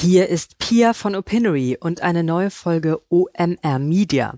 Hier 0.00 0.30
ist 0.30 0.56
Pia 0.56 0.94
von 0.94 1.14
Opinory 1.14 1.76
und 1.78 2.00
eine 2.00 2.24
neue 2.24 2.48
Folge 2.48 3.02
OMR 3.10 3.78
Media. 3.78 4.32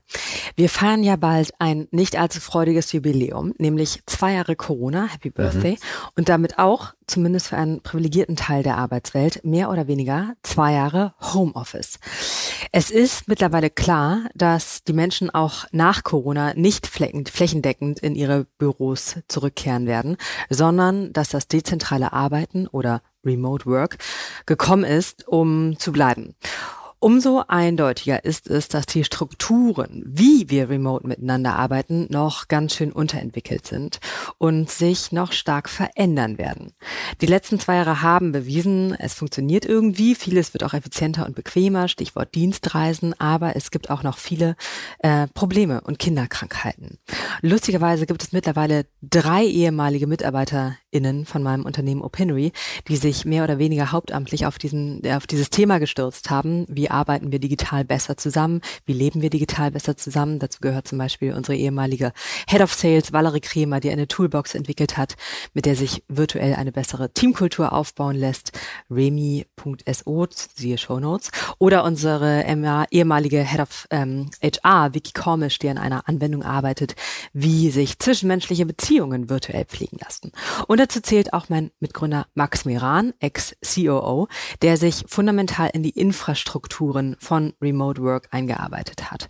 Wir 0.56 0.68
feiern 0.68 1.04
ja 1.04 1.14
bald 1.14 1.52
ein 1.60 1.86
nicht 1.92 2.18
allzu 2.18 2.40
freudiges 2.40 2.90
Jubiläum, 2.90 3.54
nämlich 3.58 4.02
zwei 4.06 4.32
Jahre 4.32 4.56
Corona, 4.56 5.06
Happy 5.06 5.28
mhm. 5.28 5.34
Birthday, 5.34 5.72
mhm. 5.74 6.08
und 6.16 6.28
damit 6.28 6.58
auch, 6.58 6.94
zumindest 7.06 7.46
für 7.46 7.58
einen 7.58 7.80
privilegierten 7.80 8.34
Teil 8.34 8.64
der 8.64 8.76
Arbeitswelt, 8.76 9.44
mehr 9.44 9.70
oder 9.70 9.86
weniger 9.86 10.34
zwei 10.42 10.72
Jahre 10.72 11.14
Homeoffice. 11.20 12.00
Es 12.72 12.90
ist 12.90 13.28
mittlerweile 13.28 13.70
klar, 13.70 14.22
dass 14.34 14.82
die 14.82 14.92
Menschen 14.92 15.30
auch 15.30 15.66
nach 15.70 16.02
Corona 16.02 16.54
nicht 16.54 16.88
flächendeckend 16.88 18.00
in 18.00 18.16
ihre 18.16 18.46
Büros 18.58 19.18
zurückkehren 19.28 19.86
werden, 19.86 20.16
sondern 20.50 21.12
dass 21.12 21.28
das 21.28 21.46
dezentrale 21.46 22.12
Arbeiten 22.12 22.66
oder 22.66 23.00
Remote 23.24 23.66
Work 23.66 23.98
gekommen 24.46 24.84
ist, 24.84 25.26
um 25.28 25.78
zu 25.78 25.92
bleiben. 25.92 26.34
Umso 27.02 27.42
eindeutiger 27.48 28.24
ist 28.24 28.48
es, 28.48 28.68
dass 28.68 28.86
die 28.86 29.02
Strukturen, 29.02 30.04
wie 30.06 30.48
wir 30.50 30.68
remote 30.68 31.04
miteinander 31.04 31.56
arbeiten, 31.56 32.06
noch 32.10 32.46
ganz 32.46 32.76
schön 32.76 32.92
unterentwickelt 32.92 33.66
sind 33.66 33.98
und 34.38 34.70
sich 34.70 35.10
noch 35.10 35.32
stark 35.32 35.68
verändern 35.68 36.38
werden. 36.38 36.74
Die 37.20 37.26
letzten 37.26 37.58
zwei 37.58 37.74
Jahre 37.74 38.02
haben 38.02 38.30
bewiesen, 38.30 38.94
es 39.00 39.14
funktioniert 39.14 39.64
irgendwie, 39.64 40.14
vieles 40.14 40.54
wird 40.54 40.62
auch 40.62 40.74
effizienter 40.74 41.26
und 41.26 41.34
bequemer, 41.34 41.88
Stichwort 41.88 42.36
Dienstreisen, 42.36 43.18
aber 43.18 43.56
es 43.56 43.72
gibt 43.72 43.90
auch 43.90 44.04
noch 44.04 44.18
viele 44.18 44.54
äh, 45.00 45.26
Probleme 45.34 45.80
und 45.80 45.98
Kinderkrankheiten. 45.98 47.00
Lustigerweise 47.40 48.06
gibt 48.06 48.22
es 48.22 48.30
mittlerweile 48.30 48.86
drei 49.02 49.44
ehemalige 49.44 50.06
MitarbeiterInnen 50.06 51.26
von 51.26 51.42
meinem 51.42 51.64
Unternehmen 51.64 52.02
Opinory, 52.02 52.52
die 52.86 52.96
sich 52.96 53.24
mehr 53.24 53.42
oder 53.42 53.58
weniger 53.58 53.90
hauptamtlich 53.90 54.46
auf, 54.46 54.56
diesen, 54.56 55.04
auf 55.10 55.26
dieses 55.26 55.50
Thema 55.50 55.78
gestürzt 55.80 56.30
haben, 56.30 56.64
wie 56.68 56.91
arbeiten 56.92 57.32
wir 57.32 57.38
digital 57.38 57.84
besser 57.84 58.16
zusammen? 58.16 58.60
Wie 58.84 58.92
leben 58.92 59.22
wir 59.22 59.30
digital 59.30 59.70
besser 59.70 59.96
zusammen? 59.96 60.38
Dazu 60.38 60.60
gehört 60.60 60.88
zum 60.88 60.98
Beispiel 60.98 61.34
unsere 61.34 61.56
ehemalige 61.56 62.12
Head 62.48 62.60
of 62.60 62.72
Sales, 62.72 63.12
Valerie 63.12 63.40
Kremer, 63.40 63.80
die 63.80 63.90
eine 63.90 64.08
Toolbox 64.08 64.54
entwickelt 64.54 64.96
hat, 64.96 65.16
mit 65.54 65.66
der 65.66 65.76
sich 65.76 66.04
virtuell 66.08 66.54
eine 66.54 66.72
bessere 66.72 67.12
Teamkultur 67.12 67.72
aufbauen 67.72 68.16
lässt. 68.16 68.52
Remy.so, 68.90 70.26
siehe 70.54 70.78
Show 70.78 71.00
Notes. 71.00 71.30
Oder 71.58 71.84
unsere 71.84 72.44
ehemalige 72.90 73.42
Head 73.42 73.60
of 73.60 73.86
ähm, 73.90 74.30
HR, 74.42 74.94
Vicky 74.94 75.12
Kormisch, 75.12 75.58
die 75.58 75.68
an 75.68 75.78
einer 75.78 76.08
Anwendung 76.08 76.42
arbeitet, 76.42 76.94
wie 77.32 77.70
sich 77.70 77.98
zwischenmenschliche 77.98 78.66
Beziehungen 78.66 79.30
virtuell 79.30 79.64
pflegen 79.64 79.98
lassen. 80.02 80.32
Und 80.66 80.78
dazu 80.78 81.00
zählt 81.00 81.32
auch 81.32 81.48
mein 81.48 81.70
Mitgründer 81.80 82.26
Max 82.34 82.64
Meran, 82.64 83.12
Ex-COO, 83.20 84.28
der 84.62 84.76
sich 84.76 85.04
fundamental 85.06 85.70
in 85.72 85.82
die 85.82 85.90
Infrastruktur 85.90 86.81
Strukturen 86.82 87.14
von 87.20 87.54
Remote 87.62 88.02
Work 88.02 88.26
eingearbeitet 88.32 89.12
hat. 89.12 89.28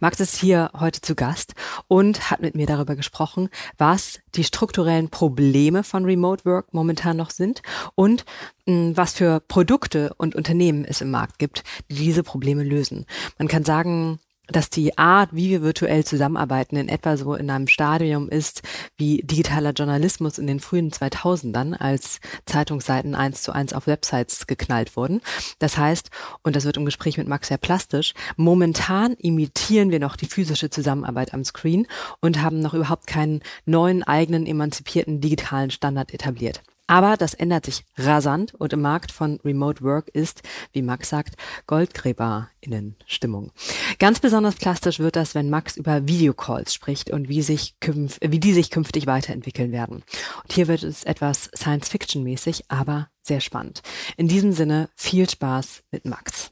Max 0.00 0.20
ist 0.20 0.36
hier 0.36 0.70
heute 0.78 1.00
zu 1.00 1.14
Gast 1.14 1.54
und 1.88 2.30
hat 2.30 2.42
mit 2.42 2.54
mir 2.54 2.66
darüber 2.66 2.94
gesprochen, 2.94 3.48
was 3.78 4.20
die 4.34 4.44
strukturellen 4.44 5.08
Probleme 5.08 5.82
von 5.82 6.04
Remote 6.04 6.44
Work 6.44 6.74
momentan 6.74 7.16
noch 7.16 7.30
sind 7.30 7.62
und 7.94 8.26
mh, 8.66 8.98
was 8.98 9.14
für 9.14 9.40
Produkte 9.40 10.12
und 10.18 10.34
Unternehmen 10.34 10.84
es 10.84 11.00
im 11.00 11.10
Markt 11.10 11.38
gibt, 11.38 11.64
die 11.90 11.94
diese 11.94 12.22
Probleme 12.22 12.64
lösen. 12.64 13.06
Man 13.38 13.48
kann 13.48 13.64
sagen, 13.64 14.20
dass 14.52 14.70
die 14.70 14.98
Art, 14.98 15.30
wie 15.32 15.50
wir 15.50 15.62
virtuell 15.62 16.04
zusammenarbeiten, 16.04 16.76
in 16.76 16.88
etwa 16.88 17.16
so 17.16 17.34
in 17.34 17.50
einem 17.50 17.66
Stadium 17.66 18.28
ist 18.28 18.62
wie 18.96 19.22
digitaler 19.22 19.72
Journalismus 19.72 20.38
in 20.38 20.46
den 20.46 20.60
frühen 20.60 20.90
2000ern, 20.90 21.74
als 21.74 22.20
Zeitungsseiten 22.46 23.14
eins 23.14 23.42
zu 23.42 23.52
eins 23.52 23.72
auf 23.72 23.86
Websites 23.86 24.46
geknallt 24.46 24.96
wurden. 24.96 25.20
Das 25.58 25.78
heißt, 25.78 26.10
und 26.42 26.56
das 26.56 26.64
wird 26.64 26.76
im 26.76 26.84
Gespräch 26.84 27.18
mit 27.18 27.28
Max 27.28 27.48
sehr 27.48 27.58
plastisch, 27.58 28.14
momentan 28.36 29.14
imitieren 29.14 29.90
wir 29.90 30.00
noch 30.00 30.16
die 30.16 30.26
physische 30.26 30.70
Zusammenarbeit 30.70 31.34
am 31.34 31.44
Screen 31.44 31.86
und 32.20 32.42
haben 32.42 32.60
noch 32.60 32.74
überhaupt 32.74 33.06
keinen 33.06 33.40
neuen 33.66 34.02
eigenen 34.02 34.46
emanzipierten 34.46 35.20
digitalen 35.20 35.70
Standard 35.70 36.12
etabliert. 36.12 36.62
Aber 36.90 37.16
das 37.16 37.34
ändert 37.34 37.66
sich 37.66 37.84
rasant 37.96 38.52
und 38.52 38.72
im 38.72 38.80
Markt 38.80 39.12
von 39.12 39.38
Remote 39.44 39.84
Work 39.84 40.08
ist, 40.08 40.42
wie 40.72 40.82
Max 40.82 41.08
sagt, 41.08 41.36
GoldgräberInnen-Stimmung. 41.68 43.52
Ganz 44.00 44.18
besonders 44.18 44.56
plastisch 44.56 44.98
wird 44.98 45.14
das, 45.14 45.36
wenn 45.36 45.50
Max 45.50 45.76
über 45.76 46.08
Videocalls 46.08 46.74
spricht 46.74 47.10
und 47.10 47.28
wie, 47.28 47.42
sich 47.42 47.76
wie 48.20 48.40
die 48.40 48.52
sich 48.52 48.70
künftig 48.70 49.06
weiterentwickeln 49.06 49.70
werden. 49.70 50.02
Und 50.42 50.52
hier 50.52 50.66
wird 50.66 50.82
es 50.82 51.04
etwas 51.04 51.48
Science-Fiction-mäßig, 51.56 52.64
aber 52.66 53.08
sehr 53.22 53.40
spannend. 53.40 53.82
In 54.16 54.26
diesem 54.26 54.50
Sinne 54.50 54.88
viel 54.96 55.30
Spaß 55.30 55.84
mit 55.92 56.06
Max. 56.06 56.50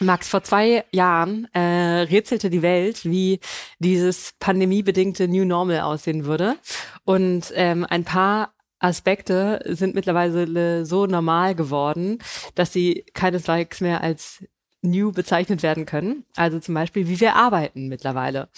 Max, 0.00 0.28
vor 0.28 0.42
zwei 0.42 0.84
Jahren 0.90 1.48
äh, 1.52 2.06
rätselte 2.08 2.48
die 2.48 2.62
Welt, 2.62 3.04
wie 3.04 3.40
dieses 3.78 4.32
pandemiebedingte 4.40 5.28
New 5.28 5.44
Normal 5.44 5.80
aussehen 5.80 6.24
würde. 6.24 6.56
Und 7.04 7.52
ähm, 7.54 7.86
ein 7.88 8.04
paar 8.04 8.55
Aspekte 8.86 9.60
sind 9.66 9.94
mittlerweile 9.94 10.86
so 10.86 11.06
normal 11.06 11.54
geworden, 11.54 12.18
dass 12.54 12.72
sie 12.72 13.04
keineswegs 13.14 13.80
mehr 13.80 14.00
als 14.00 14.44
new 14.82 15.12
bezeichnet 15.12 15.62
werden 15.62 15.86
können. 15.86 16.24
Also 16.36 16.60
zum 16.60 16.74
Beispiel, 16.74 17.08
wie 17.08 17.20
wir 17.20 17.34
arbeiten 17.34 17.88
mittlerweile. 17.88 18.48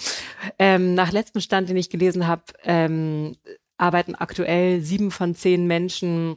Ähm, 0.59 0.95
nach 0.95 1.13
letztem 1.13 1.41
Stand, 1.41 1.69
den 1.69 1.77
ich 1.77 1.91
gelesen 1.91 2.27
habe, 2.27 2.43
ähm, 2.65 3.37
arbeiten 3.79 4.15
aktuell 4.15 4.83
sieben 4.83 5.11
von 5.11 5.35
zehn 5.35 5.67
Menschen, 5.67 6.37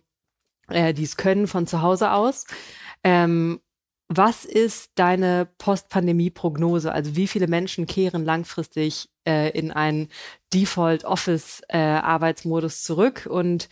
äh, 0.69 0.93
die 0.93 1.03
es 1.03 1.17
können, 1.17 1.47
von 1.47 1.67
zu 1.67 1.81
Hause 1.81 2.11
aus. 2.11 2.45
Ähm, 3.03 3.59
was 4.07 4.45
ist 4.45 4.91
deine 4.95 5.47
Post-Pandemie-Prognose? 5.57 6.91
Also 6.91 7.15
wie 7.15 7.27
viele 7.27 7.47
Menschen 7.47 7.87
kehren 7.87 8.25
langfristig 8.25 9.09
äh, 9.25 9.57
in 9.57 9.71
einen 10.51 10.61
Default-Office-Arbeitsmodus 10.61 12.73
äh, 12.73 12.83
zurück 12.83 13.27
und, 13.29 13.69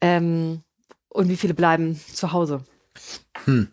ähm, 0.00 0.62
und 1.08 1.28
wie 1.28 1.36
viele 1.36 1.54
bleiben 1.54 2.00
zu 2.12 2.32
Hause? 2.32 2.64
Hm. 3.44 3.68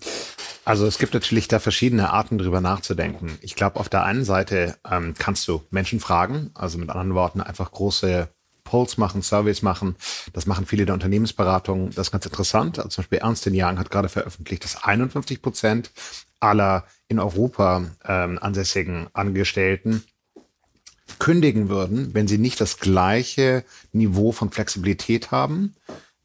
Also 0.66 0.86
es 0.86 1.00
gibt 1.00 1.16
natürlich 1.16 1.48
da 1.48 1.58
verschiedene 1.60 2.12
Arten, 2.12 2.38
drüber 2.38 2.62
nachzudenken. 2.62 3.40
Ich 3.42 3.56
glaube, 3.56 3.80
auf 3.80 3.90
der 3.90 4.04
einen 4.04 4.24
Seite 4.24 4.78
ähm, 4.90 5.16
kannst 5.18 5.48
du 5.48 5.64
Menschen 5.72 6.00
fragen, 6.00 6.52
also 6.54 6.78
mit 6.78 6.92
anderen 6.92 7.16
Worten 7.16 7.42
einfach 7.42 7.72
große 7.72 8.30
Polls 8.66 8.98
machen, 8.98 9.24
Surveys 9.24 9.64
machen. 9.64 9.96
Das 10.32 10.46
machen 10.46 10.68
viele 10.68 10.86
der 10.86 10.94
Unternehmensberatungen. 10.94 11.90
Das 11.96 12.06
ist 12.08 12.12
ganz 12.12 12.28
interessant. 12.28 12.78
Also 12.78 12.90
zum 12.90 13.02
Beispiel 13.02 13.18
Ernst 13.18 13.48
Young 13.48 13.80
hat 13.80 13.90
gerade 13.90 14.10
veröffentlicht, 14.10 14.64
dass 14.64 14.84
51 14.84 15.42
Prozent 15.42 15.92
aller 16.40 16.86
in 17.08 17.18
Europa 17.20 17.86
ähm, 18.06 18.38
ansässigen 18.40 19.08
Angestellten 19.14 20.04
kündigen 21.18 21.70
würden, 21.70 22.14
wenn 22.14 22.28
sie 22.28 22.38
nicht 22.38 22.62
das 22.62 22.78
gleiche 22.78 23.64
Niveau 23.92 24.32
von 24.32 24.52
Flexibilität 24.52 25.32
haben 25.32 25.76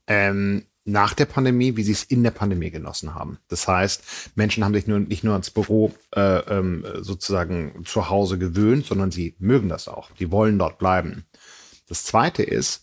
ähm, 0.06 0.64
nach 0.84 1.14
der 1.14 1.24
Pandemie, 1.24 1.76
wie 1.76 1.82
sie 1.82 1.92
es 1.92 2.04
in 2.04 2.22
der 2.22 2.30
Pandemie 2.30 2.70
genossen 2.70 3.14
haben. 3.14 3.38
Das 3.48 3.66
heißt, 3.66 4.02
Menschen 4.34 4.64
haben 4.64 4.74
sich 4.74 4.86
nur, 4.86 5.00
nicht 5.00 5.24
nur 5.24 5.32
ans 5.32 5.50
Büro 5.50 5.94
äh, 6.14 6.38
ähm, 6.40 6.84
sozusagen 7.00 7.84
zu 7.86 8.10
Hause 8.10 8.38
gewöhnt, 8.38 8.84
sondern 8.84 9.10
sie 9.10 9.34
mögen 9.38 9.70
das 9.70 9.88
auch. 9.88 10.10
Die 10.18 10.30
wollen 10.30 10.58
dort 10.58 10.78
bleiben. 10.78 11.24
Das 11.88 12.04
zweite 12.04 12.42
ist, 12.42 12.82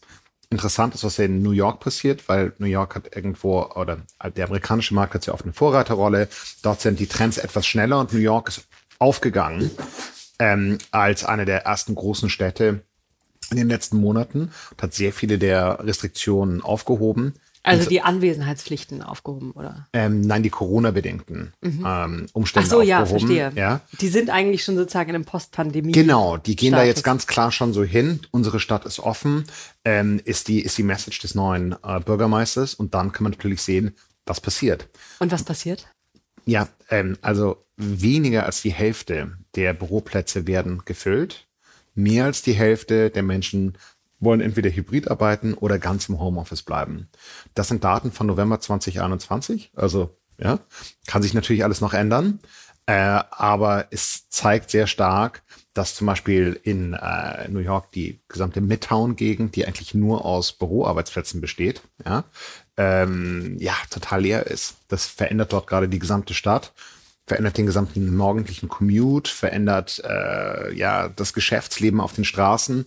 interessant 0.49 0.95
ist, 0.95 1.03
was 1.03 1.17
ja 1.17 1.25
in 1.25 1.43
New 1.43 1.51
York 1.51 1.79
passiert, 1.79 2.27
weil 2.27 2.53
New 2.57 2.65
York 2.65 2.95
hat 2.95 3.15
irgendwo, 3.15 3.63
oder 3.75 4.01
der 4.35 4.45
amerikanische 4.45 4.95
Markt 4.95 5.13
hat 5.13 5.25
ja 5.27 5.33
oft 5.33 5.43
eine 5.43 5.53
Vorreiterrolle. 5.53 6.27
Dort 6.63 6.81
sind 6.81 6.99
die 6.99 7.07
Trends 7.07 7.37
etwas 7.37 7.67
schneller 7.67 7.99
und 7.99 8.13
New 8.13 8.19
York 8.19 8.49
ist 8.49 8.67
aufgegangen 8.97 9.71
ähm, 10.41 10.79
als 10.89 11.23
eine 11.23 11.45
der 11.45 11.65
ersten 11.65 11.93
großen 11.93 12.29
Städte 12.29 12.81
in 13.51 13.57
den 13.57 13.69
letzten 13.69 13.97
Monaten 13.97 14.51
und 14.71 14.81
hat 14.81 14.93
sehr 14.93 15.13
viele 15.13 15.37
der 15.37 15.79
Restriktionen 15.85 16.61
aufgehoben. 16.61 17.33
Also 17.63 17.87
die 17.87 18.01
Anwesenheitspflichten 18.01 19.03
aufgehoben, 19.03 19.51
oder? 19.51 19.87
Ähm, 19.93 20.21
nein, 20.21 20.41
die 20.41 20.49
Corona-bedingten 20.49 21.53
mhm. 21.61 21.85
ähm, 21.85 22.25
Umstände 22.33 22.65
Ach 22.65 22.71
so, 22.71 22.79
aufgehoben. 22.79 22.87
ja, 22.87 23.05
verstehe. 23.05 23.51
Ja. 23.55 23.81
Die 23.99 24.07
sind 24.07 24.31
eigentlich 24.31 24.63
schon 24.63 24.77
sozusagen 24.77 25.11
in 25.11 25.15
einem 25.15 25.25
Post-Pandemie. 25.25 25.91
Genau, 25.91 26.37
die 26.37 26.55
gehen 26.55 26.69
Status. 26.69 26.83
da 26.83 26.87
jetzt 26.87 27.03
ganz 27.03 27.27
klar 27.27 27.51
schon 27.51 27.71
so 27.71 27.83
hin. 27.83 28.21
Unsere 28.31 28.59
Stadt 28.59 28.85
ist 28.85 28.99
offen, 28.99 29.43
ähm, 29.85 30.19
ist, 30.25 30.47
die, 30.47 30.61
ist 30.61 30.75
die 30.79 30.83
Message 30.83 31.19
des 31.19 31.35
neuen 31.35 31.75
äh, 31.83 31.99
Bürgermeisters. 31.99 32.73
Und 32.73 32.95
dann 32.95 33.11
kann 33.11 33.25
man 33.25 33.33
natürlich 33.33 33.61
sehen, 33.61 33.95
was 34.25 34.41
passiert. 34.41 34.87
Und 35.19 35.31
was 35.31 35.43
passiert? 35.43 35.87
Ja, 36.45 36.67
ähm, 36.89 37.19
also 37.21 37.63
weniger 37.81 38.45
als 38.45 38.61
die 38.61 38.71
Hälfte 38.71 39.37
der 39.55 39.73
Büroplätze 39.73 40.47
werden 40.47 40.83
gefüllt. 40.85 41.47
Mehr 41.93 42.25
als 42.25 42.41
die 42.41 42.53
Hälfte 42.53 43.09
der 43.09 43.23
Menschen 43.23 43.77
wollen 44.19 44.41
entweder 44.41 44.69
hybrid 44.69 45.09
arbeiten 45.09 45.53
oder 45.55 45.79
ganz 45.79 46.07
im 46.07 46.19
Homeoffice 46.19 46.63
bleiben. 46.63 47.09
Das 47.55 47.67
sind 47.67 47.83
Daten 47.83 48.11
von 48.11 48.27
November 48.27 48.59
2021. 48.59 49.71
Also 49.75 50.15
ja, 50.37 50.59
kann 51.07 51.21
sich 51.21 51.33
natürlich 51.33 51.63
alles 51.63 51.81
noch 51.81 51.93
ändern. 51.93 52.39
Äh, 52.85 53.23
aber 53.31 53.87
es 53.91 54.29
zeigt 54.29 54.71
sehr 54.71 54.87
stark, 54.87 55.43
dass 55.73 55.95
zum 55.95 56.07
Beispiel 56.07 56.59
in 56.63 56.93
äh, 56.93 57.47
New 57.47 57.59
York 57.59 57.91
die 57.91 58.19
gesamte 58.27 58.59
Midtown-Gegend, 58.59 59.55
die 59.55 59.65
eigentlich 59.65 59.93
nur 59.93 60.25
aus 60.25 60.51
Büroarbeitsplätzen 60.53 61.41
besteht, 61.41 61.81
ja, 62.05 62.23
ähm, 62.77 63.55
ja 63.59 63.73
total 63.89 64.21
leer 64.21 64.47
ist. 64.47 64.75
Das 64.87 65.05
verändert 65.05 65.53
dort 65.53 65.67
gerade 65.67 65.89
die 65.89 65.99
gesamte 65.99 66.33
Stadt 66.33 66.73
verändert 67.25 67.57
den 67.57 67.65
gesamten 67.65 68.15
morgendlichen 68.15 68.69
Commute, 68.69 69.31
verändert 69.31 70.01
äh, 70.03 70.73
ja 70.73 71.09
das 71.09 71.33
Geschäftsleben 71.33 72.01
auf 72.01 72.13
den 72.13 72.25
Straßen, 72.25 72.85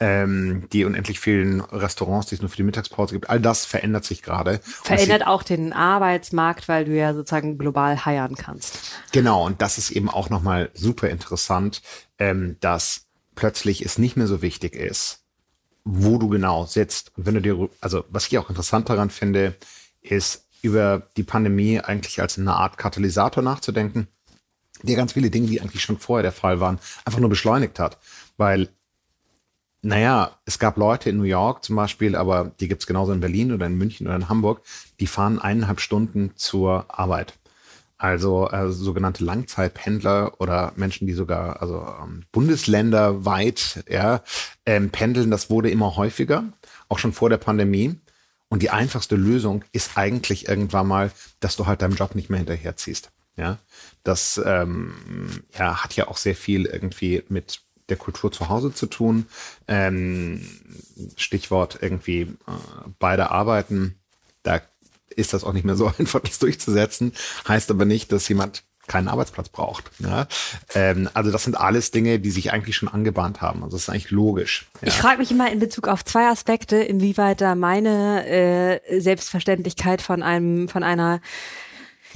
ähm, 0.00 0.68
die 0.72 0.84
unendlich 0.84 1.20
vielen 1.20 1.60
Restaurants, 1.60 2.28
die 2.28 2.34
es 2.34 2.40
nur 2.40 2.50
für 2.50 2.56
die 2.56 2.62
Mittagspause 2.62 3.14
gibt. 3.14 3.30
All 3.30 3.40
das 3.40 3.64
verändert 3.64 4.04
sich 4.04 4.22
gerade. 4.22 4.60
Verändert 4.62 5.26
auch 5.26 5.42
den 5.42 5.72
Arbeitsmarkt, 5.72 6.68
weil 6.68 6.84
du 6.84 6.96
ja 6.96 7.14
sozusagen 7.14 7.58
global 7.58 8.04
heiern 8.04 8.34
kannst. 8.34 8.78
Genau, 9.12 9.44
und 9.46 9.62
das 9.62 9.78
ist 9.78 9.90
eben 9.90 10.10
auch 10.10 10.30
nochmal 10.30 10.70
super 10.74 11.08
interessant, 11.10 11.82
ähm, 12.18 12.56
dass 12.60 13.06
plötzlich 13.34 13.84
es 13.84 13.98
nicht 13.98 14.16
mehr 14.16 14.26
so 14.26 14.42
wichtig 14.42 14.74
ist, 14.76 15.24
wo 15.84 16.18
du 16.18 16.28
genau 16.28 16.66
sitzt. 16.66 17.12
Und 17.16 17.26
wenn 17.26 17.34
du 17.34 17.42
dir, 17.42 17.68
also 17.80 18.04
was 18.08 18.26
ich 18.26 18.38
auch 18.38 18.48
interessant 18.48 18.88
daran 18.88 19.10
finde, 19.10 19.54
ist, 20.00 20.46
über 20.64 21.02
die 21.18 21.22
Pandemie 21.22 21.78
eigentlich 21.78 22.20
als 22.22 22.38
eine 22.38 22.54
Art 22.54 22.78
Katalysator 22.78 23.42
nachzudenken, 23.42 24.08
der 24.82 24.96
ganz 24.96 25.12
viele 25.12 25.30
Dinge, 25.30 25.46
die 25.46 25.60
eigentlich 25.60 25.82
schon 25.82 25.98
vorher 25.98 26.22
der 26.22 26.32
Fall 26.32 26.58
waren, 26.58 26.78
einfach 27.04 27.20
nur 27.20 27.28
beschleunigt 27.28 27.78
hat. 27.78 27.98
Weil, 28.38 28.70
naja, 29.82 30.38
es 30.46 30.58
gab 30.58 30.78
Leute 30.78 31.10
in 31.10 31.18
New 31.18 31.24
York 31.24 31.62
zum 31.64 31.76
Beispiel, 31.76 32.16
aber 32.16 32.52
die 32.60 32.68
gibt 32.68 32.80
es 32.82 32.86
genauso 32.86 33.12
in 33.12 33.20
Berlin 33.20 33.52
oder 33.52 33.66
in 33.66 33.76
München 33.76 34.06
oder 34.06 34.16
in 34.16 34.30
Hamburg, 34.30 34.62
die 35.00 35.06
fahren 35.06 35.38
eineinhalb 35.38 35.80
Stunden 35.80 36.32
zur 36.34 36.86
Arbeit. 36.88 37.34
Also 37.98 38.48
äh, 38.48 38.72
sogenannte 38.72 39.22
Langzeitpendler 39.22 40.40
oder 40.40 40.72
Menschen, 40.76 41.06
die 41.06 41.12
sogar 41.12 41.60
also 41.60 41.86
ähm, 42.02 42.24
bundesländerweit 42.32 43.84
ja, 43.88 44.22
ähm, 44.64 44.90
pendeln, 44.90 45.30
das 45.30 45.50
wurde 45.50 45.70
immer 45.70 45.96
häufiger, 45.96 46.44
auch 46.88 46.98
schon 46.98 47.12
vor 47.12 47.28
der 47.28 47.36
Pandemie. 47.36 47.96
Und 48.54 48.62
die 48.62 48.70
einfachste 48.70 49.16
Lösung 49.16 49.64
ist 49.72 49.96
eigentlich 49.96 50.48
irgendwann 50.48 50.86
mal, 50.86 51.10
dass 51.40 51.56
du 51.56 51.66
halt 51.66 51.82
deinem 51.82 51.96
Job 51.96 52.14
nicht 52.14 52.30
mehr 52.30 52.38
hinterherziehst. 52.38 53.10
Ja, 53.36 53.58
das 54.04 54.40
ähm, 54.46 54.94
ja, 55.58 55.82
hat 55.82 55.96
ja 55.96 56.06
auch 56.06 56.16
sehr 56.16 56.36
viel 56.36 56.66
irgendwie 56.66 57.24
mit 57.28 57.62
der 57.88 57.96
Kultur 57.96 58.30
zu 58.30 58.48
Hause 58.48 58.72
zu 58.72 58.86
tun. 58.86 59.26
Ähm, 59.66 60.48
Stichwort 61.16 61.78
irgendwie 61.80 62.20
äh, 62.20 62.52
beide 63.00 63.32
arbeiten. 63.32 63.96
Da 64.44 64.62
ist 65.08 65.32
das 65.32 65.42
auch 65.42 65.52
nicht 65.52 65.64
mehr 65.64 65.74
so 65.74 65.92
einfach, 65.98 66.20
das 66.20 66.38
durchzusetzen. 66.38 67.12
Heißt 67.48 67.72
aber 67.72 67.86
nicht, 67.86 68.12
dass 68.12 68.28
jemand 68.28 68.62
keinen 68.86 69.08
Arbeitsplatz 69.08 69.48
braucht. 69.48 69.90
Ja? 69.98 70.26
Ähm, 70.74 71.08
also 71.14 71.30
das 71.30 71.44
sind 71.44 71.56
alles 71.56 71.90
Dinge, 71.90 72.18
die 72.18 72.30
sich 72.30 72.52
eigentlich 72.52 72.76
schon 72.76 72.88
angebahnt 72.88 73.40
haben. 73.40 73.62
Also 73.62 73.76
das 73.76 73.84
ist 73.84 73.88
eigentlich 73.88 74.10
logisch. 74.10 74.66
Ja? 74.80 74.88
Ich 74.88 74.94
frage 74.94 75.18
mich 75.18 75.30
immer 75.30 75.50
in 75.50 75.58
Bezug 75.58 75.88
auf 75.88 76.04
zwei 76.04 76.28
Aspekte, 76.28 76.76
inwieweit 76.76 77.40
da 77.40 77.54
meine 77.54 78.26
äh, 78.26 79.00
Selbstverständlichkeit 79.00 80.02
von 80.02 80.22
einem, 80.22 80.68
von 80.68 80.82
einer 80.82 81.20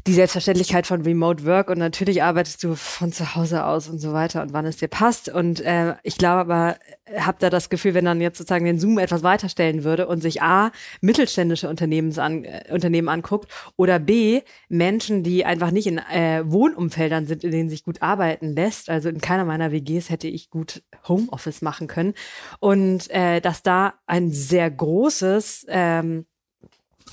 die 0.09 0.15
Selbstverständlichkeit 0.15 0.87
von 0.87 1.03
Remote 1.03 1.45
Work 1.45 1.69
und 1.69 1.77
natürlich 1.77 2.23
arbeitest 2.23 2.65
du 2.65 2.75
von 2.75 3.13
zu 3.13 3.35
Hause 3.35 3.67
aus 3.67 3.91
und 3.91 3.99
so 3.99 4.15
weiter 4.15 4.41
und 4.41 4.55
wann 4.55 4.65
es 4.65 4.79
dir 4.79 4.89
passt. 4.89 5.29
Und 5.29 5.61
äh, 5.61 5.97
ich 6.03 6.17
glaube 6.17 6.41
aber, 6.41 6.77
habe 7.15 7.37
da 7.41 7.51
das 7.51 7.69
Gefühl, 7.69 7.93
wenn 7.93 8.07
dann 8.07 8.23
jetzt 8.23 8.39
sozusagen 8.39 8.65
den 8.65 8.79
Zoom 8.79 8.97
etwas 8.97 9.23
weiterstellen 9.23 9.85
würde 9.85 10.07
und 10.07 10.23
sich 10.23 10.41
A, 10.41 10.73
mittelständische 11.03 11.69
Unternehmens 11.69 12.19
an, 12.19 12.45
äh, 12.45 12.65
Unternehmen 12.71 13.11
anguckt 13.11 13.53
oder 13.77 13.99
B, 13.99 14.41
Menschen, 14.71 15.25
die 15.25 15.45
einfach 15.45 15.71
nicht 15.71 15.87
in 15.87 15.99
äh, 15.99 16.43
Wohnumfeldern 16.47 17.27
sind, 17.27 17.45
in 17.45 17.51
denen 17.51 17.69
sich 17.69 17.85
gut 17.85 18.01
arbeiten 18.01 18.57
lässt. 18.57 18.89
Also 18.89 19.11
in 19.11 19.21
keiner 19.21 19.45
meiner 19.45 19.73
WGs 19.73 20.09
hätte 20.09 20.27
ich 20.27 20.49
gut 20.49 20.83
Homeoffice 21.07 21.61
machen 21.61 21.87
können. 21.87 22.15
Und 22.61 23.11
äh, 23.11 23.43
dass 23.43 23.63
da 23.63 23.93
ein 24.07 24.33
sehr 24.33 24.71
großes, 24.71 25.67
ähm, 25.69 26.25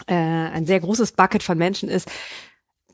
äh, 0.08 0.14
ein 0.14 0.66
sehr 0.66 0.80
großes 0.80 1.12
Bucket 1.12 1.44
von 1.44 1.58
Menschen 1.58 1.90
ist, 1.90 2.10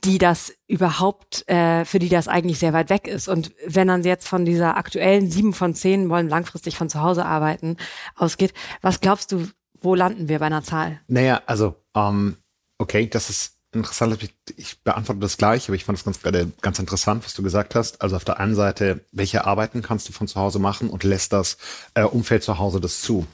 die 0.04 0.18
das 0.18 0.52
überhaupt, 0.66 1.48
äh, 1.48 1.84
für 1.84 1.98
die 1.98 2.08
das 2.08 2.28
eigentlich 2.28 2.58
sehr 2.58 2.72
weit 2.72 2.90
weg 2.90 3.06
ist. 3.06 3.28
Und 3.28 3.52
wenn 3.66 3.86
man 3.86 4.02
jetzt 4.02 4.26
von 4.26 4.44
dieser 4.44 4.76
aktuellen 4.76 5.30
sieben 5.30 5.54
von 5.54 5.74
zehn 5.74 6.08
wollen 6.08 6.28
langfristig 6.28 6.76
von 6.76 6.88
zu 6.88 7.00
Hause 7.00 7.24
arbeiten 7.24 7.76
ausgeht, 8.16 8.52
was 8.80 9.00
glaubst 9.00 9.32
du, 9.32 9.48
wo 9.80 9.94
landen 9.94 10.28
wir 10.28 10.38
bei 10.38 10.46
einer 10.46 10.62
Zahl? 10.62 11.00
Naja, 11.06 11.42
also, 11.46 11.76
ähm, 11.94 12.36
okay, 12.78 13.08
das 13.08 13.30
ist 13.30 13.58
interessant. 13.72 14.18
Ich 14.56 14.82
beantworte 14.82 15.20
das 15.20 15.36
gleich, 15.36 15.68
aber 15.68 15.76
ich 15.76 15.84
fand 15.84 15.98
es 15.98 16.04
ganz, 16.04 16.20
ganz 16.60 16.78
interessant, 16.78 17.24
was 17.24 17.34
du 17.34 17.42
gesagt 17.42 17.74
hast. 17.74 18.02
Also 18.02 18.16
auf 18.16 18.24
der 18.24 18.38
einen 18.38 18.54
Seite, 18.54 19.04
welche 19.12 19.46
Arbeiten 19.46 19.82
kannst 19.82 20.08
du 20.08 20.12
von 20.12 20.28
zu 20.28 20.38
Hause 20.38 20.58
machen 20.58 20.90
und 20.90 21.04
lässt 21.04 21.32
das 21.32 21.56
äh, 21.94 22.02
Umfeld 22.02 22.42
zu 22.42 22.58
Hause 22.58 22.80
das 22.80 23.00
zu? 23.00 23.26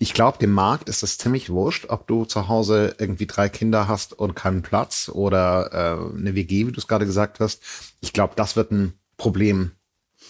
Ich 0.00 0.14
glaube, 0.14 0.38
dem 0.38 0.52
Markt 0.52 0.88
ist 0.88 1.02
es 1.02 1.18
ziemlich 1.18 1.50
wurscht, 1.50 1.86
ob 1.88 2.06
du 2.06 2.24
zu 2.24 2.48
Hause 2.48 2.94
irgendwie 2.98 3.26
drei 3.26 3.48
Kinder 3.48 3.88
hast 3.88 4.12
und 4.12 4.36
keinen 4.36 4.62
Platz 4.62 5.10
oder 5.12 5.72
äh, 5.72 6.18
eine 6.18 6.34
WG, 6.34 6.66
wie 6.66 6.72
du 6.72 6.78
es 6.78 6.86
gerade 6.86 7.06
gesagt 7.06 7.40
hast. 7.40 7.62
Ich 8.00 8.12
glaube, 8.12 8.34
das 8.36 8.54
wird 8.54 8.70
ein 8.70 8.94
Problem 9.16 9.72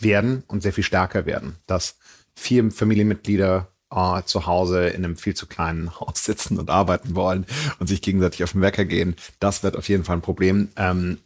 werden 0.00 0.42
und 0.48 0.62
sehr 0.62 0.72
viel 0.72 0.84
stärker 0.84 1.26
werden, 1.26 1.56
dass 1.66 1.96
vier 2.34 2.70
Familienmitglieder 2.70 3.68
äh, 3.90 4.22
zu 4.24 4.46
Hause 4.46 4.88
in 4.88 5.04
einem 5.04 5.16
viel 5.16 5.34
zu 5.34 5.46
kleinen 5.46 5.94
Haus 6.00 6.24
sitzen 6.24 6.58
und 6.58 6.70
arbeiten 6.70 7.14
wollen 7.14 7.46
und 7.78 7.88
sich 7.88 8.00
gegenseitig 8.00 8.44
auf 8.44 8.52
den 8.52 8.62
Wecker 8.62 8.86
gehen. 8.86 9.16
Das 9.38 9.62
wird 9.62 9.76
auf 9.76 9.88
jeden 9.88 10.04
Fall 10.04 10.16
ein 10.16 10.22
Problem. 10.22 10.68
Ähm, 10.76 11.18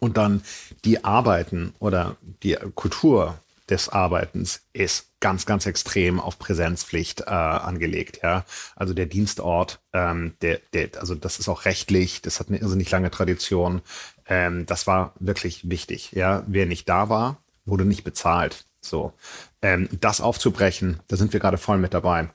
und 0.00 0.16
dann 0.16 0.42
die 0.84 1.04
Arbeiten 1.04 1.74
oder 1.80 2.16
die 2.42 2.56
Kultur 2.76 3.38
des 3.70 3.88
Arbeitens 3.88 4.62
ist 4.72 5.08
ganz, 5.20 5.46
ganz 5.46 5.66
extrem 5.66 6.20
auf 6.20 6.38
Präsenzpflicht 6.38 7.22
äh, 7.22 7.24
angelegt. 7.30 8.20
Ja, 8.22 8.44
also 8.76 8.94
der 8.94 9.06
Dienstort, 9.06 9.80
ähm, 9.92 10.34
der, 10.42 10.60
der, 10.72 10.90
also 10.98 11.14
das 11.14 11.38
ist 11.38 11.48
auch 11.48 11.64
rechtlich, 11.64 12.22
das 12.22 12.40
hat 12.40 12.48
eine 12.48 12.58
irrsinnig 12.58 12.90
lange 12.90 13.10
Tradition. 13.10 13.82
Ähm, 14.26 14.66
das 14.66 14.86
war 14.86 15.14
wirklich 15.18 15.68
wichtig. 15.68 16.12
Ja, 16.12 16.44
wer 16.46 16.66
nicht 16.66 16.88
da 16.88 17.08
war, 17.08 17.42
wurde 17.64 17.84
nicht 17.84 18.04
bezahlt. 18.04 18.64
So, 18.80 19.12
ähm, 19.60 19.88
das 20.00 20.20
aufzubrechen, 20.20 21.00
da 21.08 21.16
sind 21.16 21.32
wir 21.32 21.40
gerade 21.40 21.58
voll 21.58 21.78
mit 21.78 21.94
dabei. 21.94 22.30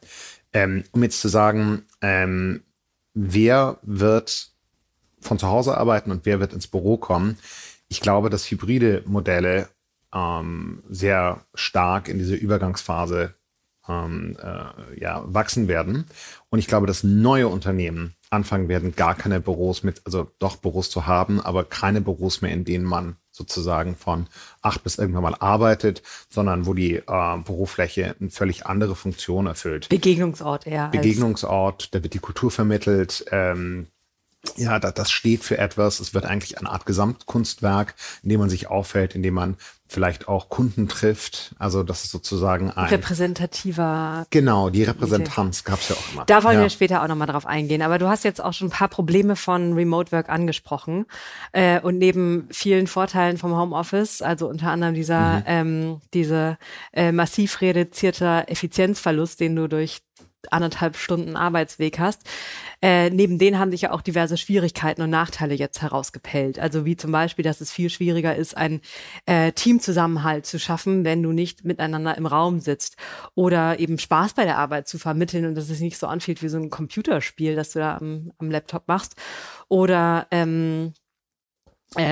Ähm, 0.51 0.83
um 0.91 1.01
jetzt 1.01 1.21
zu 1.21 1.30
sagen, 1.30 1.83
ähm, 2.01 2.63
wer 3.13 3.80
wird 3.81 4.51
von 5.19 5.39
zu 5.39 5.47
Hause 5.47 5.77
arbeiten 5.77 6.12
und 6.12 6.25
wer 6.25 6.39
wird 6.39 6.53
ins 6.53 6.68
Büro 6.68 6.97
kommen? 6.97 7.38
Ich 7.88 8.01
glaube, 8.01 8.30
dass 8.30 8.50
hybride 8.50 9.03
Modelle 9.06 9.69
ähm, 10.13 10.83
sehr 10.89 11.41
stark 11.53 12.07
in 12.07 12.17
diese 12.17 12.35
Übergangsphase 12.35 13.35
ähm, 13.87 14.37
äh, 14.41 14.99
ja, 14.99 15.23
wachsen 15.25 15.67
werden. 15.67 16.05
Und 16.49 16.59
ich 16.59 16.67
glaube, 16.67 16.87
dass 16.87 17.03
neue 17.03 17.47
Unternehmen 17.47 18.13
anfangen 18.29 18.67
werden, 18.67 18.95
gar 18.95 19.15
keine 19.15 19.39
Büros 19.39 19.83
mit, 19.83 20.01
also 20.05 20.31
doch 20.39 20.55
Büros 20.57 20.89
zu 20.89 21.05
haben, 21.05 21.41
aber 21.41 21.63
keine 21.65 22.01
Büros 22.01 22.41
mehr, 22.41 22.51
in 22.51 22.65
denen 22.65 22.85
man 22.85 23.17
sozusagen 23.31 23.95
von 23.95 24.27
acht 24.61 24.83
bis 24.83 24.97
irgendwann 24.97 25.23
mal 25.23 25.35
arbeitet, 25.35 26.03
sondern 26.29 26.65
wo 26.65 26.73
die 26.73 26.95
äh, 26.95 27.37
Bürofläche 27.43 28.15
eine 28.19 28.29
völlig 28.29 28.65
andere 28.65 28.95
Funktion 28.95 29.47
erfüllt. 29.47 29.89
Begegnungsort 29.89 30.67
eher. 30.67 30.89
Begegnungsort, 30.89 31.93
da 31.93 32.03
wird 32.03 32.13
die 32.13 32.19
Kultur 32.19 32.51
vermittelt, 32.51 33.25
ähm, 33.31 33.87
ja, 34.57 34.80
das, 34.80 34.94
das 34.94 35.12
steht 35.12 35.44
für 35.44 35.57
etwas. 35.57 36.00
Es 36.00 36.14
wird 36.14 36.26
eigentlich 36.26 36.57
eine 36.57 36.69
Art 36.69 36.85
Gesamtkunstwerk, 36.85 37.95
in 38.23 38.30
dem 38.30 38.40
man 38.40 38.50
sich 38.50 38.68
auffällt, 38.68 39.16
in 39.16 39.23
dem 39.23 39.33
man 39.33 39.57
vielleicht 39.88 40.28
auch 40.28 40.50
Kunden 40.50 40.88
trifft. 40.88 41.54
Also 41.59 41.83
das 41.83 42.04
ist 42.04 42.12
sozusagen 42.12 42.71
ein 42.71 42.88
repräsentativer. 42.88 44.26
Genau, 44.31 44.69
die 44.69 44.83
Repräsentanz 44.83 45.64
gab 45.64 45.80
es 45.80 45.90
ja 45.90 45.95
auch 45.95 46.14
immer. 46.14 46.26
Da 46.26 46.44
wollen 46.44 46.57
ja. 46.57 46.64
wir 46.64 46.69
später 46.69 47.04
auch 47.04 47.07
nochmal 47.07 47.28
drauf 47.28 47.45
eingehen. 47.45 47.81
Aber 47.81 48.00
du 48.00 48.07
hast 48.07 48.23
jetzt 48.23 48.42
auch 48.44 48.54
schon 48.54 48.68
ein 48.68 48.71
paar 48.71 48.88
Probleme 48.88 49.35
von 49.35 49.73
Remote 49.73 50.12
Work 50.12 50.30
angesprochen 50.30 51.06
äh, 51.52 51.80
und 51.80 52.00
neben 52.00 52.47
vielen 52.52 52.88
Vorteilen 52.88 53.38
vom 53.38 53.56
Homeoffice, 53.56 54.21
also 54.21 54.50
unter 54.50 54.71
anderem 54.71 54.95
dieser 54.95 55.40
mhm. 55.40 55.44
ähm, 55.45 56.02
diese 56.14 56.57
äh, 56.92 57.12
massiv 57.12 57.62
reduzierte 57.62 58.45
Effizienzverlust, 58.47 59.40
den 59.40 59.56
du 59.56 59.68
durch 59.68 60.02
anderthalb 60.52 60.97
Stunden 60.97 61.35
Arbeitsweg 61.35 62.00
hast. 62.00 62.21
Äh, 62.81 63.09
neben 63.09 63.38
denen 63.38 63.59
haben 63.59 63.71
sich 63.71 63.81
ja 63.81 63.92
auch 63.92 64.02
diverse 64.02 64.38
Schwierigkeiten 64.38 65.02
und 65.02 65.09
Nachteile 65.09 65.54
jetzt 65.54 65.81
herausgepellt. 65.81 66.59
Also 66.59 66.85
wie 66.85 66.97
zum 66.97 67.12
Beispiel, 67.12 67.44
dass 67.44 67.62
es 67.62 67.71
viel 67.71 67.90
schwieriger 67.90 68.35
ist, 68.35 68.57
einen 68.57 68.81
äh, 69.26 69.52
Teamzusammenhalt 69.52 70.45
zu 70.45 70.59
schaffen, 70.59 71.06
wenn 71.06 71.23
du 71.23 71.31
nicht 71.31 71.64
miteinander 71.64 72.18
im 72.18 72.26
Raum 72.26 72.59
sitzt. 72.59 72.97
Oder 73.35 73.80
eben 73.80 73.97
Spaß 73.97 74.33
bei 74.33 74.44
der 74.45 74.57
Arbeit 74.57 74.88
zu 74.88 75.00
vermitteln 75.00 75.45
und 75.45 75.56
dass 75.56 75.69
es 75.69 75.80
nicht 75.80 75.97
so 75.97 76.07
anfühlt 76.07 76.44
wie 76.44 76.50
so 76.50 76.57
ein 76.57 76.69
Computerspiel, 76.69 77.56
das 77.56 77.71
du 77.71 77.80
da 77.80 77.97
am, 77.97 78.31
am 78.38 78.52
Laptop 78.52 78.88
machst. 78.88 79.16
Oder 79.69 80.28
ähm, 80.31 80.94
äh, 80.94 81.03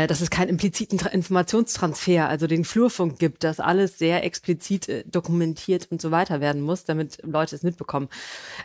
dass 0.07 0.21
es 0.21 0.29
keinen 0.29 0.49
impliziten 0.49 0.97
Tra 0.97 1.09
Informationstransfer, 1.09 2.29
also 2.29 2.47
den 2.47 2.65
Flurfunk 2.65 3.19
gibt, 3.19 3.43
dass 3.43 3.59
alles 3.59 3.97
sehr 3.97 4.23
explizit 4.23 4.89
äh, 4.89 5.03
dokumentiert 5.05 5.87
und 5.91 6.01
so 6.01 6.11
weiter 6.11 6.41
werden 6.41 6.61
muss, 6.61 6.85
damit 6.85 7.19
Leute 7.23 7.55
es 7.55 7.63
mitbekommen. 7.63 8.09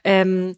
Ähm, 0.04 0.56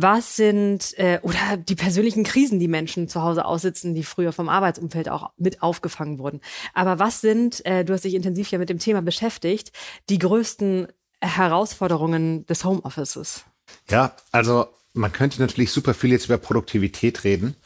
was 0.00 0.36
sind 0.36 0.96
äh, 0.98 1.18
oder 1.22 1.56
die 1.56 1.74
persönlichen 1.74 2.22
Krisen, 2.22 2.60
die 2.60 2.68
Menschen 2.68 3.08
zu 3.08 3.22
Hause 3.22 3.44
aussitzen, 3.44 3.96
die 3.96 4.04
früher 4.04 4.32
vom 4.32 4.48
Arbeitsumfeld 4.48 5.08
auch 5.08 5.30
mit 5.36 5.60
aufgefangen 5.60 6.20
wurden. 6.20 6.40
Aber 6.72 7.00
was 7.00 7.20
sind, 7.20 7.66
äh, 7.66 7.84
du 7.84 7.92
hast 7.92 8.04
dich 8.04 8.14
intensiv 8.14 8.50
ja 8.52 8.58
mit 8.58 8.68
dem 8.68 8.78
Thema 8.78 9.02
beschäftigt, 9.02 9.72
die 10.08 10.18
größten 10.18 10.86
Herausforderungen 11.20 12.46
des 12.46 12.64
Homeoffices? 12.64 13.44
Ja, 13.90 14.14
also 14.30 14.68
man 14.92 15.12
könnte 15.12 15.40
natürlich 15.40 15.72
super 15.72 15.94
viel 15.94 16.12
jetzt 16.12 16.26
über 16.26 16.38
Produktivität 16.38 17.24
reden 17.24 17.56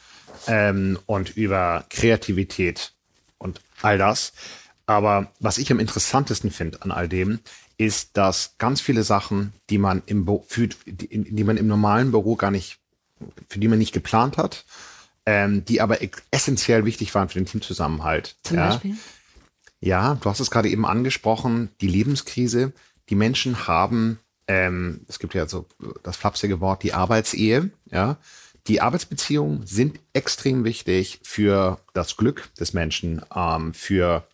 ähm, 0.47 0.99
und 1.05 1.35
über 1.35 1.85
Kreativität 1.89 2.93
und 3.37 3.61
all 3.81 3.97
das. 3.97 4.33
Aber 4.85 5.31
was 5.39 5.57
ich 5.57 5.71
am 5.71 5.79
interessantesten 5.79 6.51
finde 6.51 6.81
an 6.81 6.91
all 6.91 7.07
dem, 7.07 7.39
ist, 7.77 8.17
dass 8.17 8.55
ganz 8.57 8.81
viele 8.81 9.03
Sachen, 9.03 9.53
die 9.69 9.77
man 9.77 10.03
im, 10.05 10.27
für, 10.47 10.67
die, 10.67 11.23
die 11.23 11.43
man 11.43 11.57
im 11.57 11.67
normalen 11.67 12.11
Büro 12.11 12.35
gar 12.35 12.51
nicht, 12.51 12.79
für 13.47 13.59
die 13.59 13.67
man 13.67 13.79
nicht 13.79 13.93
geplant 13.93 14.37
hat, 14.37 14.65
ähm, 15.25 15.63
die 15.65 15.81
aber 15.81 15.99
essentiell 16.31 16.85
wichtig 16.85 17.13
waren 17.15 17.29
für 17.29 17.39
den 17.39 17.45
Teamzusammenhalt. 17.45 18.35
Zum 18.43 18.57
ja. 18.57 18.69
Beispiel? 18.69 18.97
Ja, 19.79 20.15
du 20.15 20.29
hast 20.29 20.39
es 20.39 20.51
gerade 20.51 20.69
eben 20.69 20.85
angesprochen, 20.85 21.69
die 21.81 21.87
Lebenskrise. 21.87 22.73
Die 23.09 23.15
Menschen 23.15 23.67
haben, 23.67 24.19
ähm, 24.47 25.01
es 25.07 25.19
gibt 25.19 25.33
ja 25.33 25.47
so 25.47 25.65
das 26.03 26.15
flapsige 26.15 26.61
Wort, 26.61 26.83
die 26.83 26.93
Arbeitsehe, 26.93 27.69
ja. 27.91 28.17
Die 28.67 28.81
Arbeitsbeziehungen 28.81 29.65
sind 29.65 29.99
extrem 30.13 30.63
wichtig 30.63 31.19
für 31.23 31.79
das 31.93 32.15
Glück 32.15 32.49
des 32.55 32.73
Menschen, 32.73 33.21
ähm, 33.35 33.73
für 33.73 34.25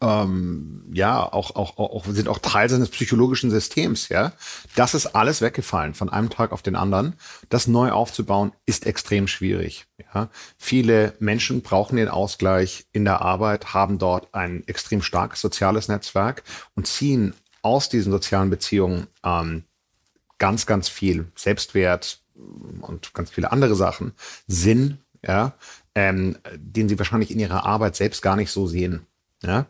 ähm, 0.00 0.84
ja, 0.92 1.20
auch, 1.20 1.54
auch, 1.54 1.76
auch, 1.76 2.06
sind 2.06 2.28
auch 2.28 2.38
Teil 2.38 2.68
seines 2.68 2.88
psychologischen 2.88 3.50
Systems, 3.50 4.08
ja. 4.08 4.32
Das 4.74 4.94
ist 4.94 5.06
alles 5.14 5.40
weggefallen 5.40 5.94
von 5.94 6.08
einem 6.08 6.30
Tag 6.30 6.52
auf 6.52 6.62
den 6.62 6.76
anderen. 6.76 7.14
Das 7.50 7.66
neu 7.66 7.90
aufzubauen 7.90 8.52
ist 8.64 8.86
extrem 8.86 9.28
schwierig, 9.28 9.86
ja. 9.98 10.28
Viele 10.56 11.14
Menschen 11.18 11.62
brauchen 11.62 11.96
den 11.96 12.08
Ausgleich 12.08 12.86
in 12.92 13.04
der 13.04 13.20
Arbeit, 13.22 13.74
haben 13.74 13.98
dort 13.98 14.34
ein 14.34 14.66
extrem 14.66 15.02
starkes 15.02 15.40
soziales 15.40 15.88
Netzwerk 15.88 16.42
und 16.74 16.86
ziehen 16.86 17.34
aus 17.62 17.88
diesen 17.88 18.12
sozialen 18.12 18.50
Beziehungen 18.50 19.06
ähm, 19.24 19.64
ganz, 20.38 20.66
ganz 20.66 20.88
viel 20.88 21.30
Selbstwert 21.36 22.21
und 22.34 23.14
ganz 23.14 23.30
viele 23.30 23.52
andere 23.52 23.74
Sachen, 23.74 24.12
Sinn, 24.46 24.98
ja, 25.24 25.54
ähm, 25.94 26.36
den 26.56 26.88
sie 26.88 26.98
wahrscheinlich 26.98 27.30
in 27.30 27.38
ihrer 27.38 27.64
Arbeit 27.64 27.96
selbst 27.96 28.22
gar 28.22 28.36
nicht 28.36 28.50
so 28.50 28.66
sehen. 28.66 29.06
Ja? 29.42 29.66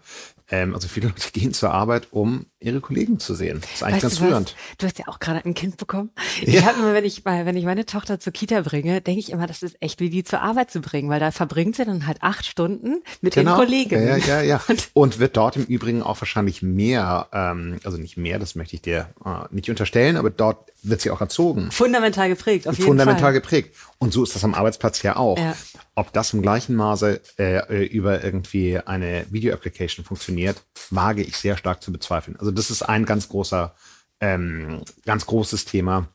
Ähm, 0.49 0.75
also 0.75 0.89
viele 0.89 1.09
Leute 1.09 1.31
gehen 1.33 1.55
zur 1.55 1.73
Arbeit, 1.73 2.09
um 2.11 2.47
ihre 2.63 2.81
Kollegen 2.81 3.19
zu 3.19 3.35
sehen. 3.35 3.61
Das 3.61 3.73
ist 3.73 3.83
eigentlich 3.83 4.05
weißt 4.05 4.21
ganz 4.21 4.31
rührend. 4.31 4.57
Du 4.79 4.87
hast 4.87 4.99
ja 4.99 5.09
auch 5.09 5.19
gerade 5.19 5.45
ein 5.45 5.55
Kind 5.55 5.77
bekommen. 5.77 6.11
Ich 6.41 6.55
ja. 6.55 6.63
habe 6.63 6.79
immer, 6.79 6.95
wenn 6.95 7.05
ich, 7.05 7.25
wenn 7.25 7.57
ich 7.57 7.65
meine 7.65 7.87
Tochter 7.87 8.21
zur 8.21 8.33
Kita 8.33 8.61
bringe, 8.63 9.01
denke 9.01 9.21
ich 9.21 9.31
immer, 9.31 9.47
das 9.47 9.63
ist 9.63 9.77
echt 9.81 10.01
wie 10.01 10.11
die 10.11 10.25
zur 10.25 10.41
Arbeit 10.43 10.71
zu 10.71 10.81
bringen, 10.81 11.11
weil 11.11 11.21
da 11.21 11.31
verbringt 11.31 11.77
sie 11.77 11.85
dann 11.85 12.07
halt 12.07 12.23
acht 12.23 12.47
Stunden 12.47 13.03
mit 13.21 13.35
genau. 13.35 13.53
den 13.53 13.57
Kollegen. 13.57 14.07
Ja, 14.07 14.17
ja, 14.17 14.43
ja. 14.43 14.61
Und, 14.69 14.91
Und 14.95 15.19
wird 15.19 15.37
dort 15.37 15.57
im 15.57 15.65
Übrigen 15.65 16.03
auch 16.03 16.21
wahrscheinlich 16.21 16.63
mehr, 16.63 17.29
ähm, 17.33 17.79
also 17.85 17.99
nicht 17.99 18.17
mehr, 18.17 18.39
das 18.39 18.55
möchte 18.55 18.77
ich 18.77 18.83
dir 18.83 19.09
äh, 19.25 19.45
nicht 19.51 19.69
unterstellen, 19.69 20.17
aber 20.17 20.31
dort 20.31 20.73
wird 20.83 21.01
sie 21.01 21.11
auch 21.11 21.21
erzogen. 21.21 21.71
Fundamental 21.71 22.29
geprägt, 22.29 22.69
auf 22.69 22.77
jeden 22.77 22.89
Fundamental 22.89 23.23
Fall. 23.23 23.33
geprägt. 23.35 23.75
Und 23.99 24.13
so 24.13 24.23
ist 24.23 24.35
das 24.35 24.45
am 24.45 24.55
Arbeitsplatz 24.55 25.03
ja 25.03 25.17
auch. 25.17 25.39
Ja. 25.39 25.55
Ob 25.95 26.13
das 26.13 26.33
im 26.33 26.43
gleichen 26.43 26.75
Maße 26.75 27.21
äh 27.39 27.87
über 27.87 28.25
irgendwie 28.25 28.79
eine 28.79 29.27
Video-Application 29.31 30.05
funktioniert, 30.05 30.63
wage 30.91 31.23
ich 31.23 31.37
sehr 31.37 31.57
stark 31.57 31.83
zu 31.83 31.93
bezweifeln. 31.93 32.37
Also 32.39 32.52
das 32.53 32.71
ist 32.71 32.83
ein 32.83 33.05
ganz 33.05 33.29
großer, 33.29 33.75
ähm, 34.21 34.83
ganz 35.05 35.27
großes 35.27 35.65
Thema. 35.65 36.09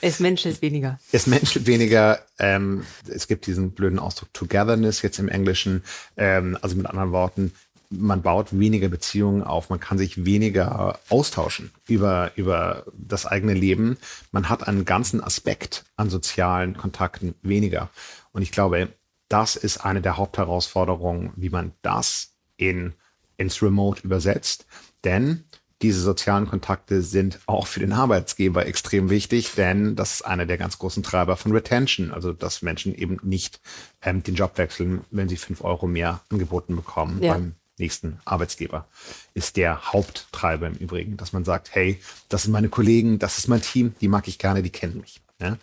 Es 0.00 0.20
menschelt 0.20 0.62
weniger. 0.62 0.98
Es 1.12 1.26
menschelt 1.26 1.66
weniger. 1.66 2.20
Ähm, 2.38 2.84
es 3.08 3.26
gibt 3.26 3.46
diesen 3.46 3.72
blöden 3.72 3.98
Ausdruck 3.98 4.32
Togetherness 4.32 5.02
jetzt 5.02 5.18
im 5.18 5.28
Englischen. 5.28 5.82
Ähm, 6.16 6.56
also 6.62 6.76
mit 6.76 6.86
anderen 6.86 7.12
Worten, 7.12 7.52
man 7.90 8.22
baut 8.22 8.56
weniger 8.56 8.88
Beziehungen 8.88 9.42
auf, 9.42 9.68
man 9.68 9.80
kann 9.80 9.98
sich 9.98 10.24
weniger 10.24 11.00
austauschen 11.08 11.72
über, 11.88 12.30
über 12.36 12.84
das 12.92 13.26
eigene 13.26 13.52
Leben. 13.52 13.98
Man 14.30 14.48
hat 14.48 14.66
einen 14.66 14.84
ganzen 14.84 15.22
Aspekt 15.22 15.84
an 15.96 16.08
sozialen 16.08 16.76
Kontakten 16.76 17.34
weniger. 17.42 17.90
Und 18.32 18.42
ich 18.42 18.52
glaube, 18.52 18.88
das 19.28 19.56
ist 19.56 19.78
eine 19.78 20.00
der 20.00 20.16
Hauptherausforderungen, 20.16 21.32
wie 21.36 21.50
man 21.50 21.72
das 21.82 22.32
in, 22.56 22.94
ins 23.36 23.60
Remote 23.60 24.02
übersetzt. 24.02 24.66
Denn 25.04 25.44
diese 25.82 26.00
sozialen 26.00 26.46
Kontakte 26.46 27.02
sind 27.02 27.40
auch 27.46 27.66
für 27.66 27.80
den 27.80 27.92
Arbeitsgeber 27.92 28.66
extrem 28.66 29.10
wichtig, 29.10 29.54
denn 29.54 29.96
das 29.96 30.14
ist 30.14 30.22
einer 30.22 30.46
der 30.46 30.58
ganz 30.58 30.78
großen 30.78 31.02
Treiber 31.02 31.36
von 31.36 31.52
Retention, 31.52 32.12
also 32.12 32.32
dass 32.32 32.62
Menschen 32.62 32.94
eben 32.94 33.18
nicht 33.22 33.60
ähm, 34.02 34.22
den 34.22 34.34
Job 34.34 34.58
wechseln, 34.58 35.04
wenn 35.10 35.28
sie 35.28 35.36
fünf 35.36 35.62
Euro 35.62 35.86
mehr 35.86 36.20
angeboten 36.28 36.76
bekommen 36.76 37.22
ja. 37.22 37.34
beim 37.34 37.54
nächsten 37.78 38.20
Arbeitsgeber. 38.24 38.88
Ist 39.34 39.56
der 39.56 39.92
Haupttreiber 39.92 40.66
im 40.66 40.74
Übrigen, 40.74 41.16
dass 41.16 41.32
man 41.32 41.44
sagt, 41.44 41.74
hey, 41.74 42.00
das 42.28 42.42
sind 42.42 42.52
meine 42.52 42.68
Kollegen, 42.68 43.18
das 43.18 43.38
ist 43.38 43.48
mein 43.48 43.62
Team, 43.62 43.94
die 44.00 44.08
mag 44.08 44.28
ich 44.28 44.38
gerne, 44.38 44.62
die 44.62 44.70
kennen 44.70 45.00
mich. 45.00 45.20
Ja? 45.40 45.56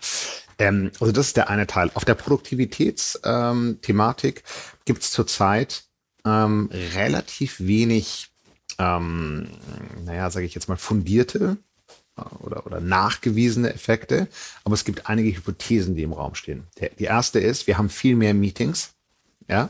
Ähm, 0.59 0.91
also 0.99 1.13
das 1.13 1.27
ist 1.27 1.37
der 1.37 1.49
eine 1.49 1.67
Teil. 1.67 1.91
Auf 1.93 2.03
der 2.03 2.15
Produktivitätsthematik 2.15 4.37
ähm, 4.37 4.43
gibt 4.85 5.03
es 5.03 5.11
zurzeit 5.11 5.83
ähm, 6.25 6.71
relativ 6.95 7.59
wenig, 7.59 8.31
ähm, 8.79 9.49
naja, 10.03 10.29
sage 10.29 10.45
ich 10.45 10.55
jetzt 10.55 10.69
mal, 10.69 10.77
fundierte 10.77 11.57
äh, 12.17 12.21
oder, 12.39 12.65
oder 12.65 12.79
nachgewiesene 12.79 13.73
Effekte, 13.73 14.27
aber 14.63 14.73
es 14.73 14.85
gibt 14.85 15.07
einige 15.07 15.35
Hypothesen, 15.35 15.95
die 15.95 16.03
im 16.03 16.13
Raum 16.13 16.35
stehen. 16.35 16.67
Der, 16.79 16.89
die 16.89 17.05
erste 17.05 17.39
ist, 17.39 17.67
wir 17.67 17.77
haben 17.77 17.89
viel 17.89 18.15
mehr 18.15 18.33
Meetings, 18.33 18.93
ja, 19.47 19.69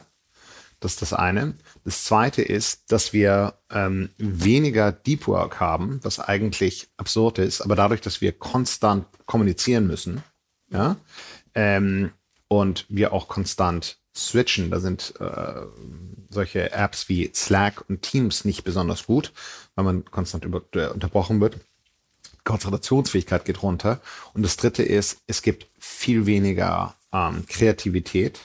das 0.80 0.94
ist 0.94 1.02
das 1.02 1.14
eine. 1.14 1.56
Das 1.86 2.04
zweite 2.04 2.44
ist, 2.44 2.92
dass 2.92 3.12
wir 3.12 3.56
ähm, 3.72 4.10
weniger 4.18 4.92
Deep 4.92 5.28
Work 5.28 5.60
haben, 5.60 6.00
was 6.04 6.20
eigentlich 6.20 6.88
absurd 6.98 7.40
ist, 7.40 7.62
aber 7.62 7.76
dadurch, 7.76 8.02
dass 8.02 8.22
wir 8.22 8.32
konstant 8.32 9.06
kommunizieren 9.26 9.88
müssen, 9.88 10.24
ja, 10.70 10.98
ähm, 11.56 12.12
und 12.50 12.86
wir 12.90 13.12
auch 13.12 13.28
konstant 13.28 14.00
switchen, 14.18 14.72
da 14.72 14.80
sind 14.80 15.14
äh, 15.20 15.62
solche 16.30 16.72
Apps 16.72 17.10
wie 17.10 17.32
Slack 17.34 17.84
und 17.88 18.02
Teams 18.02 18.46
nicht 18.46 18.64
besonders 18.64 19.06
gut, 19.06 19.32
weil 19.76 19.86
man 19.86 20.06
konstant 20.06 20.46
über, 20.46 20.62
äh, 20.74 20.88
unterbrochen 20.88 21.40
wird. 21.40 21.58
Konzentrationsfähigkeit 22.44 23.46
geht 23.46 23.62
runter. 23.62 24.00
Und 24.34 24.44
das 24.44 24.58
dritte 24.58 24.84
ist, 24.84 25.20
es 25.28 25.42
gibt 25.42 25.68
viel 25.80 26.26
weniger 26.26 26.96
ähm, 27.12 27.46
Kreativität. 27.48 28.40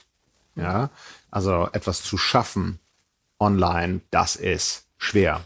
Ja, 0.55 0.91
also 1.31 1.69
etwas 1.73 2.03
zu 2.03 2.19
schaffen 2.19 2.79
online, 3.39 4.03
das 4.11 4.37
ist 4.37 4.85
schwer. 4.99 5.43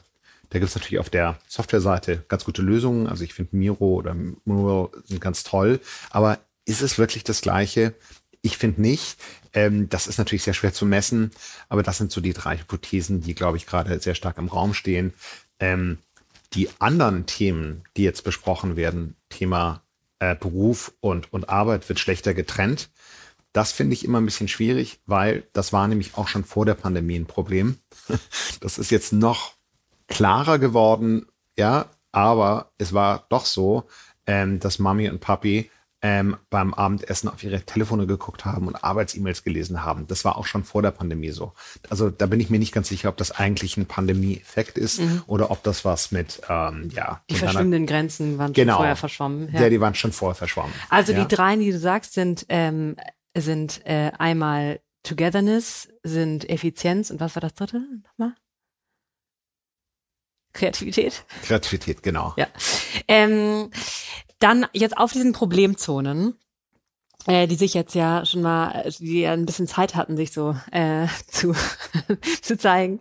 Da 0.50 0.58
gibt 0.58 0.68
es 0.68 0.74
natürlich 0.74 0.98
auf 0.98 1.10
der 1.10 1.38
Softwareseite 1.48 2.24
ganz 2.28 2.44
gute 2.44 2.62
Lösungen. 2.62 3.06
Also 3.06 3.24
ich 3.24 3.34
finde 3.34 3.56
Miro 3.56 3.94
oder 3.94 4.16
Mural 4.44 4.90
sind 5.04 5.20
ganz 5.20 5.44
toll. 5.44 5.80
Aber 6.10 6.38
ist 6.64 6.82
es 6.82 6.98
wirklich 6.98 7.24
das 7.24 7.40
Gleiche? 7.40 7.94
Ich 8.42 8.58
finde 8.58 8.80
nicht. 8.80 9.18
Ähm, 9.52 9.88
das 9.88 10.06
ist 10.06 10.18
natürlich 10.18 10.42
sehr 10.42 10.54
schwer 10.54 10.72
zu 10.72 10.86
messen. 10.86 11.30
Aber 11.68 11.82
das 11.82 11.98
sind 11.98 12.12
so 12.12 12.20
die 12.20 12.32
drei 12.32 12.58
Hypothesen, 12.58 13.20
die, 13.20 13.34
glaube 13.34 13.56
ich, 13.56 13.66
gerade 13.66 13.98
sehr 14.00 14.14
stark 14.14 14.38
im 14.38 14.48
Raum 14.48 14.74
stehen. 14.74 15.14
Ähm, 15.58 15.98
die 16.52 16.68
anderen 16.78 17.26
Themen, 17.26 17.84
die 17.96 18.02
jetzt 18.02 18.24
besprochen 18.24 18.76
werden, 18.76 19.16
Thema 19.28 19.82
äh, 20.18 20.34
Beruf 20.34 20.94
und, 21.00 21.32
und 21.32 21.48
Arbeit 21.48 21.88
wird 21.88 21.98
schlechter 21.98 22.34
getrennt. 22.34 22.90
Das 23.52 23.72
finde 23.72 23.94
ich 23.94 24.04
immer 24.04 24.20
ein 24.20 24.24
bisschen 24.24 24.48
schwierig, 24.48 25.00
weil 25.06 25.44
das 25.52 25.72
war 25.72 25.88
nämlich 25.88 26.16
auch 26.16 26.28
schon 26.28 26.44
vor 26.44 26.66
der 26.66 26.74
Pandemie 26.74 27.16
ein 27.16 27.26
Problem. 27.26 27.78
Das 28.60 28.78
ist 28.78 28.90
jetzt 28.90 29.12
noch 29.12 29.54
klarer 30.08 30.58
geworden, 30.58 31.26
ja, 31.58 31.90
aber 32.10 32.72
es 32.78 32.92
war 32.94 33.26
doch 33.28 33.44
so, 33.44 33.84
ähm, 34.26 34.58
dass 34.60 34.78
Mami 34.78 35.08
und 35.08 35.20
Papi 35.20 35.70
ähm, 36.06 36.36
beim 36.50 36.72
Abendessen 36.72 37.28
auf 37.28 37.42
ihre 37.42 37.60
Telefone 37.62 38.06
geguckt 38.06 38.44
haben 38.44 38.68
und 38.68 38.84
Arbeits-E-Mails 38.84 39.42
gelesen 39.42 39.82
haben. 39.82 40.06
Das 40.06 40.24
war 40.24 40.38
auch 40.38 40.46
schon 40.46 40.62
vor 40.62 40.80
der 40.80 40.92
Pandemie 40.92 41.30
so. 41.30 41.52
Also 41.90 42.10
da 42.10 42.26
bin 42.26 42.38
ich 42.38 42.48
mir 42.48 42.60
nicht 42.60 42.72
ganz 42.72 42.88
sicher, 42.88 43.08
ob 43.08 43.16
das 43.16 43.32
eigentlich 43.32 43.76
ein 43.76 43.86
Pandemie-Effekt 43.86 44.78
ist 44.78 45.00
mhm. 45.00 45.22
oder 45.26 45.50
ob 45.50 45.64
das 45.64 45.84
was 45.84 46.12
mit, 46.12 46.42
ähm, 46.48 46.90
ja. 46.94 47.22
Die 47.28 47.34
verschwimmenden 47.34 47.86
Grenzen 47.86 48.38
waren 48.38 48.52
genau, 48.52 48.74
schon 48.74 48.78
vorher 48.78 48.96
verschwommen. 48.96 49.48
Ja. 49.52 49.62
ja. 49.62 49.68
die 49.68 49.80
waren 49.80 49.96
schon 49.96 50.12
vorher 50.12 50.36
verschwommen. 50.36 50.72
Also 50.90 51.12
ja. 51.12 51.24
die 51.24 51.34
drei, 51.34 51.56
die 51.56 51.72
du 51.72 51.78
sagst, 51.78 52.12
sind 52.12 52.46
ähm, 52.48 52.94
sind 53.36 53.84
äh, 53.84 54.12
einmal 54.18 54.80
Togetherness, 55.02 55.88
sind 56.04 56.48
Effizienz 56.48 57.10
und 57.10 57.20
was 57.20 57.34
war 57.34 57.40
das 57.40 57.54
dritte 57.54 57.82
nochmal? 58.04 58.34
Kreativität. 60.52 61.24
Kreativität, 61.42 62.02
genau. 62.02 62.32
Ja. 62.36 62.46
Ähm, 63.06 63.70
dann 64.38 64.66
jetzt 64.72 64.96
auf 64.96 65.12
diesen 65.12 65.32
Problemzonen 65.32 66.38
äh, 67.26 67.46
die 67.46 67.56
sich 67.56 67.74
jetzt 67.74 67.94
ja 67.94 68.24
schon 68.24 68.42
mal, 68.42 68.88
die 68.98 69.22
ja 69.22 69.32
ein 69.32 69.46
bisschen 69.46 69.66
Zeit 69.66 69.94
hatten, 69.94 70.16
sich 70.16 70.32
so 70.32 70.56
äh, 70.70 71.06
zu, 71.26 71.54
zu 72.42 72.56
zeigen. 72.56 73.00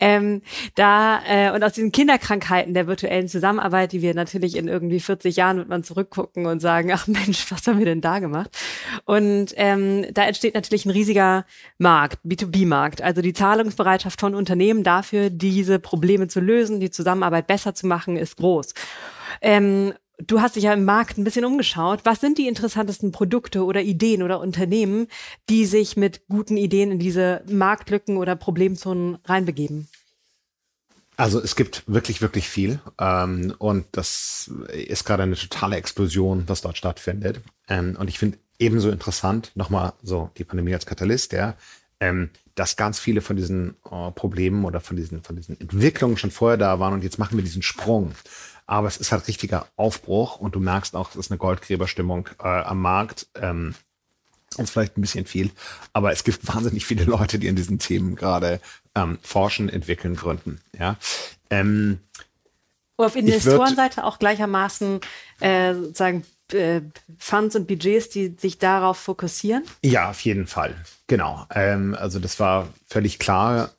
Ähm, 0.00 0.42
da 0.74 1.20
äh, 1.26 1.52
und 1.52 1.62
aus 1.64 1.72
diesen 1.72 1.92
Kinderkrankheiten 1.92 2.74
der 2.74 2.86
virtuellen 2.86 3.28
Zusammenarbeit, 3.28 3.92
die 3.92 4.02
wir 4.02 4.14
natürlich 4.14 4.56
in 4.56 4.68
irgendwie 4.68 5.00
40 5.00 5.36
Jahren 5.36 5.58
wird 5.58 5.68
man 5.68 5.82
zurückgucken 5.82 6.46
und 6.46 6.60
sagen, 6.60 6.92
ach 6.92 7.06
Mensch, 7.06 7.50
was 7.50 7.66
haben 7.66 7.78
wir 7.78 7.86
denn 7.86 8.00
da 8.00 8.20
gemacht? 8.20 8.50
Und 9.04 9.52
ähm, 9.56 10.06
da 10.12 10.24
entsteht 10.24 10.54
natürlich 10.54 10.86
ein 10.86 10.90
riesiger 10.90 11.44
Markt, 11.78 12.18
B2B-Markt, 12.24 13.02
also 13.02 13.22
die 13.22 13.32
Zahlungsbereitschaft 13.32 14.20
von 14.20 14.34
Unternehmen 14.34 14.84
dafür, 14.84 15.30
diese 15.30 15.78
Probleme 15.78 16.28
zu 16.28 16.40
lösen, 16.40 16.80
die 16.80 16.90
Zusammenarbeit 16.90 17.46
besser 17.46 17.74
zu 17.74 17.86
machen, 17.86 18.16
ist 18.16 18.36
groß. 18.36 18.74
Ähm, 19.40 19.94
du 20.18 20.40
hast 20.40 20.56
dich 20.56 20.64
ja 20.64 20.72
im 20.72 20.84
Markt 20.84 21.18
ein 21.18 21.24
bisschen 21.24 21.44
umgeschaut. 21.44 22.00
Was 22.04 22.20
sind 22.20 22.38
die 22.38 22.48
interessantesten 22.48 23.12
Produkte 23.12 23.64
oder 23.64 23.82
Ideen 23.82 24.22
oder 24.22 24.40
Unternehmen, 24.40 25.08
die 25.48 25.66
sich 25.66 25.96
mit 25.96 26.26
guten 26.28 26.56
Ideen 26.56 26.92
in 26.92 26.98
diese 26.98 27.42
Marktlücken 27.48 28.16
oder 28.16 28.36
Problemzonen 28.36 29.18
reinbegeben? 29.24 29.88
Also 31.16 31.40
es 31.40 31.54
gibt 31.54 31.84
wirklich, 31.86 32.20
wirklich 32.22 32.48
viel. 32.48 32.80
Ähm, 32.98 33.54
und 33.58 33.86
das 33.92 34.50
ist 34.72 35.04
gerade 35.04 35.22
eine 35.22 35.36
totale 35.36 35.76
Explosion, 35.76 36.44
was 36.48 36.60
dort 36.60 36.76
stattfindet. 36.76 37.40
Ähm, 37.68 37.96
und 37.98 38.08
ich 38.08 38.18
finde 38.18 38.38
ebenso 38.58 38.90
interessant, 38.90 39.52
nochmal 39.54 39.92
so 40.02 40.30
die 40.36 40.44
Pandemie 40.44 40.74
als 40.74 40.86
Katalyst, 40.86 41.32
ja, 41.32 41.56
ähm, 42.00 42.30
dass 42.54 42.76
ganz 42.76 42.98
viele 42.98 43.20
von 43.20 43.36
diesen 43.36 43.76
äh, 43.90 44.10
Problemen 44.12 44.64
oder 44.64 44.80
von 44.80 44.96
diesen, 44.96 45.22
von 45.22 45.36
diesen 45.36 45.60
Entwicklungen 45.60 46.16
schon 46.16 46.30
vorher 46.30 46.58
da 46.58 46.78
waren 46.78 46.94
und 46.94 47.04
jetzt 47.04 47.18
machen 47.18 47.36
wir 47.36 47.44
diesen 47.44 47.62
Sprung. 47.62 48.12
Aber 48.66 48.88
es 48.88 48.96
ist 48.96 49.12
halt 49.12 49.28
richtiger 49.28 49.66
Aufbruch 49.76 50.38
und 50.38 50.54
du 50.54 50.60
merkst 50.60 50.96
auch, 50.96 51.10
es 51.10 51.16
ist 51.16 51.30
eine 51.30 51.38
Goldgräberstimmung 51.38 52.28
äh, 52.42 52.46
am 52.46 52.80
Markt. 52.80 53.26
Ähm, 53.34 53.74
ist 54.56 54.70
vielleicht 54.70 54.96
ein 54.96 55.00
bisschen 55.00 55.26
viel, 55.26 55.50
aber 55.92 56.12
es 56.12 56.24
gibt 56.24 56.46
wahnsinnig 56.54 56.86
viele 56.86 57.04
Leute, 57.04 57.38
die 57.38 57.48
in 57.48 57.56
diesen 57.56 57.78
Themen 57.78 58.14
gerade 58.16 58.60
ähm, 58.94 59.18
forschen, 59.22 59.68
entwickeln, 59.68 60.16
gründen. 60.16 60.60
Ja. 60.78 60.96
Ähm, 61.50 61.98
auf 62.96 63.16
Investorenseite 63.16 64.04
auch 64.04 64.20
gleichermaßen 64.20 65.00
äh, 65.40 65.74
sozusagen 65.74 66.24
äh, 66.52 66.82
Funds 67.18 67.56
und 67.56 67.66
Budgets, 67.66 68.08
die 68.08 68.36
sich 68.38 68.58
darauf 68.58 68.98
fokussieren? 68.98 69.64
Ja, 69.82 70.10
auf 70.10 70.20
jeden 70.20 70.46
Fall. 70.46 70.76
Genau. 71.06 71.46
Ähm, 71.50 71.96
also 71.98 72.20
das 72.20 72.38
war 72.38 72.68
völlig 72.86 73.18
klar. 73.18 73.70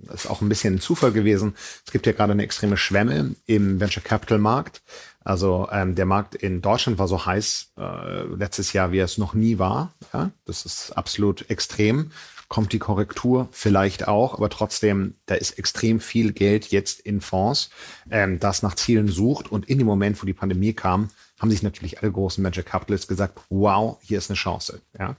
Das 0.00 0.24
ist 0.24 0.30
auch 0.30 0.40
ein 0.40 0.48
bisschen 0.48 0.76
ein 0.76 0.80
Zufall 0.80 1.12
gewesen. 1.12 1.54
Es 1.84 1.92
gibt 1.92 2.06
ja 2.06 2.12
gerade 2.12 2.32
eine 2.32 2.42
extreme 2.42 2.76
Schwemme 2.76 3.34
im 3.46 3.78
Venture 3.80 4.02
Capital 4.02 4.38
Markt. 4.38 4.82
Also 5.22 5.68
ähm, 5.70 5.94
der 5.94 6.06
Markt 6.06 6.34
in 6.34 6.62
Deutschland 6.62 6.98
war 6.98 7.08
so 7.08 7.26
heiß 7.26 7.72
äh, 7.76 8.22
letztes 8.34 8.72
Jahr, 8.72 8.92
wie 8.92 8.98
es 9.00 9.18
noch 9.18 9.34
nie 9.34 9.58
war. 9.58 9.92
Ja, 10.14 10.30
das 10.46 10.64
ist 10.64 10.92
absolut 10.92 11.50
extrem. 11.50 12.12
Kommt 12.48 12.72
die 12.72 12.78
Korrektur 12.78 13.48
vielleicht 13.52 14.08
auch, 14.08 14.32
aber 14.32 14.48
trotzdem, 14.48 15.16
da 15.26 15.34
ist 15.34 15.58
extrem 15.58 16.00
viel 16.00 16.32
Geld 16.32 16.68
jetzt 16.68 17.00
in 17.00 17.20
Fonds, 17.20 17.68
ähm, 18.10 18.40
das 18.40 18.62
nach 18.62 18.74
Zielen 18.74 19.08
sucht. 19.08 19.52
Und 19.52 19.68
in 19.68 19.76
dem 19.76 19.86
Moment, 19.86 20.22
wo 20.22 20.24
die 20.24 20.32
Pandemie 20.32 20.72
kam, 20.72 21.10
haben 21.38 21.50
sich 21.50 21.62
natürlich 21.62 22.00
alle 22.00 22.10
großen 22.10 22.42
Venture 22.42 22.64
Capitalists 22.64 23.06
gesagt, 23.06 23.38
wow, 23.50 23.98
hier 24.00 24.16
ist 24.16 24.30
eine 24.30 24.36
Chance. 24.36 24.80
Ja? 24.98 25.16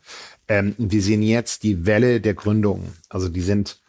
Ähm, 0.47 0.73
wir 0.77 1.03
sehen 1.03 1.21
jetzt 1.21 1.61
die 1.61 1.85
Welle 1.85 2.19
der 2.19 2.33
Gründungen. 2.33 2.93
Also 3.09 3.29
die 3.29 3.41
sind, 3.41 3.79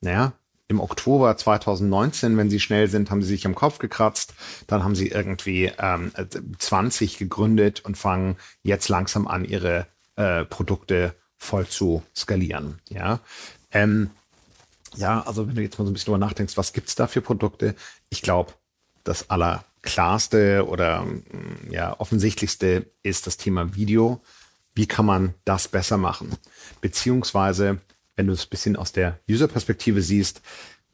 naja, 0.00 0.32
im 0.68 0.80
Oktober 0.80 1.34
2019, 1.36 2.36
wenn 2.36 2.50
sie 2.50 2.60
schnell 2.60 2.88
sind, 2.88 3.10
haben 3.10 3.22
sie 3.22 3.28
sich 3.28 3.46
am 3.46 3.54
Kopf 3.54 3.78
gekratzt. 3.78 4.34
Dann 4.66 4.84
haben 4.84 4.94
sie 4.94 5.08
irgendwie 5.08 5.72
ähm, 5.78 6.12
20 6.58 7.16
gegründet 7.16 7.80
und 7.84 7.96
fangen 7.96 8.36
jetzt 8.62 8.90
langsam 8.90 9.26
an, 9.26 9.46
ihre 9.46 9.86
äh, 10.16 10.44
Produkte 10.44 11.14
voll 11.38 11.66
zu 11.66 12.02
skalieren. 12.14 12.80
Ja, 12.90 13.20
ähm, 13.70 14.10
ja, 14.96 15.22
also 15.22 15.48
wenn 15.48 15.54
du 15.54 15.62
jetzt 15.62 15.78
mal 15.78 15.84
so 15.84 15.90
ein 15.90 15.94
bisschen 15.94 16.12
drüber 16.12 16.26
nachdenkst, 16.26 16.56
was 16.56 16.72
gibt's 16.72 16.94
da 16.94 17.06
für 17.06 17.22
Produkte? 17.22 17.74
Ich 18.10 18.20
glaube, 18.20 18.52
das 19.04 19.30
allerklarste 19.30 20.66
oder 20.66 21.02
mm, 21.02 21.70
ja 21.70 21.98
offensichtlichste 21.98 22.90
ist 23.02 23.26
das 23.26 23.38
Thema 23.38 23.74
Video. 23.74 24.20
Wie 24.74 24.86
kann 24.86 25.06
man 25.06 25.34
das 25.44 25.68
besser 25.68 25.96
machen? 25.96 26.36
Beziehungsweise 26.80 27.80
wenn 28.18 28.26
du 28.26 28.32
es 28.32 28.46
ein 28.46 28.50
bisschen 28.50 28.76
aus 28.76 28.90
der 28.92 29.20
User-Perspektive 29.30 30.02
siehst, 30.02 30.42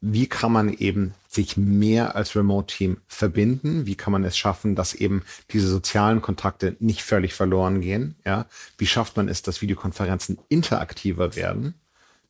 wie 0.02 0.26
kann 0.26 0.52
man 0.52 0.74
eben 0.74 1.14
sich 1.26 1.56
mehr 1.56 2.14
als 2.14 2.36
Remote-Team 2.36 2.98
verbinden? 3.06 3.87
Wie 3.87 3.94
kann 3.94 4.12
man 4.12 4.22
es 4.24 4.37
schaffen, 4.37 4.74
dass 4.74 4.92
eben 4.92 5.22
diese 5.50 5.66
sozialen 5.68 6.20
Kontakte 6.20 6.76
nicht 6.80 7.02
völlig 7.02 7.32
verloren 7.32 7.80
gehen? 7.80 8.16
Ja, 8.26 8.44
wie 8.76 8.87
schafft 8.87 9.16
man 9.16 9.28
es, 9.28 9.40
dass 9.40 9.62
Videokonferenzen 9.62 10.38
interaktiver 10.50 11.34
werden? 11.34 11.74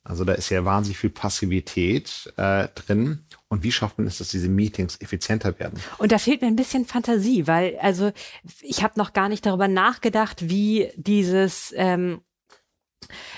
Also 0.04 0.24
da 0.24 0.35
ist 0.35 0.50
ja 0.50 0.64
wahnsinnig 0.64 0.98
viel 0.98 1.11
Passivität 1.11 2.33
äh, 2.37 2.68
drin. 2.76 3.24
Und 3.48 3.64
wie 3.64 3.72
schafft 3.72 3.98
man 3.98 4.07
es, 4.07 4.18
dass 4.18 4.28
diese 4.28 4.48
Meetings 4.48 5.00
effizienter 5.00 5.59
werden? 5.59 5.80
Und 5.98 6.12
da 6.12 6.18
fehlt 6.18 6.42
mir 6.42 6.46
ein 6.46 6.57
bisschen 6.57 6.85
Fantasie, 6.85 7.48
weil 7.48 7.76
also 7.80 8.12
ich 8.61 8.85
habe 8.85 8.98
noch 8.98 9.14
gar 9.14 9.28
nicht 9.28 9.44
darüber 9.44 9.66
nachgedacht, 9.66 10.48
wie 10.48 10.90
dieses 10.96 11.72
ähm, 11.76 12.20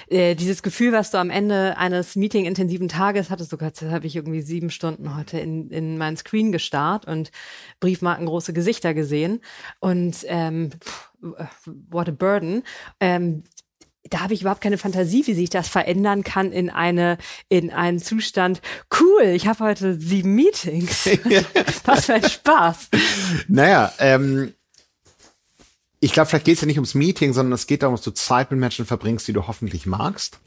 äh, 0.08 0.34
dieses 0.34 0.62
Gefühl, 0.62 0.92
was 0.92 1.10
du 1.10 1.18
am 1.18 1.30
Ende 1.30 1.76
eines 1.76 2.16
Meeting-intensiven 2.16 2.88
Tages 2.88 3.30
hattest, 3.30 3.50
sogar 3.50 3.72
habe 3.90 4.06
ich 4.06 4.16
irgendwie 4.16 4.42
sieben 4.42 4.70
Stunden 4.70 5.16
heute 5.16 5.38
in, 5.38 5.70
in 5.70 5.98
meinen 5.98 6.16
Screen 6.16 6.52
gestarrt 6.52 7.06
und 7.06 7.30
Briefmarken 7.80 8.26
große 8.26 8.52
Gesichter 8.52 8.94
gesehen 8.94 9.40
und 9.80 10.24
ähm, 10.28 10.70
what 11.90 12.08
a 12.08 12.12
burden. 12.12 12.62
Ähm, 13.00 13.44
da 14.10 14.20
habe 14.20 14.34
ich 14.34 14.42
überhaupt 14.42 14.60
keine 14.60 14.78
Fantasie, 14.78 15.26
wie 15.26 15.34
sich 15.34 15.50
das 15.50 15.68
verändern 15.68 16.22
kann 16.22 16.52
in 16.52 16.70
eine 16.70 17.18
in 17.48 17.70
einen 17.70 17.98
Zustand. 17.98 18.60
Cool, 19.00 19.24
ich 19.34 19.46
habe 19.46 19.64
heute 19.64 19.98
sieben 19.98 20.34
Meetings. 20.34 21.06
Was 21.84 22.06
für 22.06 22.14
ein 22.14 22.28
Spaß. 22.28 22.88
Naja, 23.48 23.92
ähm, 23.98 24.52
ich 26.00 26.12
glaube, 26.12 26.28
vielleicht 26.28 26.44
geht 26.44 26.56
es 26.56 26.60
ja 26.60 26.66
nicht 26.66 26.78
ums 26.78 26.94
Meeting, 26.94 27.32
sondern 27.32 27.52
es 27.52 27.66
geht 27.66 27.82
darum, 27.82 27.96
dass 27.96 28.04
du 28.04 28.10
Zeit 28.10 28.50
mit 28.50 28.60
Menschen 28.60 28.86
verbringst, 28.86 29.26
die 29.28 29.32
du 29.32 29.46
hoffentlich 29.46 29.86
magst. 29.86 30.38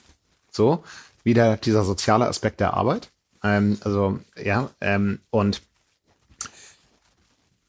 So, 0.51 0.83
wieder 1.23 1.57
dieser 1.57 1.83
soziale 1.83 2.27
Aspekt 2.27 2.59
der 2.59 2.73
Arbeit. 2.73 3.09
Ähm, 3.43 3.77
also, 3.83 4.19
ja, 4.41 4.69
ähm, 4.81 5.19
und 5.29 5.61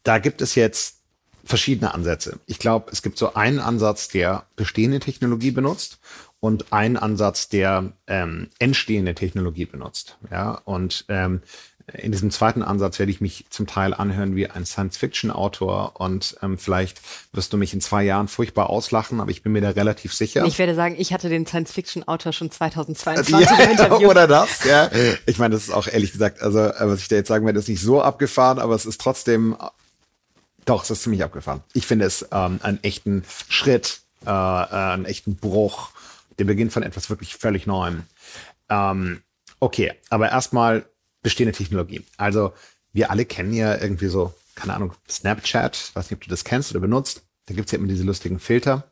da 0.03 0.19
gibt 0.19 0.40
es 0.40 0.55
jetzt 0.55 0.97
verschiedene 1.45 1.95
Ansätze. 1.95 2.38
Ich 2.47 2.59
glaube, 2.59 2.90
es 2.93 3.03
gibt 3.03 3.19
so 3.19 3.35
einen 3.35 3.59
Ansatz, 3.59 4.09
der 4.09 4.47
bestehende 4.57 5.01
Technologie 5.01 5.51
benutzt 5.51 5.99
und 6.38 6.73
einen 6.73 6.97
Ansatz, 6.97 7.49
der 7.49 7.93
ähm, 8.07 8.49
entstehende 8.59 9.14
Technologie 9.14 9.66
benutzt. 9.66 10.16
Ja, 10.31 10.53
und 10.64 11.05
ähm, 11.09 11.43
in 11.93 12.12
diesem 12.12 12.31
zweiten 12.31 12.62
Ansatz 12.62 12.99
werde 12.99 13.11
ich 13.11 13.21
mich 13.21 13.47
zum 13.51 13.66
Teil 13.66 13.95
anhören 13.95 14.37
wie 14.37 14.49
ein 14.49 14.64
Science-Fiction-Autor 14.64 16.01
und 16.01 16.37
ähm, 16.43 16.59
vielleicht 16.59 17.01
wirst 17.33 17.53
du 17.53 17.57
mich 17.57 17.75
in 17.75 17.81
zwei 17.81 18.03
Jahren 18.03 18.29
furchtbar 18.29 18.71
auslachen, 18.71 19.21
aber 19.21 19.31
ich 19.31 19.43
bin 19.43 19.53
mir 19.53 19.61
da 19.61 19.71
relativ 19.71 20.14
sicher. 20.14 20.45
Ich 20.45 20.59
werde 20.59 20.75
sagen, 20.75 20.95
ich 20.99 21.12
hatte 21.12 21.29
den 21.29 21.47
Science-Fiction-Autor 21.47 22.33
schon 22.33 22.51
2022 22.51 23.35
ja, 23.35 23.64
im 23.64 23.71
Interview. 23.71 24.09
Oder 24.11 24.27
das, 24.27 24.64
ja. 24.64 24.90
Ich 25.27 25.38
meine, 25.38 25.55
das 25.55 25.64
ist 25.64 25.71
auch 25.71 25.87
ehrlich 25.87 26.12
gesagt, 26.12 26.43
also 26.43 26.61
äh, 26.61 26.75
was 26.81 27.01
ich 27.01 27.09
da 27.09 27.16
jetzt 27.16 27.29
sagen 27.29 27.47
werde, 27.47 27.59
ist 27.59 27.69
nicht 27.69 27.83
so 27.83 28.03
abgefahren, 28.03 28.59
aber 28.59 28.75
es 28.75 28.87
ist 28.87 29.01
trotzdem, 29.01 29.57
doch, 30.64 30.85
es 30.85 30.90
ist 30.90 31.03
ziemlich 31.03 31.25
abgefahren. 31.25 31.62
Ich 31.73 31.87
finde 31.87 32.05
es 32.05 32.27
ähm, 32.33 32.61
einen 32.62 32.83
echten 32.83 33.25
Schritt, 33.49 34.01
äh, 34.27 34.31
äh, 34.31 34.33
einen 34.33 35.07
echten 35.07 35.37
Bruch, 35.37 35.90
den 36.38 36.47
Beginn 36.47 36.71
von 36.71 36.83
etwas 36.83 37.11
wirklich 37.11 37.37
völlig 37.37 37.66
Neuem. 37.66 38.05
Ähm, 38.69 39.23
okay, 39.59 39.93
aber 40.09 40.31
erstmal 40.31 40.85
bestehende 41.22 41.56
Technologie. 41.56 42.04
Also 42.16 42.52
wir 42.92 43.11
alle 43.11 43.24
kennen 43.24 43.52
ja 43.52 43.76
irgendwie 43.76 44.09
so, 44.09 44.35
keine 44.54 44.74
Ahnung, 44.74 44.94
Snapchat, 45.09 45.92
weiß 45.94 46.11
nicht, 46.11 46.18
ob 46.18 46.24
du 46.24 46.30
das 46.30 46.44
kennst 46.44 46.70
oder 46.70 46.80
benutzt. 46.80 47.22
Da 47.46 47.54
gibt's 47.54 47.72
ja 47.72 47.78
immer 47.78 47.88
diese 47.88 48.04
lustigen 48.04 48.38
Filter. 48.38 48.85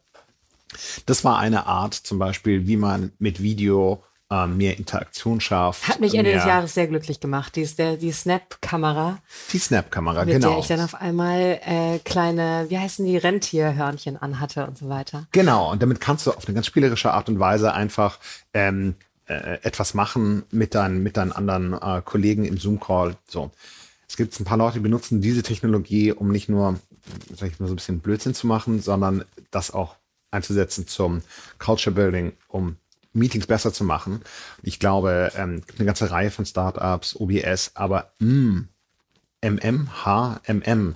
Das 1.07 1.25
war 1.25 1.39
eine 1.39 1.67
Art 1.67 1.95
zum 1.95 2.19
Beispiel, 2.19 2.67
wie 2.67 2.77
man 2.77 3.13
mit 3.19 3.43
Video 3.43 4.03
äh, 4.31 4.47
mehr 4.47 4.77
Interaktion 4.79 5.41
schafft. 5.41 5.89
Hat 5.89 6.01
mich 6.01 6.15
Ende 6.15 6.33
des 6.33 6.45
Jahres 6.45 6.75
sehr 6.75 6.87
glücklich 6.87 7.21
gemacht. 7.21 7.57
Die, 7.57 7.65
der, 7.65 7.97
die 7.97 8.13
Snap-Kamera. 8.13 9.19
Die 9.53 9.59
Snap-Kamera, 9.59 10.25
genau. 10.25 10.35
Mit 10.35 10.45
der 10.45 10.59
ich 10.59 10.67
dann 10.67 10.81
auf 10.81 10.95
einmal 10.95 11.61
äh, 11.65 11.99
kleine, 12.01 12.67
wie 12.69 12.79
heißen 12.79 13.07
die, 13.07 13.17
Rentierhörnchen 13.17 14.17
anhatte 14.17 14.67
und 14.67 14.77
so 14.77 14.89
weiter. 14.89 15.27
Genau, 15.33 15.73
und 15.73 15.83
damit 15.83 16.01
kannst 16.01 16.27
du 16.27 16.33
auf 16.33 16.47
eine 16.47 16.55
ganz 16.55 16.67
spielerische 16.67 17.13
Art 17.13 17.29
und 17.29 17.41
Weise 17.41 17.73
einfach 17.73 18.19
ähm, 18.53 18.95
äh, 19.29 19.59
etwas 19.63 19.95
machen 19.95 20.45
mit 20.51 20.75
deinen, 20.75 21.03
mit 21.03 21.17
deinen 21.17 21.33
anderen 21.33 21.75
äh, 21.75 22.03
Kollegen 22.05 22.45
im 22.45 22.59
Zoom-Call. 22.59 23.17
So. 23.27 23.51
Es 24.09 24.17
gibt 24.17 24.39
ein 24.41 24.45
paar 24.45 24.59
Leute, 24.59 24.75
die 24.75 24.83
benutzen 24.83 25.21
diese 25.21 25.43
Technologie, 25.43 26.13
um 26.13 26.31
nicht 26.31 26.49
nur, 26.49 26.79
sag 27.35 27.51
ich 27.51 27.61
mal, 27.61 27.67
so 27.67 27.75
ein 27.75 27.77
bisschen 27.77 28.01
Blödsinn 28.01 28.35
zu 28.35 28.47
machen, 28.47 28.81
sondern 28.81 29.25
das 29.51 29.71
auch 29.71 29.97
einzusetzen 30.31 30.87
zum 30.87 31.23
Culture 31.59 31.95
Building, 31.95 32.33
um 32.49 32.77
Meetings 33.13 33.47
besser 33.47 33.73
zu 33.73 33.85
machen. 33.85 34.23
Ich 34.63 34.79
glaube, 34.79 35.33
ähm, 35.37 35.63
gibt 35.67 35.79
eine 35.79 35.87
ganze 35.87 36.11
Reihe 36.11 36.31
von 36.31 36.47
Startups, 36.47 37.17
OBS, 37.17 37.73
aber 37.75 38.13
mm, 38.19 38.61
MMHMM 39.43 40.95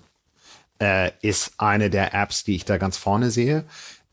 äh, 0.81 1.13
ist 1.21 1.53
eine 1.59 1.91
der 1.91 2.15
Apps, 2.15 2.45
die 2.45 2.57
ich 2.57 2.65
da 2.65 2.77
ganz 2.79 2.97
vorne 2.97 3.31
sehe. 3.31 3.65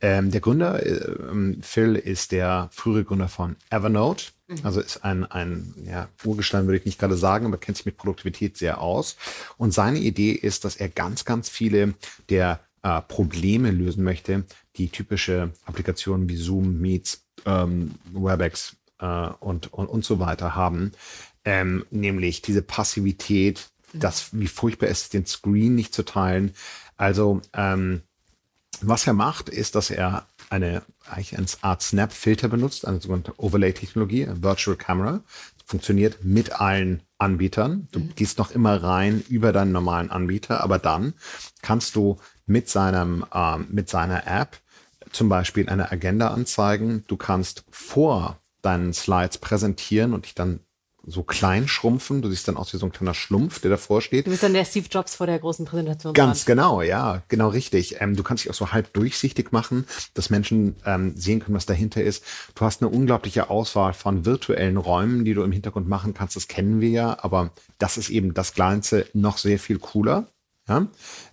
Ähm, 0.02 0.32
der 0.32 0.42
Gründer, 0.42 0.86
äh, 0.86 1.56
Phil, 1.62 1.96
ist 1.96 2.32
der 2.32 2.70
frühere 2.72 3.04
Gründer 3.04 3.28
von 3.28 3.56
Evernote. 3.70 4.26
Mhm. 4.48 4.60
Also 4.64 4.80
ist 4.80 5.04
ein, 5.04 5.26
ein 5.26 5.74
ja, 5.86 6.10
Urgestein, 6.24 6.68
würde 6.68 6.78
ich 6.78 6.86
nicht 6.86 7.00
gerade 7.00 7.18
sagen, 7.18 7.46
aber 7.46 7.58
kennt 7.58 7.78
sich 7.78 7.86
mit 7.86 7.98
Produktivität 7.98 8.58
sehr 8.58 8.82
aus. 8.82 9.18
Und 9.58 9.74
seine 9.74 10.00
Idee 10.00 10.32
ist, 10.32 10.66
dass 10.66 10.76
er 10.76 10.90
ganz, 10.90 11.26
ganz 11.26 11.50
viele 11.50 11.94
der 12.30 12.62
äh, 12.82 13.02
Probleme 13.02 13.72
lösen 13.72 14.04
möchte, 14.04 14.46
die 14.78 14.90
typische 14.90 15.52
Applikationen 15.66 16.30
wie 16.30 16.38
Zoom, 16.38 16.80
Meets, 16.80 17.26
ähm, 17.46 17.96
WebEx 18.14 18.78
äh, 19.00 19.30
und, 19.40 19.74
und, 19.74 19.88
und 19.88 20.06
so 20.06 20.20
weiter 20.20 20.56
haben. 20.56 20.94
Ähm, 21.44 21.86
nämlich 21.92 22.42
diese 22.42 22.62
Passivität 22.62 23.70
das, 23.94 24.30
wie 24.32 24.48
furchtbar 24.48 24.88
es 24.88 25.04
ist, 25.04 25.14
den 25.14 25.26
Screen 25.26 25.76
nicht 25.76 25.94
zu 25.94 26.04
teilen. 26.04 26.54
Also, 26.98 27.42
ähm, 27.54 28.02
was 28.82 29.08
er 29.08 29.14
macht, 29.14 29.50
ist, 29.50 29.76
dass 29.76 29.90
er 29.90 30.26
eine, 30.50 30.82
eigentlich 31.10 31.38
eine 31.38 31.48
Art 31.62 31.82
Snap-Filter 31.82 32.48
benutzt, 32.48 32.88
eine 32.88 33.00
sogenannte 33.00 33.34
Overlay-Technologie, 33.38 34.28
Virtual 34.42 34.78
Camera. 34.78 35.22
Funktioniert 35.66 36.24
mit 36.24 36.60
allen 36.60 37.04
Anbietern. 37.20 37.88
Du 37.92 38.00
mhm. 38.00 38.16
gehst 38.16 38.40
noch 38.40 38.52
immer 38.52 38.82
rein 38.82 39.24
über 39.30 39.54
deinen 39.54 39.72
normalen 39.72 40.10
Anbieter, 40.10 40.64
aber 40.64 40.80
dann 40.80 41.14
kannst 41.62 41.96
du 41.96 42.18
mit 42.48 42.70
seinem, 42.70 43.26
ähm, 43.34 43.68
mit 43.70 43.90
seiner 43.90 44.26
App 44.26 44.58
zum 45.12 45.30
Beispiel 45.30 45.70
eine 45.70 45.92
Agenda 45.92 46.30
anzeigen. 46.30 47.04
Du 47.08 47.18
kannst 47.18 47.66
vor 47.70 48.40
deinen 48.62 48.94
Slides 48.94 49.38
präsentieren 49.38 50.14
und 50.14 50.26
dich 50.26 50.36
dann 50.36 50.62
so 51.10 51.24
klein 51.24 51.68
schrumpfen. 51.68 52.22
Du 52.22 52.30
siehst 52.30 52.48
dann 52.48 52.58
aus 52.58 52.74
wie 52.74 52.78
so 52.78 52.86
ein 52.86 52.92
kleiner 52.92 53.14
Schlumpf, 53.14 53.60
der 53.60 53.72
davor 53.72 54.02
steht. 54.02 54.28
Du 54.28 54.32
bist 54.32 54.44
dann 54.44 54.54
der 54.54 54.66
Steve 54.66 54.88
Jobs 54.90 55.16
vor 55.16 55.28
der 55.28 55.40
großen 55.40 55.66
Präsentation. 55.66 56.14
Ganz 56.14 56.46
genau, 56.46 56.82
ja, 56.82 57.24
genau 57.28 57.50
richtig. 57.50 58.00
Ähm, 58.00 58.16
du 58.16 58.24
kannst 58.24 58.44
dich 58.44 58.52
auch 58.52 58.56
so 58.56 58.72
halb 58.72 58.94
durchsichtig 58.94 59.52
machen, 59.52 59.86
dass 60.14 60.30
Menschen 60.30 60.76
ähm, 60.86 61.14
sehen 61.16 61.40
können, 61.40 61.56
was 61.56 61.66
dahinter 61.66 62.04
ist. 62.04 62.24
Du 62.56 62.64
hast 62.64 62.82
eine 62.82 62.90
unglaubliche 62.90 63.50
Auswahl 63.50 63.94
von 63.94 64.26
virtuellen 64.26 64.78
Räumen, 64.78 65.26
die 65.26 65.34
du 65.34 65.44
im 65.44 65.52
Hintergrund 65.52 65.88
machen 65.88 66.14
kannst. 66.14 66.36
Das 66.36 66.48
kennen 66.48 66.82
wir 66.82 66.90
ja, 66.90 67.18
aber 67.22 67.52
das 67.78 67.98
ist 67.98 68.10
eben 68.10 68.34
das 68.34 68.54
Kleinste 68.54 69.08
noch 69.14 69.38
sehr 69.38 69.60
viel 69.60 69.80
cooler. 69.80 70.28
Ja? 70.68 70.88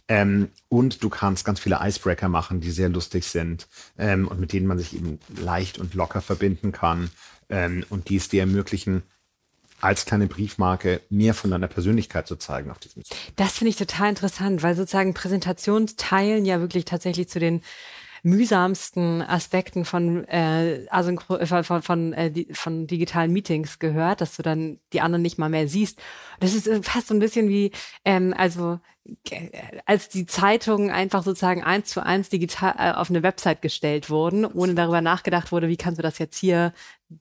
Ähm, 0.08 0.48
und 0.68 1.04
du 1.04 1.10
kannst 1.10 1.44
ganz 1.44 1.60
viele 1.60 1.78
Icebreaker 1.82 2.28
machen, 2.28 2.60
die 2.60 2.70
sehr 2.70 2.88
lustig 2.88 3.26
sind 3.26 3.68
ähm, 3.98 4.26
und 4.26 4.40
mit 4.40 4.52
denen 4.52 4.66
man 4.66 4.78
sich 4.78 4.96
eben 4.96 5.18
leicht 5.40 5.78
und 5.78 5.94
locker 5.94 6.22
verbinden 6.22 6.72
kann 6.72 7.10
ähm, 7.48 7.84
und 7.90 8.08
die 8.08 8.16
es 8.16 8.28
dir 8.28 8.40
ermöglichen, 8.40 9.02
als 9.80 10.06
kleine 10.06 10.26
Briefmarke 10.26 11.00
mehr 11.10 11.34
von 11.34 11.50
deiner 11.50 11.68
Persönlichkeit 11.68 12.26
zu 12.26 12.36
zeigen 12.36 12.70
auf 12.70 12.78
diesem. 12.78 13.02
Das 13.36 13.52
finde 13.52 13.70
ich 13.70 13.76
total 13.76 14.08
interessant, 14.08 14.62
weil 14.62 14.74
sozusagen 14.74 15.14
Präsentationsteilen 15.14 16.44
ja 16.44 16.60
wirklich 16.60 16.84
tatsächlich 16.84 17.28
zu 17.28 17.38
den 17.38 17.62
mühsamsten 18.26 19.22
Aspekten 19.22 19.84
von, 19.84 20.24
äh, 20.24 20.84
Asynchro 20.90 21.36
äh, 21.36 21.46
von, 21.46 21.82
von, 21.82 22.12
äh, 22.12 22.44
von 22.50 22.88
digitalen 22.88 23.32
Meetings 23.32 23.78
gehört, 23.78 24.20
dass 24.20 24.34
du 24.36 24.42
dann 24.42 24.80
die 24.92 25.00
anderen 25.00 25.22
nicht 25.22 25.38
mal 25.38 25.48
mehr 25.48 25.68
siehst. 25.68 26.00
Das 26.40 26.52
ist 26.52 26.66
äh, 26.66 26.82
fast 26.82 27.06
so 27.06 27.14
ein 27.14 27.20
bisschen 27.20 27.48
wie, 27.48 27.70
ähm, 28.04 28.34
also 28.36 28.80
äh, 29.30 29.50
als 29.84 30.08
die 30.08 30.26
Zeitungen 30.26 30.90
einfach 30.90 31.22
sozusagen 31.22 31.62
eins 31.62 31.88
zu 31.90 32.04
eins 32.04 32.28
digital 32.28 32.96
auf 32.96 33.10
eine 33.10 33.22
Website 33.22 33.62
gestellt 33.62 34.10
wurden, 34.10 34.44
ohne 34.44 34.74
darüber 34.74 35.00
nachgedacht 35.00 35.52
wurde, 35.52 35.68
wie 35.68 35.76
kannst 35.76 35.98
du 35.98 36.02
das 36.02 36.18
jetzt 36.18 36.36
hier 36.36 36.72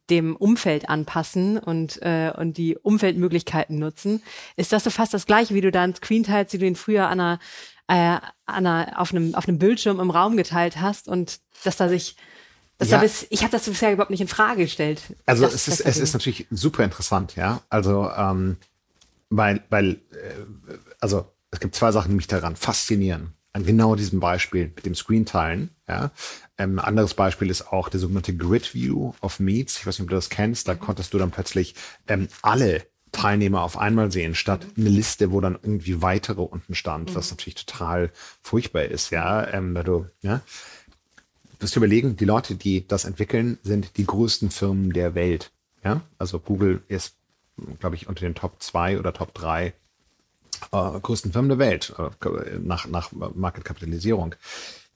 dem 0.10 0.36
Umfeld 0.36 0.90
anpassen 0.90 1.60
und, 1.60 2.02
äh, 2.02 2.34
und 2.36 2.58
die 2.58 2.76
Umfeldmöglichkeiten 2.78 3.78
nutzen, 3.78 4.24
ist 4.56 4.74
das 4.74 4.84
so 4.84 4.90
fast 4.90 5.14
das 5.14 5.28
gleiche, 5.28 5.54
wie 5.54 5.62
du 5.62 5.72
da 5.72 5.84
einen 5.84 5.94
Screen 5.94 6.24
teilst, 6.24 6.54
wie 6.54 6.58
du 6.58 6.66
ihn 6.66 6.76
früher 6.76 7.08
an 7.08 7.20
einer 7.20 7.40
äh, 7.88 8.18
einer, 8.46 8.94
auf, 8.98 9.12
einem, 9.12 9.36
auf 9.36 9.48
einem 9.48 9.60
Bildschirm 9.60 10.00
im 10.00 10.10
Raum 10.10 10.38
geteilt 10.38 10.78
hast 10.80 11.08
und 11.08 11.40
dass 11.64 11.78
da 11.78 11.90
sich 11.90 12.16
das 12.78 12.90
ja. 12.90 12.98
bis, 13.00 13.26
ich 13.30 13.42
habe 13.42 13.52
das 13.52 13.66
bisher 13.66 13.94
überhaupt 13.94 14.12
nicht 14.12 14.22
in 14.22 14.28
Frage 14.28 14.64
gestellt. 14.64 15.02
Also 15.26 15.44
das, 15.44 15.54
es, 15.54 15.68
ist, 15.68 15.80
es 15.82 15.98
ist 15.98 16.14
natürlich 16.14 16.46
super 16.52 16.84
interessant, 16.84 17.36
ja. 17.36 17.62
Also 17.70 18.10
ähm, 18.10 18.58
weil, 19.30 19.64
weil 19.70 19.92
äh, 20.12 20.78
also 21.00 21.32
es 21.52 21.60
gibt 21.60 21.76
zwei 21.76 21.92
Sachen, 21.92 22.10
die 22.10 22.16
mich 22.16 22.28
daran 22.28 22.56
faszinieren. 22.56 23.34
An 23.54 23.66
genau 23.66 23.96
diesem 23.96 24.20
Beispiel 24.20 24.66
mit 24.76 24.86
dem 24.86 24.96
Screen-Teilen. 24.96 25.70
Ja. 25.88 26.12
Ähm, 26.58 26.80
ein 26.80 26.86
anderes 26.86 27.14
Beispiel 27.14 27.50
ist 27.50 27.72
auch 27.72 27.88
der 27.88 28.02
sogenannte 28.02 28.36
Grid 28.36 28.74
View 28.74 29.14
of 29.22 29.40
Meets. 29.40 29.78
Ich 29.80 29.88
weiß 29.88 29.98
nicht, 29.98 30.06
ob 30.06 30.10
du 30.10 30.16
das 30.16 30.30
kennst. 30.30 30.68
Da 30.68 30.76
konntest 30.76 31.14
du 31.14 31.18
dann 31.18 31.32
plötzlich 31.32 31.76
ähm, 32.08 32.28
alle 32.42 32.86
Teilnehmer 33.16 33.64
auf 33.64 33.78
einmal 33.78 34.12
sehen, 34.12 34.36
statt 34.36 34.66
eine 34.78 34.90
Liste, 34.90 35.32
wo 35.32 35.40
dann 35.42 35.56
irgendwie 35.56 36.02
weitere 36.02 36.42
unten 36.42 36.76
stand, 36.76 37.12
mhm. 37.12 37.16
was 37.16 37.32
natürlich 37.32 37.66
total 37.66 38.12
furchtbar 38.42 38.84
ist, 38.84 39.10
ja, 39.10 39.48
ähm, 39.48 39.74
weil 39.74 39.84
du, 39.84 40.06
ja. 40.22 40.42
Du 41.60 41.64
musst 41.64 41.76
überlegen, 41.78 42.18
die 42.18 42.26
Leute, 42.26 42.56
die 42.56 42.86
das 42.86 43.06
entwickeln, 43.06 43.58
sind 43.64 43.98
die 43.98 44.06
größten 44.06 44.52
Firmen 44.52 44.92
der 44.92 45.16
Welt, 45.16 45.52
ja. 45.84 46.02
Also 46.18 46.40
Google 46.40 46.84
ist, 46.88 47.16
glaube 47.80 47.96
ich, 47.96 48.08
unter 48.08 48.22
den 48.22 48.36
Top 48.36 48.62
zwei 48.62 49.00
oder 49.00 49.14
Top 49.14 49.34
drei 49.34 49.74
äh, 50.72 51.00
größten 51.00 51.32
Firmen 51.32 51.50
der 51.50 51.60
Welt, 51.60 51.94
äh, 51.98 52.60
nach, 52.60 52.88
nach 52.88 53.12
Marketkapitalisierung. 53.12 54.36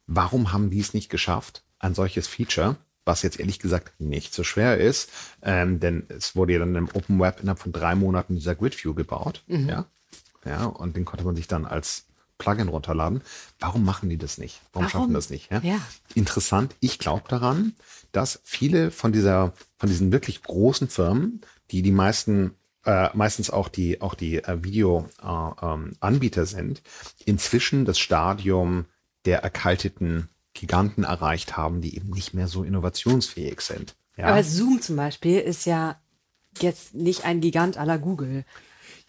Warum 0.07 0.51
haben 0.51 0.69
die 0.69 0.79
es 0.79 0.93
nicht 0.93 1.09
geschafft, 1.09 1.63
ein 1.79 1.95
solches 1.95 2.27
Feature 2.27 2.75
was 3.09 3.23
jetzt 3.23 3.39
ehrlich 3.39 3.57
gesagt 3.57 3.99
nicht 3.99 4.35
so 4.35 4.43
schwer 4.43 4.77
ist, 4.77 5.09
ähm, 5.41 5.79
denn 5.79 6.05
es 6.09 6.35
wurde 6.35 6.53
ja 6.53 6.59
dann 6.59 6.75
im 6.75 6.89
Open 6.93 7.19
Web 7.19 7.39
innerhalb 7.41 7.59
von 7.59 7.71
drei 7.71 7.95
Monaten 7.95 8.35
dieser 8.35 8.53
Grid 8.53 8.81
View 8.81 8.93
gebaut. 8.93 9.43
Mhm. 9.47 9.67
Ja? 9.67 9.85
ja, 10.45 10.65
und 10.65 10.95
den 10.95 11.05
konnte 11.05 11.25
man 11.25 11.35
sich 11.35 11.47
dann 11.47 11.65
als 11.65 12.05
Plugin 12.37 12.67
runterladen. 12.67 13.21
Warum 13.59 13.83
machen 13.83 14.09
die 14.09 14.17
das 14.17 14.37
nicht? 14.37 14.61
Warum, 14.71 14.85
Warum? 14.85 14.89
schaffen 14.89 15.13
das 15.15 15.31
nicht? 15.31 15.51
Ja? 15.51 15.59
ja. 15.63 15.81
Interessant. 16.13 16.75
Ich 16.81 16.99
glaube 16.99 17.23
daran, 17.27 17.73
dass 18.11 18.41
viele 18.43 18.91
von 18.91 19.11
dieser, 19.11 19.53
von 19.77 19.89
diesen 19.89 20.11
wirklich 20.11 20.43
großen 20.43 20.87
Firmen, 20.87 21.41
die 21.71 21.81
die 21.81 21.91
meisten 21.91 22.53
äh, 22.85 23.09
meistens 23.13 23.49
auch 23.49 23.69
die 23.69 24.01
auch 24.01 24.13
die 24.13 24.43
äh, 24.43 24.63
Video-Anbieter 24.63 26.41
äh, 26.41 26.43
ähm, 26.43 26.47
sind, 26.47 26.81
inzwischen 27.25 27.85
das 27.85 27.97
Stadium 27.97 28.85
der 29.25 29.43
erkalteten 29.43 30.29
Giganten 30.53 31.03
erreicht 31.03 31.57
haben, 31.57 31.81
die 31.81 31.95
eben 31.95 32.09
nicht 32.09 32.33
mehr 32.33 32.47
so 32.47 32.63
innovationsfähig 32.63 33.61
sind. 33.61 33.95
Ja? 34.17 34.27
Aber 34.27 34.43
Zoom 34.43 34.81
zum 34.81 34.95
Beispiel 34.95 35.39
ist 35.39 35.65
ja 35.65 35.99
jetzt 36.59 36.95
nicht 36.95 37.25
ein 37.25 37.41
Gigant 37.41 37.77
aller 37.77 37.97
Google. 37.97 38.45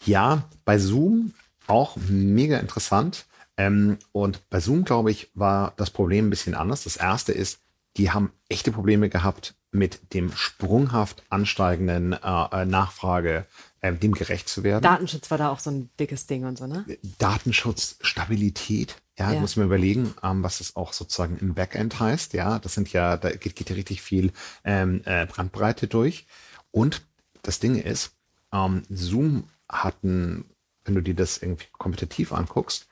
Ja, 0.05 0.43
bei 0.65 0.77
Zoom 0.77 1.33
auch 1.67 1.97
mega 1.97 2.57
interessant. 2.59 3.25
Ähm, 3.57 3.97
und 4.11 4.49
bei 4.49 4.59
Zoom, 4.59 4.85
glaube 4.85 5.11
ich, 5.11 5.29
war 5.33 5.73
das 5.77 5.89
Problem 5.89 6.27
ein 6.27 6.29
bisschen 6.29 6.55
anders. 6.55 6.83
Das 6.83 6.97
erste 6.97 7.31
ist, 7.31 7.59
die 7.97 8.11
haben 8.11 8.31
echte 8.47 8.71
Probleme 8.71 9.09
gehabt 9.09 9.55
mit 9.71 10.13
dem 10.13 10.31
sprunghaft 10.33 11.23
ansteigenden 11.29 12.13
äh, 12.13 12.65
Nachfrage, 12.65 13.45
äh, 13.79 13.93
dem 13.93 14.13
gerecht 14.13 14.49
zu 14.49 14.63
werden. 14.63 14.83
Datenschutz 14.83 15.31
war 15.31 15.37
da 15.37 15.49
auch 15.49 15.59
so 15.59 15.71
ein 15.71 15.89
dickes 15.99 16.27
Ding 16.27 16.45
und 16.45 16.57
so, 16.57 16.67
ne? 16.67 16.85
Datenschutz, 17.17 17.97
Stabilität, 18.01 18.95
ja, 19.29 19.35
ja. 19.35 19.41
muss 19.41 19.55
man 19.55 19.65
überlegen, 19.65 20.13
ähm, 20.23 20.43
was 20.43 20.59
das 20.59 20.75
auch 20.75 20.93
sozusagen 20.93 21.37
im 21.37 21.53
Backend 21.53 21.99
heißt. 21.99 22.33
Ja, 22.33 22.59
das 22.59 22.73
sind 22.73 22.91
ja, 22.93 23.17
da 23.17 23.31
geht, 23.31 23.55
geht 23.55 23.69
ja 23.69 23.75
richtig 23.75 24.01
viel 24.01 24.31
ähm, 24.63 25.01
äh, 25.05 25.25
Brandbreite 25.25 25.87
durch. 25.87 26.25
Und 26.71 27.03
das 27.41 27.59
Ding 27.59 27.75
ist, 27.75 28.11
ähm, 28.53 28.83
Zoom 28.89 29.45
hatten, 29.69 30.45
wenn 30.85 30.95
du 30.95 31.01
dir 31.01 31.15
das 31.15 31.37
irgendwie 31.37 31.67
kompetitiv 31.77 32.33
anguckst, 32.33 32.87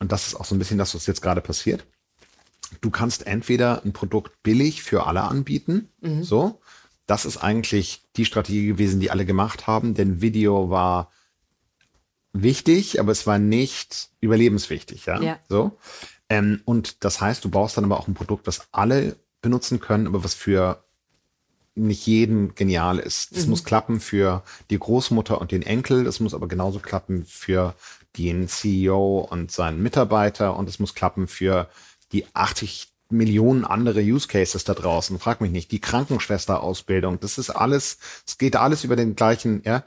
und 0.00 0.12
das 0.12 0.28
ist 0.28 0.34
auch 0.36 0.44
so 0.44 0.54
ein 0.54 0.58
bisschen 0.58 0.78
das, 0.78 0.94
was 0.94 1.06
jetzt 1.06 1.22
gerade 1.22 1.40
passiert. 1.40 1.84
Du 2.80 2.90
kannst 2.90 3.26
entweder 3.26 3.84
ein 3.84 3.92
Produkt 3.92 4.42
billig 4.42 4.82
für 4.82 5.06
alle 5.06 5.22
anbieten, 5.22 5.88
mhm. 6.00 6.22
so. 6.22 6.60
Das 7.06 7.24
ist 7.24 7.38
eigentlich 7.38 8.02
die 8.16 8.26
Strategie 8.26 8.66
gewesen, 8.66 9.00
die 9.00 9.10
alle 9.10 9.24
gemacht 9.24 9.66
haben, 9.66 9.94
denn 9.94 10.20
Video 10.20 10.68
war 10.68 11.10
wichtig, 12.42 13.00
aber 13.00 13.12
es 13.12 13.26
war 13.26 13.38
nicht 13.38 14.10
überlebenswichtig, 14.20 15.06
ja. 15.06 15.20
ja. 15.20 15.38
So. 15.48 15.78
Ähm, 16.28 16.60
und 16.64 17.04
das 17.04 17.20
heißt, 17.20 17.44
du 17.44 17.50
brauchst 17.50 17.76
dann 17.76 17.84
aber 17.84 17.98
auch 17.98 18.08
ein 18.08 18.14
Produkt, 18.14 18.46
was 18.46 18.68
alle 18.72 19.16
benutzen 19.40 19.80
können, 19.80 20.06
aber 20.06 20.24
was 20.24 20.34
für 20.34 20.82
nicht 21.74 22.06
jeden 22.06 22.54
genial 22.54 22.98
ist. 22.98 23.36
Das 23.36 23.44
mhm. 23.44 23.50
muss 23.50 23.64
klappen 23.64 24.00
für 24.00 24.42
die 24.70 24.78
Großmutter 24.78 25.40
und 25.40 25.52
den 25.52 25.62
Enkel, 25.62 26.04
das 26.04 26.20
muss 26.20 26.34
aber 26.34 26.48
genauso 26.48 26.80
klappen 26.80 27.24
für 27.24 27.74
den 28.16 28.48
CEO 28.48 29.20
und 29.30 29.52
seinen 29.52 29.82
Mitarbeiter 29.82 30.56
und 30.56 30.68
es 30.68 30.78
muss 30.78 30.94
klappen 30.94 31.28
für 31.28 31.68
die 32.12 32.24
80 32.34 32.88
Millionen 33.10 33.64
andere 33.64 34.00
Use 34.00 34.28
Cases 34.28 34.62
da 34.64 34.74
draußen. 34.74 35.18
Frag 35.18 35.40
mich 35.40 35.50
nicht. 35.50 35.72
Die 35.72 35.80
Krankenschwesterausbildung, 35.80 37.20
das 37.20 37.38
ist 37.38 37.50
alles, 37.50 37.98
es 38.26 38.36
geht 38.36 38.56
alles 38.56 38.84
über 38.84 38.96
den 38.96 39.16
gleichen, 39.16 39.62
ja. 39.64 39.84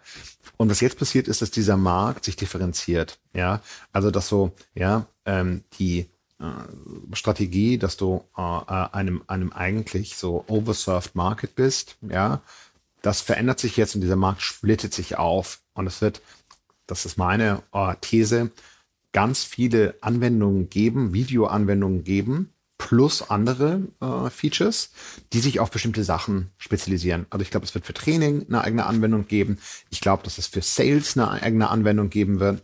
Und 0.62 0.70
was 0.70 0.80
jetzt 0.80 1.00
passiert 1.00 1.28
ist, 1.28 1.42
dass 1.42 1.50
dieser 1.50 1.76
Markt 1.76 2.24
sich 2.24 2.36
differenziert. 2.36 3.18
Ja, 3.34 3.62
also 3.92 4.12
dass 4.12 4.28
so, 4.28 4.52
ja, 4.76 5.08
ähm, 5.26 5.64
die 5.80 6.06
äh, 6.40 7.16
Strategie, 7.16 7.80
dass 7.80 7.98
du 7.98 8.24
äh, 8.38 8.42
äh, 8.42 8.90
einem, 8.92 9.24
einem 9.26 9.52
eigentlich 9.54 10.18
so 10.18 10.46
overserved 10.48 11.16
Market 11.16 11.56
bist, 11.56 11.98
ja, 12.08 12.44
das 13.02 13.22
verändert 13.22 13.60
sich 13.60 13.76
jetzt 13.76 13.96
und 13.96 14.02
dieser 14.02 14.16
Markt 14.16 14.44
splittet 14.44 14.94
sich 14.94 15.18
auf 15.18 15.62
und 15.74 15.88
es 15.88 16.00
wird, 16.00 16.22
das 16.86 17.08
ist 17.08 17.18
meine 17.18 17.64
äh, 17.74 17.96
These, 18.00 18.52
ganz 19.14 19.44
viele 19.44 19.96
Anwendungen 20.02 20.70
geben, 20.70 21.12
Videoanwendungen 21.12 22.04
geben, 22.04 22.54
plus 22.82 23.30
andere 23.30 23.82
äh, 24.02 24.32
Features, 24.32 24.90
die 25.34 25.40
sich 25.40 25.60
auf 25.60 25.70
bestimmte 25.70 26.04
Sachen 26.04 26.50
spezialisieren. 26.58 27.28
Also 27.30 27.44
ich 27.44 27.52
glaube, 27.52 27.64
es 27.64 27.76
wird 27.76 27.86
für 27.86 27.94
Training 27.94 28.48
eine 28.48 28.64
eigene 28.64 28.88
Anwendung 28.88 29.28
geben. 29.28 29.60
Ich 29.92 30.02
glaube, 30.02 30.24
dass 30.24 30.40
es 30.40 30.48
für 30.48 30.64
Sales 30.64 31.16
eine 31.16 31.30
eigene 31.30 31.70
Anwendung 31.70 32.10
geben 32.10 32.40
wird. 32.40 32.64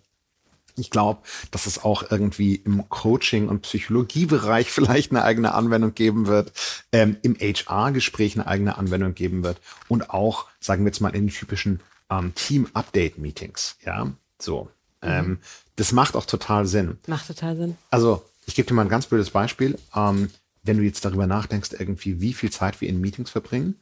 Ich 0.76 0.90
glaube, 0.90 1.22
dass 1.52 1.68
es 1.68 1.84
auch 1.84 2.10
irgendwie 2.10 2.56
im 2.56 2.90
Coaching- 2.90 3.48
und 3.48 3.62
Psychologiebereich 3.62 4.72
vielleicht 4.72 5.12
eine 5.12 5.24
eigene 5.24 5.54
Anwendung 5.54 5.94
geben 5.94 6.26
wird, 6.26 6.52
ähm, 6.92 7.18
im 7.22 7.36
HR-Gespräch 7.36 8.36
eine 8.36 8.48
eigene 8.48 8.76
Anwendung 8.76 9.14
geben 9.14 9.44
wird 9.44 9.62
und 9.88 10.10
auch, 10.10 10.48
sagen 10.60 10.84
wir 10.84 10.90
jetzt 10.90 11.00
mal, 11.00 11.10
in 11.10 11.28
den 11.28 11.34
typischen 11.34 11.80
ähm, 12.10 12.34
Team-Update-Meetings. 12.34 13.78
Ja, 13.86 14.12
so. 14.42 14.72
Mhm. 15.04 15.10
Ähm, 15.10 15.40
das 15.76 15.92
macht 15.92 16.16
auch 16.16 16.26
total 16.26 16.66
Sinn. 16.66 16.98
Macht 17.06 17.28
total 17.28 17.56
Sinn. 17.56 17.78
Also, 17.92 18.26
ich 18.48 18.56
gebe 18.56 18.68
dir 18.68 18.74
mal 18.74 18.82
ein 18.84 18.90
ganz 18.90 19.06
blödes 19.06 19.30
Beispiel. 19.30 19.78
Ähm, 19.96 20.30
wenn 20.64 20.78
du 20.78 20.84
jetzt 20.84 21.06
darüber 21.06 21.28
nachdenkst, 21.28 21.72
irgendwie, 21.78 22.20
wie 22.20 22.34
viel 22.34 22.50
Zeit 22.50 22.82
wir 22.82 22.90
in 22.90 23.00
Meetings 23.00 23.30
verbringen, 23.30 23.76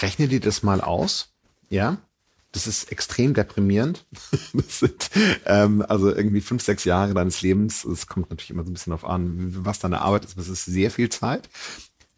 rechne 0.00 0.28
dir 0.28 0.40
das 0.40 0.62
mal 0.62 0.80
aus. 0.80 1.34
Ja, 1.68 1.98
das 2.52 2.66
ist 2.66 2.90
extrem 2.90 3.34
deprimierend. 3.34 4.06
Das 4.54 4.78
sind 4.80 5.10
ähm, 5.44 5.84
also 5.86 6.14
irgendwie 6.14 6.40
fünf, 6.40 6.62
sechs 6.62 6.84
Jahre 6.84 7.12
deines 7.12 7.42
Lebens. 7.42 7.84
Es 7.84 8.06
kommt 8.06 8.30
natürlich 8.30 8.50
immer 8.50 8.64
so 8.64 8.70
ein 8.70 8.72
bisschen 8.72 8.92
auf 8.92 9.04
an, 9.04 9.64
was 9.64 9.80
deine 9.80 10.00
Arbeit 10.00 10.24
ist. 10.24 10.38
Das 10.38 10.48
ist 10.48 10.64
sehr 10.64 10.90
viel 10.90 11.10
Zeit. 11.10 11.48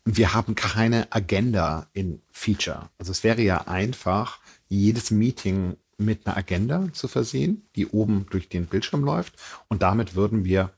Wir 0.05 0.35
haben 0.35 0.55
keine 0.55 1.09
Agenda 1.11 1.89
in 1.93 2.23
Feature. 2.31 2.91
Also 2.99 3.13
es 3.13 3.25
wäre 3.25 3.43
ja 3.43 3.67
einfach, 3.67 4.41
jedes 4.69 5.11
Meeting 5.11 5.77
mit 5.97 6.27
einer 6.27 6.37
Agenda 6.37 6.93
zu 6.93 7.09
versehen, 7.09 7.67
die 7.75 7.87
oben 7.87 8.27
durch 8.31 8.49
den 8.49 8.67
Bildschirm 8.67 9.03
läuft. 9.03 9.35
Und 9.69 9.83
damit 9.83 10.15
würden 10.15 10.45
wir, 10.45 10.71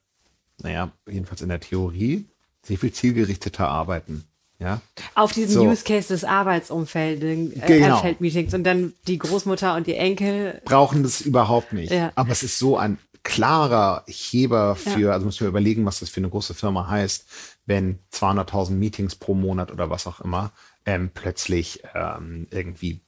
naja, 0.63 0.93
jedenfalls 1.09 1.43
in 1.43 1.49
der 1.49 1.61
Theorie, 1.61 2.27
sehr 2.63 2.79
viel 2.79 2.93
zielgerichteter 2.93 3.69
arbeiten. 3.69 4.25
Ja? 4.59 4.83
Auf 5.15 5.33
diesen 5.33 5.55
so. 5.55 5.63
Use 5.65 5.85
Case 5.85 6.09
des 6.09 6.25
Arbeitsumfelds, 6.25 7.23
äh, 7.57 7.67
genau. 7.67 8.03
Meetings 8.19 8.53
und 8.53 8.65
dann 8.65 8.93
die 9.07 9.19
Großmutter 9.19 9.75
und 9.75 9.87
die 9.87 9.95
Enkel. 9.95 10.61
Brauchen 10.67 11.03
das 11.03 11.23
überhaupt 11.23 11.73
nicht. 11.73 11.91
Ja. 11.91 12.13
Aber 12.15 12.31
es 12.31 12.43
ist 12.43 12.59
so 12.59 12.77
ein 12.77 12.99
klarer 13.23 14.05
Heber 14.07 14.77
für, 14.77 14.99
ja. 14.99 15.11
also 15.13 15.27
müssen 15.27 15.41
wir 15.41 15.49
überlegen, 15.49 15.85
was 15.87 16.01
das 16.01 16.11
für 16.11 16.21
eine 16.21 16.29
große 16.29 16.55
Firma 16.55 16.89
heißt, 16.89 17.27
wenn 17.67 17.99
200.000 18.13 18.73
Meetings 18.73 19.15
pro 19.15 19.35
Monat 19.35 19.73
oder 19.73 19.91
was 19.91 20.07
auch 20.07 20.21
immer 20.21 20.53
ähm, 20.87 21.11
plötzlich 21.13 21.83
ähm, 21.95 22.47
irgendwie 22.51 23.01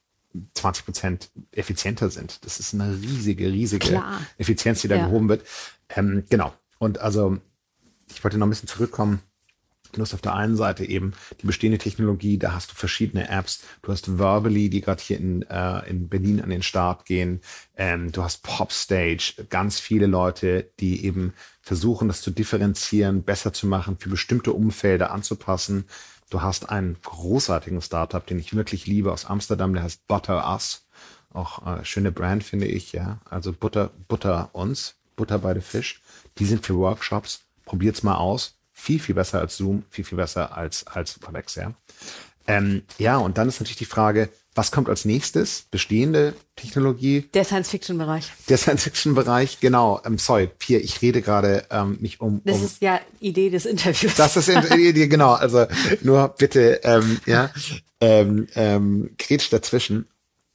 20 0.54 0.84
Prozent 0.84 1.30
effizienter 1.52 2.10
sind. 2.10 2.44
Das 2.44 2.60
ist 2.60 2.74
eine 2.74 2.94
riesige, 2.94 3.50
riesige 3.50 3.88
Klar. 3.88 4.20
Effizienz, 4.38 4.80
die 4.80 4.88
da 4.88 4.96
ja. 4.96 5.06
gehoben 5.06 5.28
wird. 5.28 5.44
Ähm, 5.90 6.24
genau. 6.30 6.52
Und 6.82 6.98
also, 6.98 7.38
ich 8.10 8.24
wollte 8.24 8.38
noch 8.38 8.46
ein 8.48 8.50
bisschen 8.50 8.66
zurückkommen. 8.66 9.20
Du 9.92 10.00
hast 10.00 10.14
auf 10.14 10.20
der 10.20 10.34
einen 10.34 10.56
Seite 10.56 10.84
eben 10.84 11.12
die 11.40 11.46
bestehende 11.46 11.78
Technologie, 11.78 12.38
da 12.38 12.54
hast 12.54 12.72
du 12.72 12.74
verschiedene 12.74 13.28
Apps. 13.28 13.62
Du 13.82 13.92
hast 13.92 14.18
Verbally, 14.18 14.68
die 14.68 14.80
gerade 14.80 15.00
hier 15.00 15.16
in, 15.16 15.42
äh, 15.42 15.88
in 15.88 16.08
Berlin 16.08 16.40
an 16.40 16.50
den 16.50 16.64
Start 16.64 17.04
gehen. 17.04 17.40
Ähm, 17.76 18.10
du 18.10 18.24
hast 18.24 18.42
Popstage, 18.42 19.46
ganz 19.48 19.78
viele 19.78 20.06
Leute, 20.06 20.72
die 20.80 21.04
eben 21.04 21.34
versuchen, 21.60 22.08
das 22.08 22.20
zu 22.20 22.32
differenzieren, 22.32 23.22
besser 23.22 23.52
zu 23.52 23.68
machen, 23.68 23.96
für 23.96 24.08
bestimmte 24.08 24.52
Umfelder 24.52 25.12
anzupassen. 25.12 25.84
Du 26.30 26.42
hast 26.42 26.68
einen 26.68 26.96
großartigen 27.00 27.80
Startup, 27.80 28.26
den 28.26 28.40
ich 28.40 28.56
wirklich 28.56 28.88
liebe 28.88 29.12
aus 29.12 29.24
Amsterdam, 29.24 29.72
der 29.72 29.84
heißt 29.84 30.08
Butter 30.08 30.50
Us. 30.52 30.84
Auch 31.30 31.64
äh, 31.64 31.84
schöne 31.84 32.10
Brand, 32.10 32.42
finde 32.42 32.66
ich, 32.66 32.90
ja. 32.90 33.20
Also 33.30 33.52
Butter, 33.52 33.92
Butter 34.08 34.50
uns, 34.52 34.96
Butter 35.22 35.38
bei 35.38 35.54
the 35.54 35.60
Fish. 35.60 36.00
Die 36.38 36.44
sind 36.44 36.66
für 36.66 36.74
Workshops. 36.74 37.42
Probiert's 37.64 38.02
mal 38.02 38.16
aus. 38.16 38.56
Viel, 38.72 38.98
viel 38.98 39.14
besser 39.14 39.38
als 39.38 39.56
Zoom, 39.56 39.84
viel, 39.88 40.04
viel 40.04 40.18
besser 40.18 40.56
als, 40.56 40.84
als 40.88 41.20
Webex, 41.22 41.54
ja. 41.54 41.72
Ähm, 42.48 42.82
ja, 42.98 43.18
und 43.18 43.38
dann 43.38 43.46
ist 43.46 43.60
natürlich 43.60 43.76
die 43.76 43.84
Frage, 43.84 44.28
was 44.56 44.72
kommt 44.72 44.88
als 44.88 45.04
nächstes? 45.04 45.66
Bestehende 45.70 46.34
Technologie? 46.56 47.28
Der 47.34 47.44
Science-Fiction-Bereich. 47.44 48.32
Der 48.48 48.58
Science-Fiction-Bereich, 48.58 49.60
genau. 49.60 50.00
Ähm, 50.04 50.18
sorry, 50.18 50.50
Pierre, 50.58 50.82
ich 50.82 51.00
rede 51.02 51.22
gerade 51.22 51.64
ähm, 51.70 51.98
mich 52.00 52.20
um. 52.20 52.42
Das 52.44 52.56
um, 52.56 52.64
ist 52.64 52.82
ja 52.82 53.00
Idee 53.20 53.48
des 53.50 53.64
Interviews. 53.64 54.16
Das 54.16 54.36
ist 54.36 54.48
die 54.48 54.88
Idee, 54.88 55.06
genau. 55.06 55.34
Also 55.34 55.66
nur 56.00 56.34
bitte, 56.36 56.80
ähm, 56.82 57.20
ja, 57.26 57.52
ähm, 58.00 58.48
ähm, 58.56 59.14
Kretsch 59.18 59.52
dazwischen. 59.52 60.08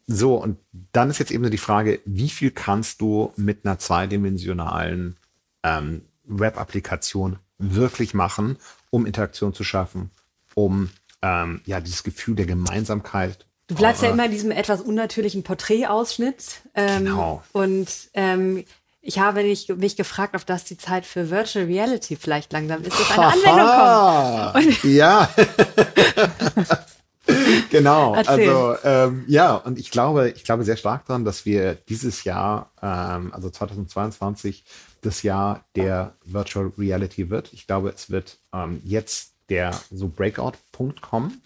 So, 0.07 0.35
und 0.35 0.57
dann 0.93 1.09
ist 1.09 1.19
jetzt 1.19 1.31
eben 1.31 1.43
so 1.43 1.49
die 1.49 1.57
Frage, 1.57 1.99
wie 2.05 2.29
viel 2.29 2.51
kannst 2.51 3.01
du 3.01 3.33
mit 3.35 3.65
einer 3.65 3.77
zweidimensionalen 3.77 5.17
ähm, 5.63 6.03
Web-Applikation 6.23 7.39
wirklich 7.57 8.13
machen, 8.13 8.57
um 8.89 9.05
Interaktion 9.05 9.53
zu 9.53 9.65
schaffen, 9.65 10.11
um 10.55 10.89
ähm, 11.21 11.61
ja 11.65 11.81
dieses 11.81 12.03
Gefühl 12.03 12.35
der 12.35 12.45
Gemeinsamkeit 12.45 13.45
Du 13.67 13.75
bleibst 13.75 14.01
ja 14.01 14.09
immer 14.09 14.25
in 14.25 14.31
diesem 14.31 14.51
etwas 14.51 14.79
unnatürlichen 14.79 15.43
Porträtausschnitt. 15.43 16.61
Ähm, 16.73 17.03
genau. 17.03 17.43
Und 17.51 17.89
ähm, 18.13 18.63
ich 19.01 19.19
habe 19.19 19.43
mich, 19.43 19.67
mich 19.67 19.97
gefragt, 19.97 20.35
ob 20.35 20.45
das 20.45 20.63
die 20.63 20.77
Zeit 20.77 21.05
für 21.05 21.29
Virtual 21.29 21.65
Reality 21.65 22.15
vielleicht 22.15 22.53
langsam 22.53 22.81
ist, 22.83 22.97
dass 22.97 23.11
eine 23.11 24.53
Anwendung 24.53 24.53
kommt. 24.53 24.83
ja. 24.85 25.29
genau. 27.69 28.15
Erzähl. 28.15 28.49
Also 28.49 28.75
ähm, 28.83 29.25
ja, 29.27 29.55
und 29.55 29.77
ich 29.77 29.91
glaube, 29.91 30.29
ich 30.29 30.43
glaube 30.43 30.63
sehr 30.63 30.77
stark 30.77 31.05
daran, 31.05 31.25
dass 31.25 31.45
wir 31.45 31.75
dieses 31.75 32.23
Jahr, 32.23 32.71
ähm, 32.81 33.33
also 33.33 33.49
2022, 33.49 34.63
das 35.01 35.23
Jahr 35.23 35.63
der 35.75 36.13
Virtual 36.25 36.71
Reality 36.77 37.29
wird. 37.29 37.53
Ich 37.53 37.67
glaube, 37.67 37.89
es 37.89 38.09
wird 38.09 38.37
ähm, 38.53 38.81
jetzt 38.83 39.33
der 39.49 39.79
so 39.91 40.07
Breakout-Punkt 40.07 41.01
kommen. 41.01 41.41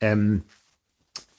Ähm, 0.00 0.42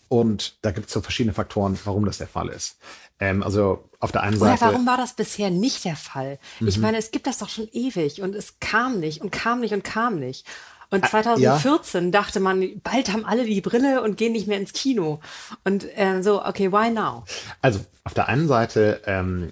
und 0.08 0.58
da 0.62 0.72
gibt 0.72 0.88
es 0.88 0.94
so 0.94 1.02
verschiedene 1.02 1.34
Faktoren, 1.34 1.78
warum 1.84 2.06
das 2.06 2.20
der 2.20 2.28
Fall 2.28 2.50
ist. 2.50 2.78
Ähm, 3.20 3.44
also 3.44 3.90
auf 4.00 4.12
der 4.12 4.22
einen 4.22 4.38
Seite. 4.38 4.64
Oder 4.64 4.74
warum 4.74 4.86
war 4.86 4.98
das 4.98 5.14
bisher 5.14 5.50
nicht 5.50 5.86
der 5.86 5.96
Fall? 5.96 6.38
Mhm. 6.60 6.68
Ich 6.68 6.78
meine, 6.78 6.98
es 6.98 7.12
gibt 7.12 7.28
das 7.28 7.40
doch 7.40 7.50
schon 7.50 7.68
ewig 7.72 8.22
und 8.22 8.36
es 8.36 8.60
kam 8.60 9.00
nicht 9.00 9.22
und 9.22 9.32
kam 9.32 9.62
nicht 9.62 9.74
und 9.74 9.84
kam 9.84 10.20
nicht. 10.20 10.46
Und 10.90 11.06
2014 11.06 12.00
ah, 12.00 12.04
ja. 12.04 12.12
dachte 12.12 12.40
man, 12.40 12.80
bald 12.82 13.12
haben 13.12 13.26
alle 13.26 13.46
die 13.46 13.62
Brille 13.62 14.02
und 14.02 14.18
gehen 14.18 14.34
nicht 14.34 14.48
mehr 14.48 14.60
ins 14.60 14.74
Kino. 14.74 15.20
Und 15.64 15.86
äh, 15.98 16.22
so, 16.22 16.44
okay, 16.46 16.72
why 16.72 16.92
now? 16.92 17.24
Also 17.62 17.80
auf 18.04 18.14
der 18.14 18.28
einen 18.28 18.48
Seite 18.48 19.02
ähm, 19.06 19.52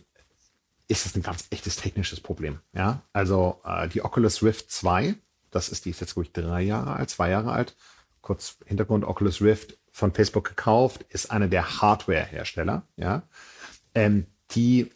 ist 0.88 1.06
das 1.06 1.16
ein 1.16 1.24
ganz 1.24 1.46
echtes 1.50 1.76
technisches 1.76 2.20
Problem. 2.20 2.60
Ja, 2.74 3.02
also 3.14 3.60
äh, 3.66 3.88
die 3.88 4.04
Oculus 4.04 4.44
Rift 4.44 4.72
2, 4.72 5.16
das 5.52 5.70
ist 5.70 5.86
die 5.86 5.90
ist 5.90 6.02
jetzt 6.02 6.14
glaube 6.14 6.28
ich 6.28 6.34
drei 6.34 6.62
Jahre 6.62 6.94
alt, 6.94 7.10
zwei 7.10 7.30
Jahre 7.30 7.52
alt. 7.52 7.76
Kurz 8.22 8.58
Hintergrund: 8.66 9.04
Oculus 9.04 9.42
Rift 9.42 9.78
von 9.92 10.14
Facebook 10.14 10.48
gekauft, 10.48 11.06
ist 11.10 11.32
einer 11.32 11.48
der 11.48 11.82
Hardware-Hersteller, 11.82 12.84
ja. 12.96 13.24
Ähm, 13.96 14.26
die 14.52 14.92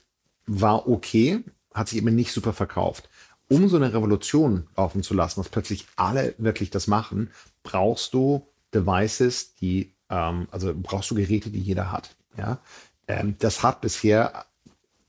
war 0.45 0.87
okay, 0.87 1.43
hat 1.73 1.89
sich 1.89 1.97
eben 1.97 2.15
nicht 2.15 2.31
super 2.31 2.53
verkauft. 2.53 3.09
Um 3.49 3.69
so 3.69 3.77
eine 3.77 3.93
Revolution 3.93 4.67
laufen 4.75 5.03
zu 5.03 5.13
lassen, 5.13 5.39
dass 5.39 5.49
plötzlich 5.49 5.87
alle 5.95 6.35
wirklich 6.37 6.69
das 6.69 6.87
machen, 6.87 7.31
brauchst 7.63 8.13
du 8.13 8.47
Devices, 8.73 9.55
die, 9.55 9.93
ähm, 10.09 10.47
also 10.51 10.73
brauchst 10.75 11.09
du 11.11 11.15
Geräte, 11.15 11.49
die 11.49 11.61
jeder 11.61 11.91
hat. 11.91 12.15
Ja, 12.37 12.59
ähm, 13.07 13.35
das 13.39 13.63
hat 13.63 13.81
bisher 13.81 14.45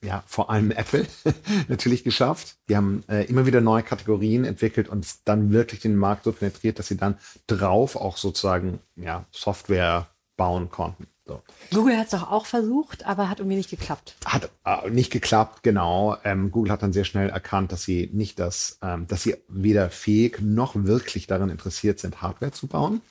ja, 0.03 0.23
vor 0.27 0.51
allem 0.51 0.71
Apple 0.71 1.07
natürlich 1.69 2.05
geschafft. 2.05 2.57
Die 2.69 2.77
haben 2.77 3.03
äh, 3.09 3.25
immer 3.25 3.47
wieder 3.47 3.61
neue 3.61 3.83
Kategorien 3.83 4.45
entwickelt 4.45 4.89
und 4.89 5.07
dann 5.25 5.51
wirklich 5.53 5.81
den 5.81 5.97
Markt 5.97 6.25
so 6.25 6.33
penetriert, 6.33 6.79
dass 6.79 6.89
sie 6.89 6.97
dann 6.97 7.19
drauf 7.47 7.97
auch 7.97 8.17
sozusagen 8.17 8.79
ja, 8.97 9.25
Software 9.33 10.07
bauen 10.37 10.71
konnten. 10.71 11.09
So. 11.29 11.43
Google 11.73 11.99
hat 11.99 12.07
es 12.07 12.13
doch 12.13 12.31
auch 12.31 12.47
versucht, 12.47 13.05
aber 13.05 13.29
hat 13.29 13.39
irgendwie 13.39 13.59
nicht 13.59 13.69
geklappt. 13.69 14.17
Hat 14.25 14.51
äh, 14.65 14.89
nicht 14.89 15.13
geklappt, 15.13 15.63
genau. 15.63 16.17
Ähm, 16.25 16.51
Google 16.51 16.73
hat 16.73 16.83
dann 16.83 16.95
sehr 16.95 17.05
schnell 17.05 17.29
erkannt, 17.29 17.71
dass 17.71 17.83
sie 17.83 18.09
nicht 18.15 18.39
das, 18.39 18.79
ähm, 18.83 19.07
dass 19.07 19.23
sie 19.23 19.37
weder 19.47 19.91
fähig 19.91 20.41
noch 20.41 20.75
wirklich 20.75 21.27
daran 21.27 21.51
interessiert 21.51 22.01
sind, 22.01 22.23
Hardware 22.23 22.53
zu 22.53 22.67
bauen. 22.67 23.03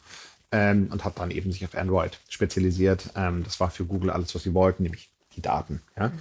Ähm, 0.52 0.88
und 0.92 1.06
hat 1.06 1.20
dann 1.20 1.30
eben 1.30 1.52
sich 1.52 1.64
auf 1.64 1.76
Android 1.76 2.20
spezialisiert. 2.30 3.12
Ähm, 3.16 3.44
das 3.44 3.60
war 3.60 3.70
für 3.70 3.86
Google 3.86 4.10
alles, 4.10 4.34
was 4.34 4.44
sie 4.44 4.54
wollten, 4.54 4.84
nämlich 4.84 5.10
die 5.36 5.42
Daten. 5.42 5.82
Ja? 5.96 6.12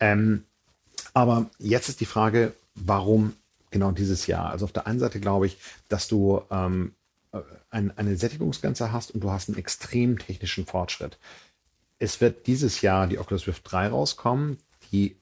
Mhm. 0.00 0.44
Aber 1.14 1.46
jetzt 1.58 1.88
ist 1.88 2.00
die 2.00 2.06
Frage, 2.06 2.54
warum 2.74 3.34
genau 3.70 3.90
dieses 3.90 4.26
Jahr? 4.26 4.50
Also 4.50 4.66
auf 4.66 4.72
der 4.72 4.86
einen 4.86 4.98
Seite 4.98 5.20
glaube 5.20 5.46
ich, 5.46 5.58
dass 5.88 6.06
du 6.06 6.42
ähm, 6.50 6.92
äh, 6.92 7.01
ein, 7.70 7.96
eine 7.96 8.16
Sättigungsgrenze 8.16 8.92
hast 8.92 9.12
und 9.12 9.22
du 9.22 9.30
hast 9.30 9.48
einen 9.48 9.58
extrem 9.58 10.18
technischen 10.18 10.66
Fortschritt. 10.66 11.18
Es 11.98 12.20
wird 12.20 12.46
dieses 12.46 12.80
Jahr 12.80 13.06
die 13.06 13.18
Oculus 13.18 13.46
Rift 13.46 13.70
3 13.70 13.88
rauskommen, 13.88 14.58
die 14.90 15.16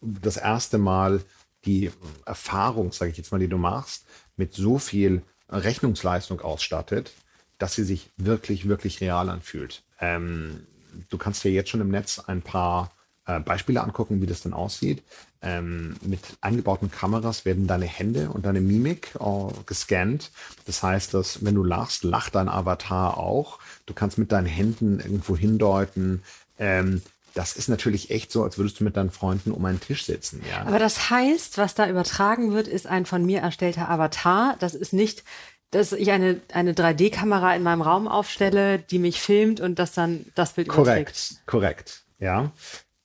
das 0.00 0.36
erste 0.36 0.78
Mal 0.78 1.22
die 1.64 1.90
Erfahrung, 2.24 2.92
sage 2.92 3.10
ich 3.10 3.18
jetzt 3.18 3.32
mal, 3.32 3.38
die 3.38 3.48
du 3.48 3.58
machst, 3.58 4.06
mit 4.36 4.54
so 4.54 4.78
viel 4.78 5.22
Rechnungsleistung 5.48 6.40
ausstattet, 6.40 7.12
dass 7.58 7.74
sie 7.74 7.84
sich 7.84 8.10
wirklich, 8.16 8.68
wirklich 8.68 9.00
real 9.00 9.28
anfühlt. 9.28 9.82
Ähm, 10.00 10.66
du 11.10 11.18
kannst 11.18 11.44
dir 11.44 11.52
jetzt 11.52 11.68
schon 11.68 11.82
im 11.82 11.90
Netz 11.90 12.18
ein 12.18 12.40
paar 12.40 12.90
äh, 13.26 13.40
Beispiele 13.40 13.82
angucken, 13.82 14.22
wie 14.22 14.26
das 14.26 14.42
dann 14.42 14.54
aussieht. 14.54 15.02
Ähm, 15.42 15.96
mit 16.02 16.20
eingebauten 16.42 16.90
Kameras 16.90 17.46
werden 17.46 17.66
deine 17.66 17.86
Hände 17.86 18.28
und 18.30 18.44
deine 18.44 18.60
Mimik 18.60 19.14
äh, 19.18 19.52
gescannt. 19.64 20.30
Das 20.66 20.82
heißt, 20.82 21.14
dass 21.14 21.44
wenn 21.44 21.54
du 21.54 21.64
lachst, 21.64 22.04
lacht 22.04 22.34
dein 22.34 22.48
Avatar 22.48 23.16
auch. 23.16 23.58
Du 23.86 23.94
kannst 23.94 24.18
mit 24.18 24.32
deinen 24.32 24.46
Händen 24.46 25.00
irgendwo 25.00 25.36
hindeuten. 25.36 26.22
Ähm, 26.58 27.00
das 27.32 27.54
ist 27.54 27.68
natürlich 27.68 28.10
echt 28.10 28.32
so, 28.32 28.42
als 28.42 28.58
würdest 28.58 28.80
du 28.80 28.84
mit 28.84 28.96
deinen 28.96 29.10
Freunden 29.10 29.52
um 29.52 29.64
einen 29.64 29.80
Tisch 29.80 30.04
sitzen. 30.04 30.42
Ja? 30.50 30.66
Aber 30.66 30.78
das 30.78 31.08
heißt, 31.10 31.56
was 31.56 31.74
da 31.74 31.88
übertragen 31.88 32.52
wird, 32.52 32.68
ist 32.68 32.86
ein 32.86 33.06
von 33.06 33.24
mir 33.24 33.40
erstellter 33.40 33.88
Avatar. 33.88 34.56
Das 34.58 34.74
ist 34.74 34.92
nicht 34.92 35.24
dass 35.70 35.92
ich 35.92 36.10
eine, 36.10 36.40
eine 36.52 36.72
3D-Kamera 36.72 37.54
in 37.54 37.62
meinem 37.62 37.82
Raum 37.82 38.08
aufstelle, 38.08 38.78
die 38.78 38.98
mich 38.98 39.20
filmt 39.20 39.60
und 39.60 39.78
das 39.78 39.92
dann 39.92 40.26
das 40.34 40.54
Bild 40.54 40.68
korrekt, 40.68 40.88
überträgt. 40.88 41.46
Korrekt, 41.46 41.46
korrekt. 41.46 42.02
Ja. 42.18 42.50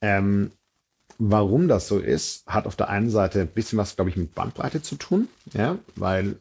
Ähm, 0.02 0.52
warum 1.17 1.67
das 1.67 1.88
so 1.88 1.99
ist, 1.99 2.45
hat 2.47 2.67
auf 2.67 2.75
der 2.75 2.89
einen 2.89 3.10
Seite 3.10 3.41
ein 3.41 3.47
bisschen 3.47 3.78
was, 3.78 3.95
glaube 3.95 4.10
ich, 4.10 4.17
mit 4.17 4.36
Bandbreite 4.36 4.82
zu 4.82 4.95
tun, 4.95 5.28
ja, 5.54 5.78
weil 5.95 6.38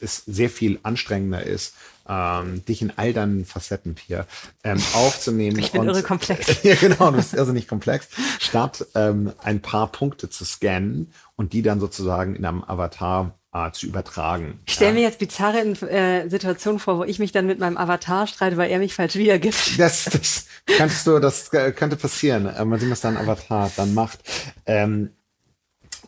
es 0.00 0.24
sehr 0.26 0.50
viel 0.50 0.78
anstrengender 0.82 1.42
ist, 1.42 1.74
ähm, 2.08 2.64
dich 2.64 2.82
in 2.82 2.92
all 2.96 3.12
deinen 3.12 3.44
Facetten 3.44 3.96
hier 4.06 4.26
ähm, 4.64 4.82
aufzunehmen. 4.94 5.58
Ich 5.58 5.72
bin 5.72 5.82
und, 5.82 5.88
irre 5.88 6.02
komplex. 6.02 6.62
ja, 6.62 6.74
genau, 6.74 7.10
du 7.10 7.16
bist 7.16 7.36
also 7.36 7.52
nicht 7.52 7.68
komplex. 7.68 8.08
Statt 8.38 8.86
ähm, 8.94 9.32
ein 9.42 9.60
paar 9.60 9.90
Punkte 9.90 10.28
zu 10.28 10.44
scannen 10.44 11.12
und 11.36 11.52
die 11.52 11.62
dann 11.62 11.80
sozusagen 11.80 12.36
in 12.36 12.44
einem 12.44 12.62
Avatar 12.64 13.34
äh, 13.52 13.70
zu 13.72 13.86
übertragen. 13.86 14.60
Ich 14.66 14.74
stelle 14.74 14.90
ja. 14.90 14.94
mir 14.94 15.02
jetzt 15.02 15.18
bizarre 15.18 15.58
äh, 15.58 16.28
Situationen 16.28 16.78
vor, 16.78 16.98
wo 16.98 17.04
ich 17.04 17.18
mich 17.18 17.32
dann 17.32 17.46
mit 17.46 17.58
meinem 17.58 17.76
Avatar 17.76 18.26
streite, 18.26 18.56
weil 18.56 18.70
er 18.70 18.78
mich 18.78 18.94
falsch 18.94 19.16
wiedergibt. 19.16 19.76
Das, 19.78 20.04
das 20.04 20.46
könntest 20.66 21.06
du, 21.06 21.18
das 21.18 21.50
könnte 21.50 21.96
passieren. 21.96 22.46
Äh, 22.46 22.64
mal 22.64 22.78
sehen, 22.78 22.90
was 22.90 23.00
dein 23.00 23.16
Avatar 23.16 23.70
dann 23.76 23.94
macht. 23.94 24.20
Ähm, 24.66 25.10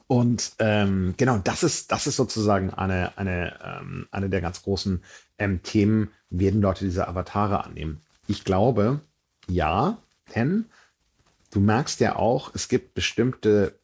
und 0.07 0.53
ähm, 0.59 1.15
genau, 1.17 1.39
das 1.39 1.63
ist, 1.63 1.91
das 1.91 2.07
ist 2.07 2.17
sozusagen 2.17 2.71
eine, 2.71 3.17
eine, 3.17 3.59
ähm, 3.65 4.07
eine 4.11 4.29
der 4.29 4.41
ganz 4.41 4.63
großen 4.63 5.03
ähm, 5.39 5.63
Themen, 5.63 6.11
werden 6.31 6.61
Leute 6.61 6.85
diese 6.85 7.07
Avatare 7.07 7.65
annehmen. 7.65 8.01
Ich 8.27 8.45
glaube, 8.45 9.01
ja, 9.49 9.99
denn 10.35 10.67
du 11.51 11.61
merkst 11.61 12.01
ja 12.01 12.17
auch, 12.17 12.55
es 12.55 12.69
gibt 12.69 12.95
bestimmte 12.95 13.79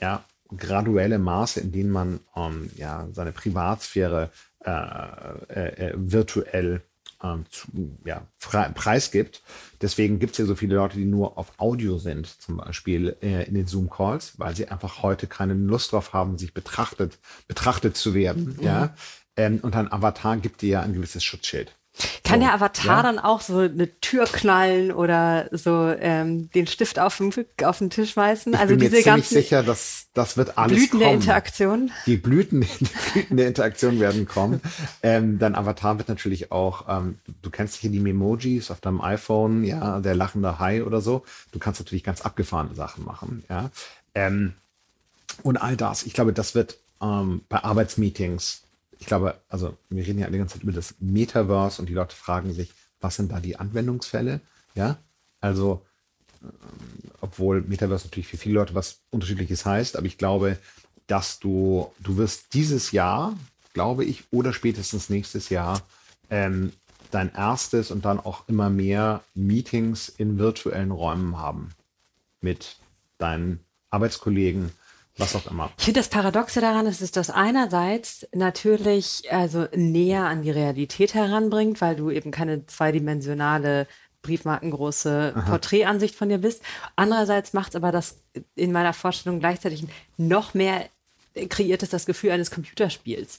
ja, 0.00 0.24
graduelle 0.56 1.18
Maße, 1.18 1.60
in 1.60 1.72
denen 1.72 1.90
man 1.90 2.20
ähm, 2.36 2.70
ja, 2.76 3.08
seine 3.12 3.32
Privatsphäre 3.32 4.30
äh, 4.64 4.70
äh, 4.70 5.88
äh 5.88 5.94
virtuell 5.96 6.82
ähm, 7.22 7.44
zu, 7.50 7.68
ja, 8.04 8.26
preisgibt. 8.38 9.42
Deswegen 9.80 10.18
gibt 10.18 10.32
es 10.32 10.38
ja 10.38 10.46
so 10.46 10.54
viele 10.54 10.76
Leute, 10.76 10.96
die 10.96 11.04
nur 11.04 11.38
auf 11.38 11.52
Audio 11.58 11.98
sind, 11.98 12.26
zum 12.26 12.58
Beispiel 12.58 13.16
äh, 13.22 13.46
in 13.46 13.54
den 13.54 13.66
Zoom-Calls, 13.66 14.38
weil 14.38 14.56
sie 14.56 14.68
einfach 14.68 15.02
heute 15.02 15.26
keine 15.26 15.54
Lust 15.54 15.92
drauf 15.92 16.12
haben, 16.12 16.38
sich 16.38 16.54
betrachtet, 16.54 17.18
betrachtet 17.46 17.96
zu 17.96 18.14
werden. 18.14 18.56
Mhm. 18.58 18.64
Ja? 18.64 18.94
Ähm, 19.40 19.60
und 19.62 19.74
ein 19.74 19.90
Avatar 19.90 20.36
gibt 20.36 20.60
dir 20.60 20.68
ja 20.68 20.80
ein 20.82 20.92
gewisses 20.92 21.24
Schutzschild. 21.24 21.72
Kann 22.24 22.40
so, 22.40 22.46
der 22.46 22.54
Avatar 22.54 22.96
ja? 22.98 23.02
dann 23.02 23.18
auch 23.18 23.40
so 23.40 23.58
eine 23.58 24.00
Tür 24.00 24.24
knallen 24.24 24.92
oder 24.92 25.48
so 25.50 25.88
ähm, 25.98 26.50
den 26.52 26.66
Stift 26.66 26.98
auf 26.98 27.16
den, 27.16 27.32
auf 27.64 27.78
den 27.78 27.90
Tisch 27.90 28.12
schmeißen? 28.12 28.52
Ich 28.52 28.58
also 28.58 28.74
bin 28.74 28.80
diese 28.80 28.96
mir 28.96 29.02
ziemlich 29.02 29.28
sicher, 29.28 29.62
dass 29.62 30.06
das 30.14 30.36
wird 30.36 30.56
alles 30.56 30.76
Blüten 30.76 30.90
kommen. 30.90 31.00
der 31.00 31.12
Interaktion. 31.12 31.90
Die 32.06 32.16
Blüten, 32.16 32.60
die 32.80 32.88
Blüten 33.12 33.36
der 33.36 33.48
Interaktion 33.48 33.98
werden 33.98 34.26
kommen. 34.26 34.60
ähm, 35.02 35.38
dein 35.38 35.54
Avatar 35.54 35.98
wird 35.98 36.08
natürlich 36.08 36.52
auch, 36.52 36.84
ähm, 36.88 37.18
du 37.42 37.50
kennst 37.50 37.76
hier 37.76 37.90
die 37.90 38.00
Memojis 38.00 38.70
auf 38.70 38.80
deinem 38.80 39.00
iPhone, 39.00 39.64
ja, 39.64 40.00
der 40.00 40.14
lachende 40.14 40.58
Hai 40.58 40.84
oder 40.84 41.00
so. 41.00 41.24
Du 41.52 41.58
kannst 41.58 41.80
natürlich 41.80 42.04
ganz 42.04 42.20
abgefahrene 42.20 42.74
Sachen 42.74 43.04
machen, 43.04 43.44
ja. 43.48 43.70
Ähm, 44.14 44.52
und 45.42 45.56
all 45.56 45.76
das, 45.76 46.04
ich 46.04 46.12
glaube, 46.12 46.32
das 46.32 46.54
wird 46.54 46.78
ähm, 47.02 47.42
bei 47.48 47.62
Arbeitsmeetings 47.64 48.62
ich 49.00 49.06
glaube, 49.06 49.40
also 49.48 49.76
wir 49.88 50.06
reden 50.06 50.20
ja 50.20 50.30
die 50.30 50.38
ganze 50.38 50.54
Zeit 50.54 50.62
über 50.62 50.72
das 50.72 50.94
Metaverse 51.00 51.80
und 51.80 51.88
die 51.88 51.94
Leute 51.94 52.14
fragen 52.14 52.52
sich, 52.52 52.72
was 53.00 53.16
sind 53.16 53.32
da 53.32 53.40
die 53.40 53.56
Anwendungsfälle? 53.56 54.40
Ja, 54.74 54.98
also 55.40 55.84
ähm, 56.42 57.10
obwohl 57.20 57.62
Metaverse 57.62 58.06
natürlich 58.06 58.28
für 58.28 58.36
viele 58.36 58.54
Leute 58.54 58.74
was 58.74 59.00
Unterschiedliches 59.10 59.64
heißt, 59.64 59.96
aber 59.96 60.06
ich 60.06 60.18
glaube, 60.18 60.58
dass 61.06 61.40
du, 61.40 61.90
du 61.98 62.18
wirst 62.18 62.54
dieses 62.54 62.92
Jahr, 62.92 63.36
glaube 63.72 64.04
ich, 64.04 64.24
oder 64.30 64.52
spätestens 64.52 65.08
nächstes 65.08 65.48
Jahr 65.48 65.82
ähm, 66.28 66.72
dein 67.10 67.34
erstes 67.34 67.90
und 67.90 68.04
dann 68.04 68.20
auch 68.20 68.48
immer 68.48 68.70
mehr 68.70 69.24
Meetings 69.34 70.08
in 70.08 70.38
virtuellen 70.38 70.92
Räumen 70.92 71.38
haben 71.38 71.70
mit 72.40 72.76
deinen 73.18 73.60
Arbeitskollegen, 73.90 74.72
was 75.20 75.36
auch 75.36 75.50
immer. 75.50 75.70
Ich 75.78 75.84
finde 75.84 76.00
das 76.00 76.08
Paradoxe 76.08 76.60
daran 76.60 76.86
ist, 76.86 77.02
dass 77.02 77.12
das 77.12 77.30
einerseits 77.30 78.26
natürlich 78.34 79.30
also 79.30 79.66
näher 79.74 80.24
an 80.24 80.42
die 80.42 80.50
Realität 80.50 81.14
heranbringt, 81.14 81.80
weil 81.80 81.96
du 81.96 82.10
eben 82.10 82.30
keine 82.30 82.66
zweidimensionale 82.66 83.86
briefmarkengroße 84.22 85.32
Aha. 85.34 85.48
Porträtansicht 85.48 86.14
von 86.14 86.28
dir 86.28 86.38
bist. 86.38 86.62
Andererseits 86.96 87.52
macht 87.52 87.70
es 87.70 87.76
aber 87.76 87.92
das 87.92 88.22
in 88.54 88.72
meiner 88.72 88.92
Vorstellung 88.92 89.40
gleichzeitig 89.40 89.84
noch 90.16 90.54
mehr 90.54 90.86
kreiert 91.48 91.82
es 91.82 91.90
das 91.90 92.06
Gefühl 92.06 92.32
eines 92.32 92.50
Computerspiels. 92.50 93.38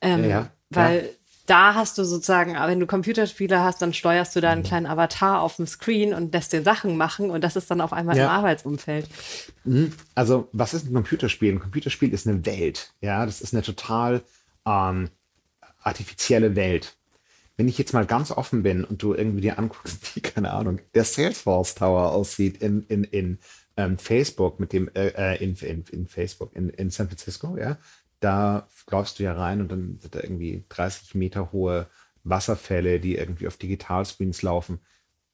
Ähm, 0.00 0.28
ja, 0.28 0.50
weil 0.70 1.02
ja 1.02 1.08
da 1.46 1.74
hast 1.74 1.98
du 1.98 2.04
sozusagen, 2.04 2.54
wenn 2.54 2.80
du 2.80 2.86
Computerspiele 2.86 3.60
hast, 3.60 3.82
dann 3.82 3.92
steuerst 3.92 4.34
du 4.34 4.40
da 4.40 4.50
einen 4.50 4.62
kleinen 4.62 4.86
Avatar 4.86 5.42
auf 5.42 5.56
dem 5.56 5.66
Screen 5.66 6.14
und 6.14 6.32
lässt 6.32 6.52
dir 6.52 6.62
Sachen 6.62 6.96
machen 6.96 7.30
und 7.30 7.44
das 7.44 7.56
ist 7.56 7.70
dann 7.70 7.82
auf 7.82 7.92
einmal 7.92 8.16
ja. 8.16 8.24
im 8.24 8.30
Arbeitsumfeld. 8.30 9.08
Mhm. 9.64 9.92
Also, 10.14 10.48
was 10.52 10.72
ist 10.72 10.86
ein 10.86 10.94
Computerspiel? 10.94 11.52
Ein 11.52 11.60
Computerspiel 11.60 12.12
ist 12.14 12.26
eine 12.26 12.46
Welt. 12.46 12.94
Ja, 13.02 13.26
das 13.26 13.42
ist 13.42 13.52
eine 13.52 13.62
total 13.62 14.22
ähm, 14.66 15.10
artifizielle 15.82 16.56
Welt. 16.56 16.96
Wenn 17.56 17.68
ich 17.68 17.78
jetzt 17.78 17.92
mal 17.92 18.06
ganz 18.06 18.30
offen 18.30 18.62
bin 18.62 18.82
und 18.82 19.02
du 19.02 19.14
irgendwie 19.14 19.42
dir 19.42 19.58
anguckst, 19.58 19.98
wie, 20.16 20.20
keine 20.20 20.52
Ahnung, 20.52 20.80
der 20.94 21.04
Salesforce 21.04 21.74
Tower 21.74 22.12
aussieht 22.12 22.62
in, 22.62 22.84
in, 22.84 23.04
in 23.04 23.38
ähm, 23.76 23.98
Facebook 23.98 24.60
mit 24.60 24.72
dem, 24.72 24.88
äh, 24.94 25.08
äh 25.08 25.44
in, 25.44 25.56
in, 25.56 25.84
in 25.90 26.06
Facebook, 26.06 26.54
in, 26.54 26.70
in 26.70 26.90
San 26.90 27.08
Francisco, 27.08 27.56
ja, 27.58 27.76
da 28.24 28.66
läufst 28.90 29.18
du 29.18 29.22
ja 29.22 29.34
rein 29.34 29.60
und 29.60 29.70
dann 29.70 29.98
sind 30.00 30.14
da 30.14 30.20
irgendwie 30.20 30.64
30 30.70 31.14
Meter 31.14 31.52
hohe 31.52 31.88
Wasserfälle, 32.22 32.98
die 32.98 33.16
irgendwie 33.16 33.46
auf 33.46 33.58
Digitalscreens 33.58 34.40
laufen. 34.40 34.80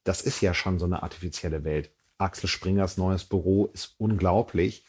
Das 0.02 0.22
ist 0.22 0.40
ja 0.40 0.54
schon 0.54 0.80
so 0.80 0.86
eine 0.86 1.04
artifizielle 1.04 1.62
Welt. 1.62 1.92
Axel 2.18 2.48
Springers 2.48 2.96
neues 2.96 3.24
Büro 3.24 3.66
ist 3.66 3.94
unglaublich, 3.98 4.84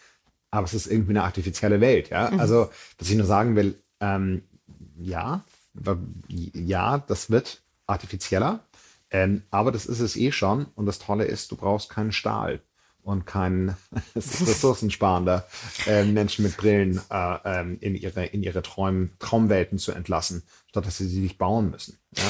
aber 0.49 0.65
es 0.65 0.73
ist 0.73 0.87
irgendwie 0.87 1.11
eine 1.11 1.23
artifizielle 1.23 1.79
Welt. 1.79 2.09
Ja, 2.09 2.31
mhm. 2.31 2.39
also 2.39 2.71
was 2.97 3.09
ich 3.09 3.15
nur 3.15 3.27
sagen 3.27 3.55
will, 3.55 3.79
ähm, 3.99 4.43
ja, 4.97 5.45
ja, 6.27 6.97
das 6.97 7.29
wird 7.29 7.61
artifizieller, 7.85 8.65
ähm, 9.11 9.43
aber 9.51 9.71
das 9.71 9.85
ist 9.85 9.99
es 9.99 10.15
eh 10.15 10.31
schon. 10.31 10.65
Und 10.73 10.87
das 10.87 10.97
Tolle 10.97 11.25
ist, 11.25 11.51
du 11.51 11.55
brauchst 11.55 11.89
keinen 11.89 12.11
Stahl 12.11 12.61
und 13.03 13.25
kein 13.25 13.75
ressourcensparender 14.15 15.47
äh, 15.87 16.03
Menschen 16.03 16.43
mit 16.43 16.57
Brillen 16.57 17.01
äh, 17.09 17.37
ähm, 17.45 17.77
in 17.81 17.95
ihre, 17.95 18.25
in 18.25 18.43
ihre 18.43 18.61
Traum, 18.61 19.11
Traumwelten 19.19 19.77
zu 19.77 19.91
entlassen, 19.91 20.43
statt 20.67 20.85
dass 20.85 20.97
sie 20.97 21.07
sie 21.07 21.19
nicht 21.19 21.37
bauen 21.37 21.71
müssen. 21.71 21.97
Ja? 22.15 22.23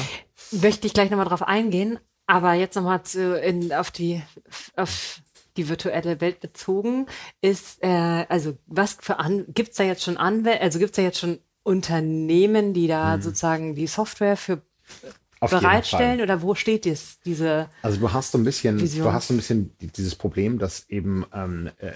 Möchte 0.60 0.86
ich 0.86 0.94
gleich 0.94 1.10
nochmal 1.10 1.26
drauf 1.26 1.42
eingehen, 1.42 1.98
aber 2.26 2.54
jetzt 2.54 2.76
nochmal 2.76 3.02
zu, 3.02 3.38
in, 3.38 3.72
auf 3.72 3.90
die, 3.90 4.22
auf 4.76 5.20
die 5.56 5.68
virtuelle 5.68 6.20
Welt 6.20 6.40
bezogen 6.40 7.06
ist, 7.40 7.82
äh, 7.82 8.26
also 8.28 8.56
was 8.66 8.96
für 9.00 9.18
an, 9.18 9.44
gibt's 9.48 9.76
da 9.76 9.84
jetzt 9.84 10.02
schon 10.02 10.16
Anwälte, 10.16 10.62
also 10.62 10.78
gibt's 10.78 10.96
da 10.96 11.02
jetzt 11.02 11.18
schon 11.18 11.38
Unternehmen, 11.62 12.74
die 12.74 12.86
da 12.86 13.14
hm. 13.14 13.22
sozusagen 13.22 13.74
die 13.74 13.86
Software 13.86 14.36
für 14.36 14.62
auf 15.42 15.50
bereitstellen 15.50 16.20
oder 16.20 16.40
wo 16.40 16.54
steht 16.54 16.84
dies, 16.84 17.18
diese 17.24 17.68
Also 17.82 17.98
du 17.98 18.12
hast 18.12 18.30
so 18.30 18.38
ein 18.38 18.44
bisschen, 18.44 18.80
Vision? 18.80 19.06
du 19.06 19.12
hast 19.12 19.28
so 19.28 19.34
ein 19.34 19.38
bisschen 19.38 19.74
dieses 19.78 20.14
Problem, 20.14 20.58
dass 20.58 20.88
eben 20.88 21.26
ähm, 21.34 21.70
äh, 21.78 21.92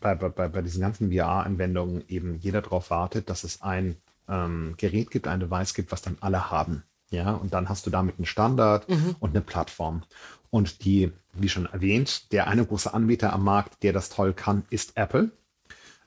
bei, 0.00 0.14
bei, 0.14 0.48
bei 0.48 0.62
diesen 0.62 0.80
ganzen 0.80 1.12
VR-Anwendungen 1.12 2.04
eben 2.08 2.36
jeder 2.36 2.62
darauf 2.62 2.90
wartet, 2.90 3.28
dass 3.28 3.44
es 3.44 3.62
ein 3.62 3.96
ähm, 4.28 4.74
Gerät 4.76 5.10
gibt, 5.10 5.26
ein 5.26 5.40
Device 5.40 5.74
gibt, 5.74 5.90
was 5.90 6.02
dann 6.02 6.16
alle 6.20 6.50
haben. 6.50 6.84
Ja, 7.10 7.32
und 7.32 7.54
dann 7.54 7.68
hast 7.68 7.86
du 7.86 7.90
damit 7.90 8.18
einen 8.18 8.26
Standard 8.26 8.88
mhm. 8.88 9.16
und 9.20 9.30
eine 9.30 9.40
Plattform. 9.40 10.02
Und 10.50 10.84
die, 10.84 11.12
wie 11.32 11.48
schon 11.48 11.66
erwähnt, 11.66 12.32
der 12.32 12.46
eine 12.48 12.64
große 12.64 12.92
Anbieter 12.92 13.32
am 13.32 13.44
Markt, 13.44 13.82
der 13.82 13.92
das 13.92 14.10
toll 14.10 14.32
kann, 14.32 14.64
ist 14.70 14.96
Apple. 14.96 15.30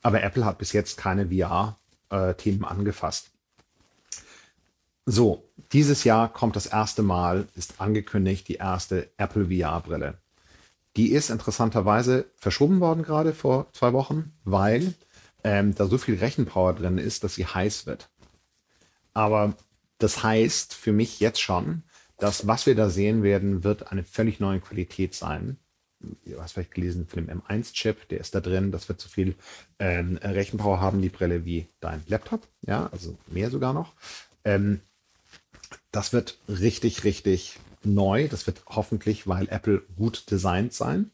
Aber 0.02 0.22
Apple 0.22 0.44
hat 0.44 0.58
bis 0.58 0.72
jetzt 0.72 0.96
keine 0.96 1.28
VR-Themen 1.28 2.62
äh, 2.62 2.66
angefasst. 2.66 3.30
So, 5.12 5.50
dieses 5.72 6.04
Jahr 6.04 6.32
kommt 6.32 6.54
das 6.54 6.66
erste 6.66 7.02
Mal, 7.02 7.48
ist 7.56 7.80
angekündigt, 7.80 8.46
die 8.46 8.54
erste 8.54 9.10
Apple 9.16 9.46
VR-Brille. 9.46 10.18
Die 10.96 11.10
ist 11.10 11.30
interessanterweise 11.30 12.26
verschoben 12.36 12.78
worden 12.78 13.02
gerade 13.02 13.34
vor 13.34 13.66
zwei 13.72 13.92
Wochen, 13.92 14.32
weil 14.44 14.94
ähm, 15.42 15.74
da 15.74 15.88
so 15.88 15.98
viel 15.98 16.14
Rechenpower 16.14 16.74
drin 16.74 16.96
ist, 16.96 17.24
dass 17.24 17.34
sie 17.34 17.44
heiß 17.44 17.86
wird. 17.86 18.08
Aber 19.12 19.54
das 19.98 20.22
heißt 20.22 20.74
für 20.74 20.92
mich 20.92 21.18
jetzt 21.18 21.40
schon, 21.40 21.82
dass 22.16 22.46
was 22.46 22.66
wir 22.66 22.76
da 22.76 22.88
sehen 22.88 23.24
werden, 23.24 23.64
wird 23.64 23.90
eine 23.90 24.04
völlig 24.04 24.38
neue 24.38 24.60
Qualität 24.60 25.16
sein. 25.16 25.56
Du 25.98 26.40
hast 26.40 26.52
vielleicht 26.52 26.74
gelesen 26.74 27.08
von 27.08 27.26
dem 27.26 27.40
M1-Chip, 27.40 28.08
der 28.10 28.20
ist 28.20 28.36
da 28.36 28.40
drin. 28.40 28.70
Das 28.70 28.88
wird 28.88 29.00
so 29.00 29.08
viel 29.08 29.34
ähm, 29.80 30.20
Rechenpower 30.22 30.80
haben, 30.80 31.02
die 31.02 31.08
Brille, 31.08 31.44
wie 31.44 31.66
dein 31.80 32.00
Laptop. 32.06 32.46
Ja, 32.62 32.88
also 32.92 33.18
mehr 33.26 33.50
sogar 33.50 33.72
noch. 33.72 33.94
Ähm, 34.44 34.80
das 35.90 36.12
wird 36.12 36.38
richtig, 36.48 37.04
richtig 37.04 37.58
neu. 37.82 38.28
Das 38.28 38.46
wird 38.46 38.62
hoffentlich, 38.66 39.26
weil 39.26 39.48
Apple 39.48 39.82
gut 39.96 40.30
designt 40.30 40.72
sein. 40.72 41.10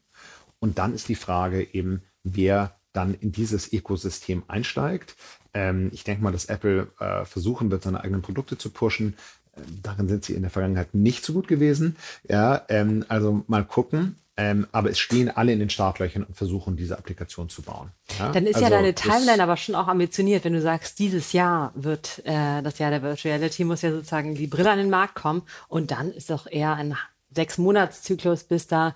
Und 0.59 0.79
dann 0.79 0.95
ist 0.95 1.09
die 1.09 1.15
Frage 1.15 1.75
eben, 1.75 2.03
wer 2.23 2.77
dann 2.93 3.15
in 3.15 3.31
dieses 3.31 3.73
Ökosystem 3.73 4.43
einsteigt. 4.49 5.17
Ähm, 5.55 5.91
ich 5.93 6.05
denke 6.05 6.23
mal, 6.23 6.33
dass 6.33 6.47
Apple 6.47 6.89
äh, 6.99 7.25
versuchen 7.25 7.71
wird, 7.71 7.83
seine 7.83 8.01
eigenen 8.01 8.23
Produkte 8.23 8.57
zu 8.57 8.71
pushen. 8.71 9.17
Ähm, 9.57 9.81
darin 9.83 10.09
sind 10.09 10.25
sie 10.25 10.35
in 10.35 10.43
der 10.43 10.51
Vergangenheit 10.51 10.95
nicht 10.95 11.25
so 11.25 11.35
gut 11.35 11.47
gewesen. 11.47 11.97
Ja, 12.29 12.65
ähm, 12.69 13.05
also 13.09 13.45
mal 13.49 13.65
gucken. 13.65 14.17
Ähm, 14.39 14.67
aber 14.71 14.91
es 14.91 14.99
stehen 14.99 15.31
alle 15.31 15.53
in 15.53 15.61
den 15.61 15.71
Startlöchern 15.71 16.23
und 16.25 16.37
versuchen, 16.37 16.77
diese 16.77 16.99
Applikation 16.99 17.49
zu 17.49 17.63
bauen. 17.63 17.91
Ja? 18.19 18.33
Dann 18.33 18.45
ist 18.45 18.57
also 18.57 18.67
ja 18.67 18.71
deine 18.71 18.95
Timeline 18.95 19.43
aber 19.43 19.57
schon 19.57 19.75
auch 19.75 19.89
ambitioniert, 19.89 20.45
wenn 20.45 20.53
du 20.53 20.61
sagst, 20.61 20.99
dieses 20.99 21.33
Jahr 21.33 21.73
wird 21.75 22.23
äh, 22.27 22.63
das 22.63 22.79
Jahr 22.79 22.91
der 22.91 23.03
Virtual 23.03 23.35
Reality, 23.35 23.65
muss 23.65 23.83
ja 23.83 23.93
sozusagen 23.93 24.35
die 24.35 24.47
Brille 24.47 24.71
an 24.71 24.79
den 24.79 24.91
Markt 24.91 25.15
kommen 25.15 25.43
und 25.69 25.91
dann 25.91 26.13
ist 26.13 26.29
doch 26.29 26.47
eher 26.47 26.75
ein 26.75 26.97
sechs 27.35 27.57
Monatszyklus, 27.57 28.45
bis 28.45 28.67
da 28.67 28.95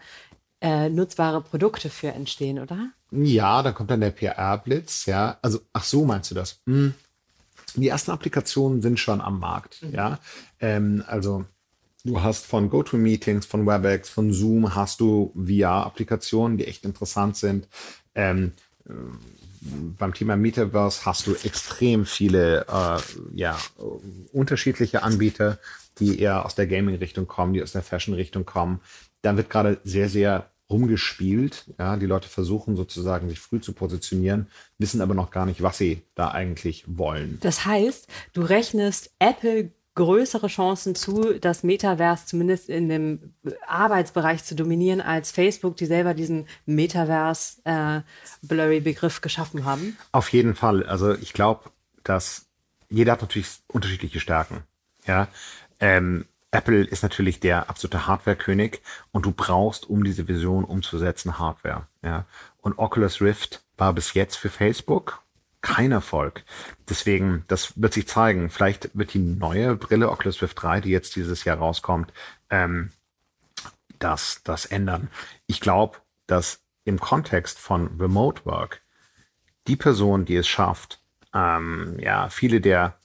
äh, 0.60 0.90
nutzbare 0.90 1.40
Produkte 1.40 1.88
für 1.88 2.08
entstehen, 2.08 2.58
oder? 2.58 2.90
Ja, 3.10 3.62
dann 3.62 3.74
kommt 3.74 3.90
dann 3.90 4.00
der 4.00 4.10
PR-Blitz, 4.10 5.06
ja. 5.06 5.38
Also, 5.40 5.60
ach 5.72 5.84
so, 5.84 6.04
meinst 6.04 6.30
du 6.30 6.34
das? 6.34 6.60
Hm. 6.66 6.94
Die 7.76 7.88
ersten 7.88 8.10
Applikationen 8.10 8.82
sind 8.82 8.98
schon 8.98 9.20
am 9.20 9.38
Markt, 9.38 9.82
mhm. 9.82 9.94
ja. 9.94 10.18
Ähm, 10.60 11.04
also 11.06 11.44
Du 12.04 12.22
hast 12.22 12.46
von 12.46 12.70
GoToMeetings, 12.70 13.46
von 13.46 13.66
WebEx, 13.66 14.08
von 14.08 14.32
Zoom 14.32 14.74
hast 14.74 15.00
du 15.00 15.34
VR-Applikationen, 15.34 16.56
die 16.56 16.66
echt 16.66 16.84
interessant 16.84 17.36
sind. 17.36 17.68
Ähm, 18.14 18.52
äh, 18.88 18.92
beim 19.98 20.14
Thema 20.14 20.36
Metaverse 20.36 21.04
hast 21.04 21.26
du 21.26 21.34
extrem 21.34 22.06
viele 22.06 22.66
äh, 22.66 23.00
ja, 23.34 23.58
unterschiedliche 24.32 25.02
Anbieter, 25.02 25.58
die 25.98 26.18
eher 26.18 26.46
aus 26.46 26.54
der 26.54 26.66
Gaming-Richtung 26.66 27.26
kommen, 27.26 27.52
die 27.52 27.62
aus 27.62 27.72
der 27.72 27.82
Fashion-Richtung 27.82 28.46
kommen. 28.46 28.80
Da 29.20 29.36
wird 29.36 29.50
gerade 29.50 29.78
sehr, 29.84 30.08
sehr 30.08 30.50
rumgespielt. 30.70 31.66
Ja, 31.78 31.96
die 31.96 32.06
Leute 32.06 32.28
versuchen 32.28 32.76
sozusagen, 32.76 33.28
sich 33.28 33.40
früh 33.40 33.60
zu 33.60 33.72
positionieren, 33.72 34.46
wissen 34.78 35.02
aber 35.02 35.14
noch 35.14 35.30
gar 35.30 35.44
nicht, 35.44 35.62
was 35.62 35.76
sie 35.76 36.02
da 36.14 36.30
eigentlich 36.30 36.84
wollen. 36.86 37.38
Das 37.42 37.66
heißt, 37.66 38.06
du 38.32 38.42
rechnest 38.42 39.10
Apple 39.18 39.72
größere 40.00 40.46
Chancen 40.46 40.94
zu, 40.94 41.38
das 41.38 41.62
Metaverse 41.62 42.24
zumindest 42.24 42.70
in 42.70 42.88
dem 42.88 43.34
Arbeitsbereich 43.66 44.42
zu 44.44 44.54
dominieren, 44.54 45.02
als 45.02 45.30
Facebook, 45.30 45.76
die 45.76 45.84
selber 45.84 46.14
diesen 46.14 46.46
Metaverse-Blurry-Begriff 46.64 49.18
äh, 49.18 49.20
geschaffen 49.20 49.66
haben? 49.66 49.98
Auf 50.12 50.32
jeden 50.32 50.54
Fall. 50.54 50.86
Also 50.86 51.12
ich 51.12 51.34
glaube, 51.34 51.68
dass 52.02 52.46
jeder 52.88 53.12
hat 53.12 53.20
natürlich 53.20 53.48
unterschiedliche 53.68 54.20
Stärken. 54.20 54.62
Ja, 55.06 55.28
ähm, 55.80 56.24
Apple 56.50 56.82
ist 56.82 57.02
natürlich 57.02 57.40
der 57.40 57.68
absolute 57.68 58.06
Hardware-König 58.06 58.80
und 59.12 59.26
du 59.26 59.32
brauchst, 59.32 59.86
um 59.88 60.02
diese 60.02 60.28
Vision 60.28 60.64
umzusetzen, 60.64 61.38
Hardware. 61.38 61.88
Ja, 62.02 62.24
und 62.62 62.78
Oculus 62.78 63.20
Rift 63.20 63.62
war 63.76 63.92
bis 63.92 64.14
jetzt 64.14 64.36
für 64.36 64.48
Facebook 64.48 65.20
kein 65.62 65.92
Erfolg. 65.92 66.44
Deswegen, 66.88 67.44
das 67.48 67.80
wird 67.80 67.92
sich 67.92 68.08
zeigen. 68.08 68.50
Vielleicht 68.50 68.90
wird 68.96 69.14
die 69.14 69.18
neue 69.18 69.76
Brille 69.76 70.10
Oculus 70.10 70.40
Rift 70.42 70.62
3, 70.62 70.80
die 70.80 70.90
jetzt 70.90 71.16
dieses 71.16 71.44
Jahr 71.44 71.58
rauskommt, 71.58 72.12
ähm, 72.48 72.90
das, 73.98 74.40
das 74.44 74.64
ändern. 74.66 75.08
Ich 75.46 75.60
glaube, 75.60 75.98
dass 76.26 76.62
im 76.84 76.98
Kontext 76.98 77.58
von 77.58 77.98
Remote 78.00 78.46
Work 78.46 78.80
die 79.66 79.76
Person, 79.76 80.24
die 80.24 80.36
es 80.36 80.48
schafft, 80.48 81.00
ähm, 81.34 81.96
ja, 82.00 82.28
viele 82.30 82.60
der 82.60 82.98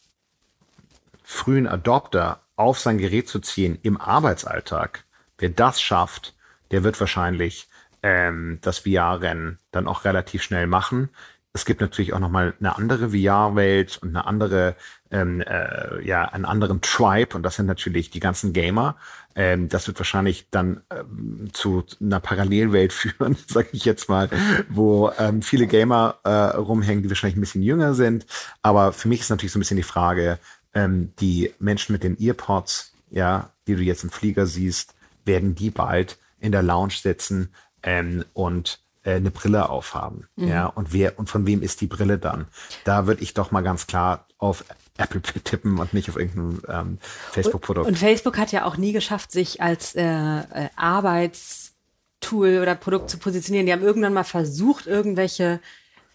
frühen 1.24 1.68
Adopter 1.68 2.42
auf 2.56 2.80
sein 2.80 2.98
Gerät 2.98 3.28
zu 3.28 3.40
ziehen 3.40 3.78
im 3.84 4.00
Arbeitsalltag, 4.00 5.04
wer 5.38 5.50
das 5.50 5.82
schafft, 5.82 6.36
der 6.72 6.84
wird 6.84 7.00
wahrscheinlich 7.00 7.68
ähm, 8.02 8.60
das 8.62 8.80
VR-Rennen 8.80 9.60
dann 9.72 9.88
auch 9.88 10.06
relativ 10.06 10.42
schnell 10.44 10.68
machen 10.68 11.10
es 11.56 11.64
gibt 11.64 11.80
natürlich 11.80 12.12
auch 12.12 12.20
nochmal 12.20 12.54
eine 12.60 12.76
andere 12.76 13.12
VR-Welt 13.12 13.98
und 14.02 14.10
eine 14.10 14.28
andere, 14.28 14.76
ähm, 15.10 15.40
äh, 15.40 16.06
ja, 16.06 16.26
einen 16.26 16.44
anderen 16.44 16.82
Tribe 16.82 17.34
und 17.34 17.44
das 17.44 17.56
sind 17.56 17.66
natürlich 17.66 18.10
die 18.10 18.20
ganzen 18.20 18.52
Gamer. 18.52 18.98
Ähm, 19.36 19.70
das 19.70 19.88
wird 19.88 19.98
wahrscheinlich 19.98 20.50
dann 20.52 20.82
ähm, 20.90 21.50
zu 21.54 21.86
einer 22.02 22.20
Parallelwelt 22.20 22.92
führen, 22.94 23.38
sage 23.48 23.70
ich 23.72 23.86
jetzt 23.86 24.10
mal, 24.10 24.30
wo 24.68 25.12
ähm, 25.18 25.42
viele 25.42 25.66
Gamer 25.66 26.20
äh, 26.26 26.30
rumhängen, 26.30 27.04
die 27.04 27.10
wahrscheinlich 27.10 27.38
ein 27.38 27.42
bisschen 27.42 27.64
jünger 27.64 27.94
sind. 27.94 28.26
Aber 28.62 28.92
für 28.92 29.08
mich 29.08 29.22
ist 29.22 29.30
natürlich 29.30 29.54
so 29.54 29.58
ein 29.58 29.62
bisschen 29.62 29.78
die 29.78 29.84
Frage, 29.84 30.40
ähm, 30.74 31.14
die 31.22 31.54
Menschen 31.58 31.94
mit 31.94 32.04
den 32.04 32.20
Earpods, 32.20 32.92
ja, 33.12 33.52
die 33.66 33.76
du 33.76 33.82
jetzt 33.82 34.04
im 34.04 34.10
Flieger 34.10 34.46
siehst, 34.46 34.94
werden 35.24 35.56
die 35.56 35.70
bald 35.70 36.18
in 36.42 36.52
der 36.52 36.64
Lounge 36.64 36.96
sitzen 37.02 37.54
ähm, 37.82 38.26
und 38.34 38.80
eine 39.12 39.32
Brille 39.32 39.70
aufhaben. 39.70 40.28
Mhm. 40.36 40.48
Ja, 40.48 40.66
und 40.68 40.94
wer 40.94 41.20
und 41.20 41.30
von 41.30 41.46
wem 41.46 41.62
ist 41.62 41.82
die 41.82 41.88
Brille 41.88 42.18
dann? 42.18 42.48
Da 42.84 43.08
würde 43.08 43.22
ich 43.22 43.34
doch 43.34 43.52
mal 43.52 43.62
ganz 43.62 43.88
klar 43.88 44.28
auf 44.38 44.66
Apple 44.98 45.22
tippen 45.44 45.78
und 45.80 45.94
nicht 45.94 46.10
auf 46.10 46.18
irgendein 46.18 46.62
ähm, 46.68 46.98
Facebook-Produkt. 47.32 47.88
Und, 47.88 47.94
und, 47.94 48.00
Facebook 48.00 48.38
hat 48.38 48.52
ja 48.52 48.66
auch 48.66 48.78
nie 48.78 48.94
geschafft, 48.94 49.32
sich 49.32 49.62
als 49.62 49.96
äh, 49.96 50.04
äh, 50.04 50.70
Arbeitstool 50.76 52.60
oder 52.62 52.76
Produkt 52.76 53.10
zu 53.10 53.18
positionieren. 53.18 53.66
Die 53.66 53.74
haben 53.74 53.84
irgendwann 53.84 54.14
mal 54.14 54.24
versucht, 54.24 54.88
irgendwelche 54.88 55.60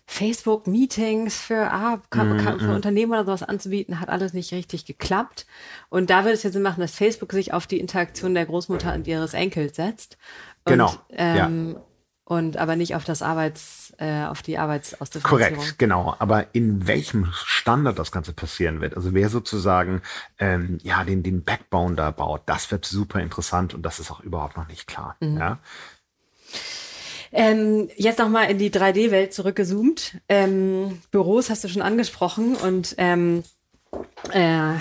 Facebook-Meetings 0.06 1.36
für, 1.36 1.70
ah, 1.70 2.02
kann, 2.10 2.36
kann, 2.38 2.58
für 2.58 2.66
mhm. 2.66 2.74
Unternehmen 2.74 3.12
oder 3.12 3.24
sowas 3.24 3.44
anzubieten, 3.44 4.00
hat 4.00 4.08
alles 4.08 4.32
nicht 4.32 4.52
richtig 4.52 4.84
geklappt. 4.84 5.46
Und 5.88 6.10
da 6.10 6.24
würde 6.24 6.32
es 6.32 6.42
ja 6.42 6.50
Sinn 6.50 6.62
machen, 6.62 6.80
dass 6.80 6.96
Facebook 6.96 7.30
sich 7.30 7.52
auf 7.52 7.68
die 7.68 7.78
Interaktion 7.78 8.34
der 8.34 8.46
Großmutter 8.46 8.92
und 8.92 9.06
ihres 9.06 9.34
Enkels 9.34 9.76
setzt. 9.76 10.18
Und, 10.64 10.72
genau. 10.72 10.92
Ähm, 11.10 11.76
ja 11.76 11.80
und 12.30 12.58
aber 12.58 12.76
nicht 12.76 12.94
auf 12.94 13.02
das 13.02 13.22
Arbeits, 13.22 13.92
äh, 13.98 14.22
auf 14.22 14.40
die 14.40 14.56
Arbeitsausdifferenzierung. 14.56 15.56
Korrekt, 15.56 15.78
genau. 15.80 16.14
Aber 16.20 16.46
in 16.52 16.86
welchem 16.86 17.26
Standard 17.32 17.98
das 17.98 18.12
Ganze 18.12 18.32
passieren 18.32 18.80
wird, 18.80 18.96
also 18.96 19.12
wer 19.14 19.28
sozusagen 19.28 20.00
ähm, 20.38 20.78
ja 20.84 21.02
den 21.02 21.24
den 21.24 21.42
Backbone 21.42 21.96
da 21.96 22.12
baut, 22.12 22.42
das 22.46 22.70
wird 22.70 22.84
super 22.84 23.20
interessant 23.20 23.74
und 23.74 23.82
das 23.82 23.98
ist 23.98 24.12
auch 24.12 24.20
überhaupt 24.20 24.56
noch 24.56 24.68
nicht 24.68 24.86
klar. 24.86 25.16
Mhm. 25.18 25.38
Ja. 25.38 25.58
Ähm, 27.32 27.88
jetzt 27.96 28.20
nochmal 28.20 28.48
in 28.48 28.58
die 28.58 28.70
3D-Welt 28.70 29.34
zurückgezoomt. 29.34 30.20
Ähm, 30.28 31.02
Büros 31.10 31.50
hast 31.50 31.64
du 31.64 31.68
schon 31.68 31.82
angesprochen 31.82 32.54
und 32.54 32.94
ähm, 32.96 33.42
äh, 34.30 34.74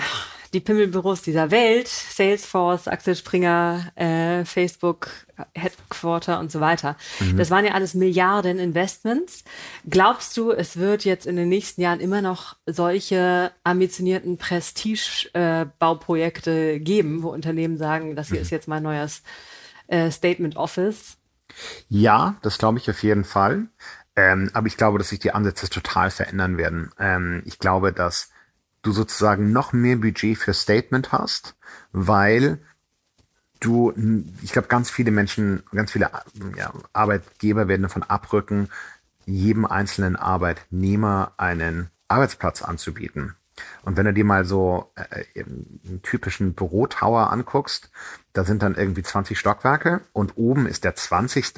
die 0.52 0.60
Pimmelbüros 0.60 1.22
dieser 1.22 1.50
Welt, 1.50 1.88
Salesforce, 1.88 2.86
Axel 2.88 3.14
Springer, 3.14 3.90
äh, 3.94 4.44
Facebook, 4.44 5.08
Headquarter 5.54 6.38
und 6.40 6.52
so 6.52 6.60
weiter. 6.60 6.96
Mhm. 7.20 7.36
Das 7.36 7.50
waren 7.50 7.64
ja 7.64 7.72
alles 7.72 7.94
Milliarden 7.94 8.58
Investments. 8.58 9.44
Glaubst 9.88 10.36
du, 10.36 10.50
es 10.50 10.76
wird 10.76 11.04
jetzt 11.04 11.24
in 11.26 11.36
den 11.36 11.48
nächsten 11.48 11.80
Jahren 11.80 12.00
immer 12.00 12.20
noch 12.20 12.56
solche 12.66 13.52
ambitionierten 13.64 14.36
Prestige-Bauprojekte 14.38 16.72
äh, 16.72 16.80
geben, 16.80 17.22
wo 17.22 17.30
Unternehmen 17.30 17.78
sagen, 17.78 18.16
das 18.16 18.26
hier 18.28 18.38
mhm. 18.38 18.42
ist 18.42 18.50
jetzt 18.50 18.66
mein 18.68 18.82
neues 18.82 19.22
äh, 19.86 20.10
Statement 20.10 20.56
Office? 20.56 21.16
Ja, 21.88 22.36
das 22.42 22.58
glaube 22.58 22.78
ich 22.78 22.90
auf 22.90 23.02
jeden 23.02 23.24
Fall. 23.24 23.68
Ähm, 24.16 24.50
aber 24.52 24.66
ich 24.66 24.76
glaube, 24.76 24.98
dass 24.98 25.10
sich 25.10 25.20
die 25.20 25.32
Ansätze 25.32 25.70
total 25.70 26.10
verändern 26.10 26.58
werden. 26.58 26.90
Ähm, 26.98 27.42
ich 27.46 27.58
glaube, 27.58 27.92
dass 27.92 28.29
du 28.82 28.92
sozusagen 28.92 29.52
noch 29.52 29.72
mehr 29.72 29.96
Budget 29.96 30.38
für 30.38 30.54
Statement 30.54 31.12
hast, 31.12 31.56
weil 31.92 32.58
du, 33.60 33.92
ich 34.42 34.52
glaube, 34.52 34.68
ganz 34.68 34.90
viele 34.90 35.10
Menschen, 35.10 35.62
ganz 35.72 35.92
viele 35.92 36.10
ja, 36.56 36.72
Arbeitgeber 36.92 37.68
werden 37.68 37.82
davon 37.82 38.02
abrücken, 38.02 38.68
jedem 39.26 39.66
einzelnen 39.66 40.16
Arbeitnehmer 40.16 41.34
einen 41.36 41.90
Arbeitsplatz 42.08 42.62
anzubieten. 42.62 43.36
Und 43.82 43.96
wenn 43.98 44.06
du 44.06 44.14
dir 44.14 44.24
mal 44.24 44.44
so 44.46 44.92
äh, 44.94 45.42
einen 45.42 46.00
typischen 46.02 46.54
Bürotower 46.54 47.30
anguckst, 47.30 47.90
da 48.32 48.44
sind 48.44 48.62
dann 48.62 48.74
irgendwie 48.74 49.02
20 49.02 49.38
Stockwerke 49.38 50.00
und 50.12 50.36
oben 50.36 50.66
ist 50.66 50.84
der 50.84 50.94
20. 50.94 51.52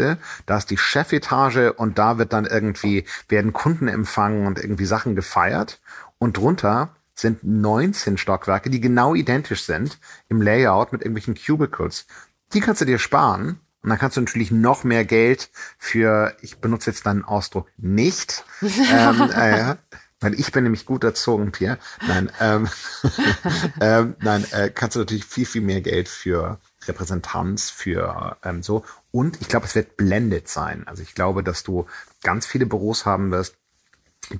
Da 0.47 0.57
ist 0.57 0.70
die 0.70 0.79
Chefetage 0.79 1.73
und 1.73 1.99
da 1.99 2.18
wird 2.18 2.33
dann 2.33 2.45
irgendwie, 2.45 3.05
werden 3.29 3.53
Kunden 3.53 3.87
empfangen 3.87 4.47
und 4.47 4.59
irgendwie 4.59 4.87
Sachen 4.87 5.14
gefeiert. 5.14 5.81
Und 6.18 6.37
drunter 6.37 6.95
sind 7.15 7.45
19 7.45 8.19
Stockwerke, 8.19 8.71
die 8.71 8.81
genau 8.81 9.15
identisch 9.15 9.65
sind 9.65 9.99
im 10.29 10.41
Layout 10.43 10.93
mit 10.93 11.03
irgendwelchen 11.03 11.35
Cubicles. 11.35 12.07
Die 12.53 12.61
kannst 12.61 12.81
du 12.81 12.85
dir 12.85 12.99
sparen 12.99 13.61
und 13.83 13.91
dann 13.91 13.99
kannst 13.99 14.17
du 14.17 14.21
natürlich 14.21 14.51
noch 14.51 14.85
mehr 14.85 15.05
Geld 15.05 15.51
für, 15.79 16.37
ich 16.41 16.59
benutze 16.59 16.91
jetzt 16.91 17.07
deinen 17.07 17.25
Ausdruck 17.25 17.69
nicht, 17.77 18.45
ähm, 18.63 19.31
äh, 19.35 19.75
weil 20.21 20.39
ich 20.39 20.53
bin 20.53 20.63
nämlich 20.63 20.87
gut 20.87 21.03
erzogen, 21.03 21.51
Pierre. 21.51 21.79
Nein, 22.07 22.31
ähm, 22.41 22.69
ähm, 23.81 24.15
nein, 24.21 24.47
äh, 24.53 24.71
kannst 24.71 24.95
du 24.95 25.01
natürlich 25.01 25.25
viel, 25.25 25.47
viel 25.47 25.63
mehr 25.63 25.81
Geld 25.81 26.09
für 26.09 26.61
Repräsentanz, 26.87 27.71
für 27.71 28.37
ähm, 28.45 28.63
so. 28.63 28.85
Und 29.11 29.41
ich 29.41 29.49
glaube, 29.49 29.67
es 29.67 29.75
wird 29.75 29.97
blended 29.97 30.49
sein. 30.49 30.87
Also 30.87 31.03
ich 31.03 31.15
glaube, 31.15 31.43
dass 31.43 31.65
du 31.65 31.87
ganz 32.23 32.47
viele 32.47 32.67
Büros 32.67 33.05
haben 33.05 33.33
wirst, 33.33 33.57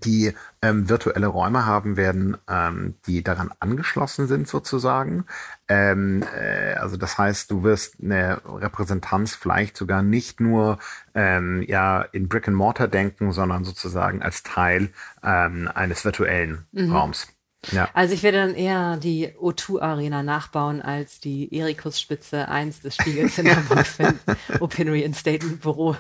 die 0.01 0.35
ähm, 0.63 0.89
virtuelle 0.89 1.27
Räume 1.27 1.67
haben 1.67 1.97
werden, 1.97 2.37
ähm, 2.49 2.95
die 3.07 3.23
daran 3.23 3.51
angeschlossen 3.61 4.27
sind 4.27 4.49
sozusagen. 4.49 5.25
Ähm, 5.69 6.25
äh, 6.37 6.75
also 6.75 6.97
das 6.97 7.19
heißt, 7.19 7.51
du 7.51 7.63
wirst 7.63 7.97
eine 8.03 8.41
Repräsentanz 8.45 9.35
vielleicht 9.35 9.77
sogar 9.77 10.03
nicht 10.03 10.41
nur 10.41 10.79
ähm, 11.15 11.63
ja 11.67 12.03
in 12.03 12.29
Brick 12.29 12.49
and 12.49 12.57
Mortar 12.57 12.89
denken, 12.89 13.33
sondern 13.33 13.65
sozusagen 13.65 14.23
als 14.23 14.43
Teil 14.43 14.91
ähm, 15.23 15.71
eines 15.75 16.05
virtuellen 16.05 16.67
mhm. 16.73 16.93
Raums. 16.93 17.29
Ja. 17.71 17.89
Also 17.95 18.15
ich 18.15 18.23
werde 18.23 18.39
dann 18.39 18.55
eher 18.55 18.97
die 18.97 19.29
O2-Arena 19.29 20.23
nachbauen 20.23 20.83
als 20.83 21.21
die 21.21 21.57
Erikus-Spitze 21.57 22.49
1 22.49 22.81
des 22.81 22.97
Spiegels 22.97 23.39
in 23.39 23.55
Hamburg 23.55 23.87
für 23.87 24.15
Opinory 24.61 25.03
in 25.03 25.15
State 25.15 25.47
Büro 25.47 25.97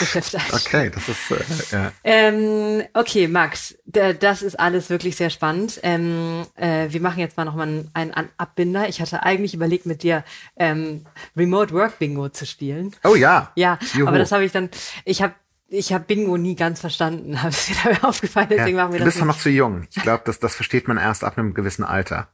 Geschäft 0.00 0.36
Okay, 0.52 0.90
das 0.90 1.08
ist 1.08 1.30
äh, 1.30 1.76
ja. 1.76 1.92
ähm, 2.02 2.82
okay, 2.94 3.28
Max, 3.28 3.76
das 3.84 4.42
ist 4.42 4.58
alles 4.58 4.90
wirklich 4.90 5.14
sehr 5.14 5.30
spannend. 5.30 5.78
Ähm, 5.82 6.46
äh, 6.56 6.86
wir 6.88 7.00
machen 7.00 7.20
jetzt 7.20 7.36
mal 7.36 7.44
noch 7.44 7.54
mal 7.54 7.68
einen, 7.68 7.90
einen 7.94 8.28
Abbinder. 8.36 8.88
Ich 8.88 9.00
hatte 9.00 9.22
eigentlich 9.22 9.54
überlegt, 9.54 9.86
mit 9.86 10.02
dir 10.02 10.24
ähm, 10.56 11.06
Remote 11.36 11.72
Work 11.72 11.98
Bingo 11.98 12.28
zu 12.28 12.44
spielen. 12.44 12.94
Oh 13.04 13.14
ja. 13.14 13.52
Ja, 13.54 13.78
Juhu. 13.94 14.08
aber 14.08 14.18
das 14.18 14.32
habe 14.32 14.44
ich 14.44 14.52
dann. 14.52 14.68
Ich 15.04 15.22
habe 15.22 15.34
ich 15.74 15.92
habe 15.92 16.04
Bingo 16.04 16.36
nie 16.36 16.54
ganz 16.54 16.80
verstanden, 16.80 17.42
habe 17.42 17.50
es 17.50 17.68
mir 17.68 17.76
dabei 17.82 18.08
aufgefallen, 18.08 18.48
deswegen 18.50 18.76
ja, 18.76 18.84
machen 18.84 18.92
wir 18.92 19.00
das. 19.00 19.06
Du 19.06 19.10
bist 19.10 19.20
doch 19.20 19.26
noch 19.26 19.38
zu 19.38 19.50
jung. 19.50 19.86
Ich 19.94 20.02
glaube, 20.02 20.22
das, 20.24 20.38
das 20.38 20.54
versteht 20.54 20.88
man 20.88 20.96
erst 20.96 21.24
ab 21.24 21.36
einem 21.36 21.54
gewissen 21.54 21.84
Alter. 21.84 22.28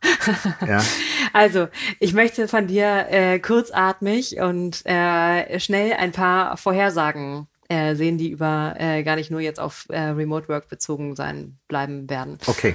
ja. 0.66 0.82
Also, 1.32 1.68
ich 2.01 2.12
möchte 2.12 2.49
von 2.49 2.66
dir 2.66 3.07
äh, 3.09 3.38
kurzatmig 3.38 4.41
und 4.41 4.84
äh, 4.84 5.61
schnell 5.61 5.93
ein 5.93 6.11
paar 6.11 6.57
Vorhersagen 6.57 7.47
äh, 7.68 7.95
sehen, 7.95 8.18
die 8.18 8.30
über 8.30 8.74
äh, 8.78 9.05
gar 9.05 9.14
nicht 9.14 9.30
nur 9.30 9.41
jetzt 9.41 9.61
auf 9.61 9.86
äh, 9.91 10.01
Remote 10.01 10.49
Work 10.49 10.68
bezogen 10.68 11.14
sein 11.14 11.57
bleiben 11.68 12.11
werden. 12.11 12.38
Okay. 12.47 12.74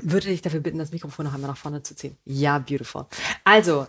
Würde 0.00 0.28
dich 0.28 0.40
dafür 0.40 0.60
bitten, 0.60 0.78
das 0.78 0.90
Mikrofon 0.90 1.26
noch 1.26 1.34
einmal 1.34 1.50
nach 1.50 1.58
vorne 1.58 1.82
zu 1.82 1.94
ziehen. 1.94 2.16
Ja, 2.24 2.58
beautiful. 2.58 3.04
Also, 3.44 3.86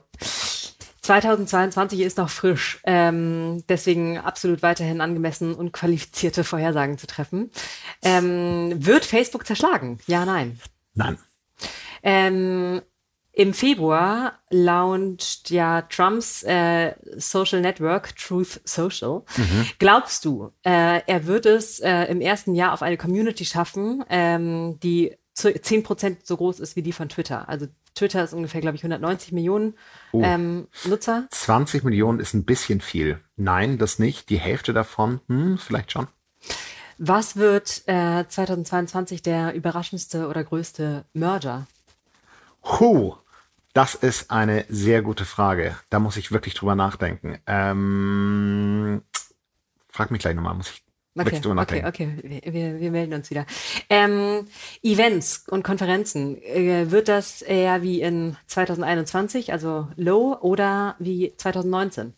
2022 1.06 2.02
ist 2.02 2.18
noch 2.18 2.30
frisch, 2.30 2.80
ähm, 2.84 3.64
deswegen 3.70 4.18
absolut 4.18 4.62
weiterhin 4.64 5.02
angemessen 5.02 5.54
und 5.54 5.72
qualifizierte 5.72 6.44
Vorhersagen 6.44 6.98
zu 6.98 7.08
treffen. 7.08 7.52
Ähm, 8.02 8.74
wird 8.86 9.06
Facebook 9.06 9.46
zerschlagen? 9.46 10.00
Ja, 10.08 10.26
nein. 10.26 10.60
Nein. 10.94 11.18
Ähm, 12.04 12.82
Im 13.32 13.54
Februar 13.54 14.40
launcht 14.50 15.50
ja 15.50 15.84
Trumps 15.84 16.44
äh, 16.44 16.94
Social 17.18 17.62
Network 17.62 18.16
Truth 18.16 18.62
Social. 18.64 19.24
Mhm. 19.36 19.66
Glaubst 19.80 20.26
du, 20.26 20.52
äh, 20.64 21.02
er 21.06 21.26
wird 21.26 21.46
es 21.46 21.80
äh, 21.80 22.04
im 22.06 22.22
ersten 22.22 22.56
Jahr 22.56 22.74
auf 22.74 22.82
eine 22.82 22.98
Community 22.98 23.46
schaffen, 23.46 24.04
ähm, 24.10 24.80
die 24.82 25.16
zehn 25.36 25.84
Prozent 25.84 26.26
so 26.26 26.38
groß 26.38 26.60
ist 26.60 26.76
wie 26.76 26.82
die 26.82 26.94
von 26.94 27.10
Twitter? 27.10 27.48
Also 27.50 27.68
Twitter 27.94 28.24
ist 28.24 28.34
ungefähr, 28.34 28.62
glaube 28.62 28.76
ich, 28.76 28.84
190 28.84 29.32
Millionen 29.32 29.76
oh. 30.12 30.22
ähm, 30.24 30.68
Nutzer. 30.86 31.28
20 31.30 31.84
Millionen 31.84 32.20
ist 32.20 32.34
ein 32.34 32.46
bisschen 32.46 32.82
viel. 32.82 33.20
Nein, 33.36 33.78
das 33.78 34.00
nicht. 34.00 34.30
Die 34.30 34.40
Hälfte 34.40 34.74
davon, 34.74 35.22
hm, 35.28 35.58
vielleicht 35.58 35.92
schon. 35.92 36.08
Was 36.98 37.36
wird 37.36 37.84
äh, 37.88 38.26
2022 38.28 39.22
der 39.22 39.54
überraschendste 39.54 40.28
oder 40.28 40.44
größte 40.44 41.06
Merger? 41.14 41.68
Huh, 42.64 43.16
das 43.74 43.96
ist 43.96 44.32
eine 44.32 44.66
sehr 44.70 45.02
gute 45.02 45.26
Frage. 45.26 45.76
Da 45.90 46.00
muss 46.00 46.16
ich 46.16 46.32
wirklich 46.32 46.54
drüber 46.54 46.76
nachdenken. 46.76 47.40
Ähm, 47.46 49.02
frag 49.90 50.12
mich 50.12 50.22
gleich 50.22 50.36
nochmal, 50.36 50.56
muss 50.56 50.72
ich 50.72 50.85
Okay, 51.18 51.42
okay, 51.86 51.86
okay, 51.88 52.44
wir, 52.54 52.80
wir, 52.80 52.92
melden 52.92 53.14
uns 53.14 53.30
wieder. 53.30 53.46
Ähm, 53.90 54.48
Events 54.84 55.46
und 55.50 55.64
Konferenzen, 55.64 56.42
äh, 56.42 56.92
wird 56.92 57.08
das 57.08 57.42
eher 57.42 57.82
wie 57.82 58.02
in 58.02 58.36
2021, 58.48 59.54
also 59.54 59.88
low, 59.96 60.38
oder 60.42 60.96
wie 61.00 61.34
2019? 61.38 62.14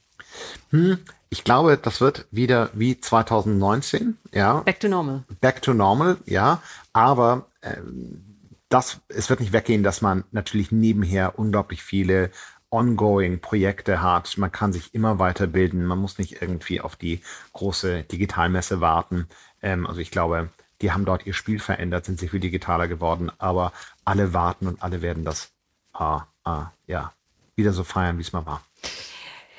Hm, 0.71 0.97
ich 1.29 1.43
glaube, 1.43 1.77
das 1.77 2.01
wird 2.01 2.25
wieder 2.31 2.71
wie 2.73 2.99
2019, 2.99 4.17
ja. 4.33 4.61
Back 4.61 4.79
to 4.79 4.87
normal. 4.87 5.23
Back 5.41 5.61
to 5.61 5.75
normal, 5.75 6.17
ja. 6.25 6.61
Aber 6.91 7.45
ähm, 7.61 8.23
das, 8.69 8.99
es 9.09 9.29
wird 9.29 9.41
nicht 9.41 9.53
weggehen, 9.53 9.83
dass 9.83 10.01
man 10.01 10.23
natürlich 10.31 10.71
nebenher 10.71 11.37
unglaublich 11.37 11.83
viele 11.83 12.31
ongoing 12.69 13.39
Projekte 13.39 14.01
hat. 14.01 14.37
Man 14.37 14.51
kann 14.51 14.73
sich 14.73 14.93
immer 14.93 15.19
weiterbilden. 15.19 15.85
Man 15.85 15.99
muss 15.99 16.17
nicht 16.17 16.41
irgendwie 16.41 16.81
auf 16.81 16.95
die 16.95 17.21
große 17.53 18.03
Digitalmesse 18.03 18.81
warten. 18.81 19.27
Ähm, 19.61 19.87
also 19.87 20.01
ich 20.01 20.11
glaube, 20.11 20.49
die 20.81 20.91
haben 20.91 21.05
dort 21.05 21.25
ihr 21.25 21.33
Spiel 21.33 21.59
verändert, 21.59 22.05
sind 22.05 22.19
sehr 22.19 22.29
viel 22.29 22.39
digitaler 22.39 22.87
geworden, 22.87 23.31
aber 23.39 23.71
alle 24.05 24.33
warten 24.33 24.67
und 24.67 24.83
alle 24.83 25.01
werden 25.01 25.25
das 25.25 25.51
ah, 25.93 26.27
ah, 26.43 26.71
ja, 26.85 27.13
wieder 27.55 27.73
so 27.73 27.83
feiern, 27.83 28.17
wie 28.17 28.21
es 28.21 28.33
mal 28.33 28.45
war. 28.45 28.61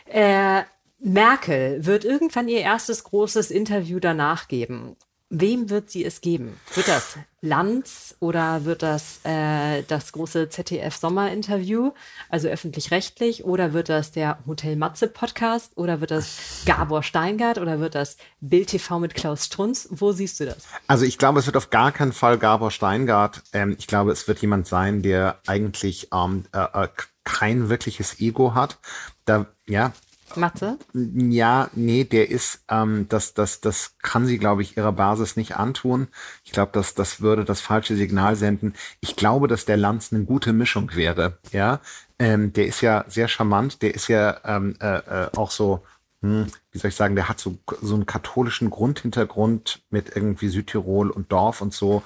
Äh, 0.06 0.62
Merkel 1.00 1.84
wird 1.84 2.04
irgendwann 2.04 2.48
ihr 2.48 2.60
erstes 2.60 3.04
großes 3.04 3.50
Interview 3.50 4.00
danach 4.00 4.48
geben. 4.48 4.96
Wem 5.30 5.68
wird 5.68 5.90
sie 5.90 6.06
es 6.06 6.22
geben? 6.22 6.58
Wird 6.72 6.88
das 6.88 7.18
Lanz 7.42 8.16
oder 8.18 8.64
wird 8.64 8.82
das 8.82 9.20
äh, 9.24 9.82
das 9.82 10.12
große 10.12 10.48
ZDF-Sommerinterview, 10.48 11.92
also 12.30 12.48
öffentlich-rechtlich, 12.48 13.44
oder 13.44 13.74
wird 13.74 13.90
das 13.90 14.10
der 14.10 14.38
Hotel 14.46 14.76
Matze-Podcast 14.76 15.76
oder 15.76 16.00
wird 16.00 16.12
das 16.12 16.62
Gabor 16.64 17.02
Steingart 17.02 17.58
oder 17.58 17.78
wird 17.78 17.94
das 17.94 18.16
Bild 18.40 18.68
TV 18.68 19.00
mit 19.00 19.14
Klaus 19.14 19.44
Strunz? 19.44 19.86
Wo 19.90 20.12
siehst 20.12 20.40
du 20.40 20.46
das? 20.46 20.64
Also 20.86 21.04
ich 21.04 21.18
glaube, 21.18 21.40
es 21.40 21.46
wird 21.46 21.58
auf 21.58 21.68
gar 21.68 21.92
keinen 21.92 22.14
Fall 22.14 22.38
Gabor 22.38 22.70
Steingart. 22.70 23.42
Ähm, 23.52 23.76
ich 23.78 23.86
glaube, 23.86 24.12
es 24.12 24.28
wird 24.28 24.38
jemand 24.40 24.66
sein, 24.66 25.02
der 25.02 25.40
eigentlich 25.46 26.08
ähm, 26.10 26.46
äh, 26.54 26.84
äh 26.84 26.88
kein 27.24 27.68
wirkliches 27.68 28.20
Ego 28.20 28.54
hat. 28.54 28.78
Da, 29.26 29.44
ja, 29.66 29.92
Mathe? 30.36 30.78
Ja, 30.92 31.70
nee, 31.74 32.04
der 32.04 32.30
ist, 32.30 32.64
ähm, 32.68 33.06
das, 33.08 33.34
das, 33.34 33.60
das 33.60 33.94
kann 34.02 34.26
sie, 34.26 34.38
glaube 34.38 34.62
ich, 34.62 34.76
ihrer 34.76 34.92
Basis 34.92 35.36
nicht 35.36 35.56
antun. 35.56 36.08
Ich 36.44 36.52
glaube, 36.52 36.72
das, 36.72 36.94
das 36.94 37.20
würde 37.20 37.44
das 37.44 37.60
falsche 37.60 37.96
Signal 37.96 38.36
senden. 38.36 38.74
Ich 39.00 39.16
glaube, 39.16 39.48
dass 39.48 39.64
der 39.64 39.76
Lanz 39.76 40.12
eine 40.12 40.24
gute 40.24 40.52
Mischung 40.52 40.94
wäre. 40.94 41.38
Ja, 41.52 41.80
ähm, 42.18 42.52
der 42.52 42.66
ist 42.66 42.80
ja 42.80 43.04
sehr 43.08 43.28
charmant. 43.28 43.82
Der 43.82 43.94
ist 43.94 44.08
ja 44.08 44.40
ähm, 44.44 44.76
äh, 44.80 44.98
äh, 44.98 45.30
auch 45.36 45.50
so, 45.50 45.82
hm, 46.22 46.46
wie 46.72 46.78
soll 46.78 46.90
ich 46.90 46.96
sagen, 46.96 47.14
der 47.14 47.28
hat 47.28 47.38
so 47.40 47.58
so 47.80 47.94
einen 47.94 48.06
katholischen 48.06 48.70
Grundhintergrund 48.70 49.82
mit 49.90 50.14
irgendwie 50.14 50.48
Südtirol 50.48 51.10
und 51.10 51.32
Dorf 51.32 51.60
und 51.62 51.72
so. 51.72 52.02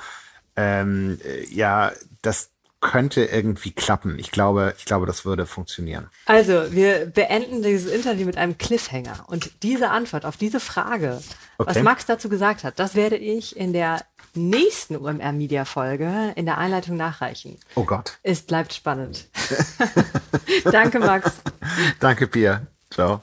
Ähm, 0.57 1.19
äh, 1.25 1.47
ja, 1.47 1.93
das 2.21 2.52
könnte 2.83 3.25
irgendwie 3.25 3.71
klappen. 3.71 4.19
Ich 4.19 4.31
glaube, 4.31 4.75
ich 4.77 4.85
glaube, 4.85 5.07
das 5.07 5.25
würde 5.25 5.47
funktionieren. 5.47 6.11
Also, 6.27 6.73
wir 6.73 7.07
beenden 7.07 7.63
dieses 7.63 7.91
Interview 7.91 8.27
mit 8.27 8.37
einem 8.37 8.59
Cliffhanger. 8.59 9.25
Und 9.29 9.63
diese 9.63 9.89
Antwort 9.89 10.27
auf 10.27 10.37
diese 10.37 10.61
Frage, 10.61 11.23
okay. 11.57 11.71
was 11.71 11.83
Max 11.83 12.05
dazu 12.05 12.29
gesagt 12.29 12.65
hat, 12.65 12.79
das 12.79 12.95
werde 12.95 13.17
ich 13.17 13.57
in 13.57 13.73
der 13.73 14.05
nächsten 14.35 14.97
UMR 14.97 15.33
Media 15.33 15.65
Folge 15.65 16.33
in 16.37 16.45
der 16.45 16.59
Einleitung 16.59 16.97
nachreichen. 16.97 17.59
Oh 17.77 17.85
Gott. 17.85 18.19
Es 18.23 18.43
bleibt 18.43 18.75
spannend. 18.75 19.29
Danke, 20.65 20.99
Max. 20.99 21.33
Danke, 22.01 22.27
Pia. 22.27 22.67
Ciao. 22.91 23.23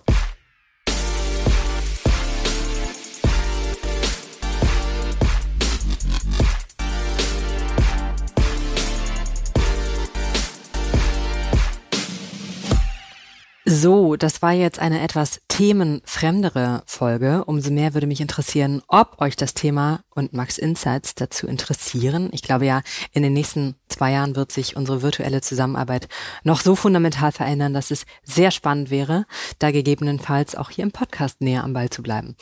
So, 13.72 14.15
das 14.15 14.41
war 14.41 14.51
jetzt 14.51 14.80
eine 14.80 14.99
etwas 14.99 15.41
themenfremdere 15.47 16.82
Folge. 16.88 17.45
Umso 17.45 17.70
mehr 17.70 17.93
würde 17.93 18.07
mich 18.07 18.20
interessieren, 18.20 18.82
ob 18.88 19.22
euch 19.22 19.36
das 19.36 19.53
Thema 19.53 19.99
und 20.09 20.34
Max 20.34 20.57
Insights 20.57 21.13
dazu 21.13 21.45
interessieren. 21.45 22.30
Ich 22.32 22.41
glaube 22.41 22.65
ja, 22.65 22.82
in 23.13 23.22
den 23.22 23.34
nächsten 23.34 23.76
zwei 23.88 24.13
Jahren 24.13 24.36
wird 24.36 24.51
sich 24.51 24.76
unsere 24.76 25.03
virtuelle 25.03 25.41
Zusammenarbeit 25.41 26.07
noch 26.43 26.61
so 26.61 26.76
fundamental 26.76 27.32
verändern, 27.32 27.76
dass 27.76 27.91
es 27.91 28.07
sehr 28.24 28.49
spannend 28.49 28.89
wäre, 28.89 29.28
da 29.59 29.70
gegebenenfalls 29.70 30.55
auch 30.55 30.72
hier 30.72 30.84
im 30.84 30.91
Podcast 30.91 31.39
näher 31.39 31.63
am 31.63 31.74
Ball 31.74 31.91
zu 31.91 32.01
bleiben. 32.01 32.36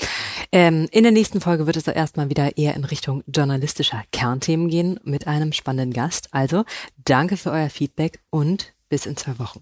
Ähm, 0.53 0.87
in 0.91 1.03
der 1.03 1.11
nächsten 1.11 1.41
Folge 1.41 1.67
wird 1.67 1.75
es 1.75 1.87
erstmal 1.87 2.29
wieder 2.29 2.55
eher 2.57 2.75
in 2.75 2.85
Richtung 2.85 3.21
journalistischer 3.27 4.01
Kernthemen 4.13 4.69
gehen 4.69 4.97
mit 5.03 5.27
einem 5.27 5.51
spannenden 5.51 5.91
Gast. 5.91 6.29
Also 6.31 6.63
danke 7.03 7.35
für 7.35 7.51
euer 7.51 7.69
Feedback 7.69 8.21
und 8.29 8.73
bis 8.87 9.05
in 9.05 9.17
zwei 9.17 9.37
Wochen. 9.39 9.61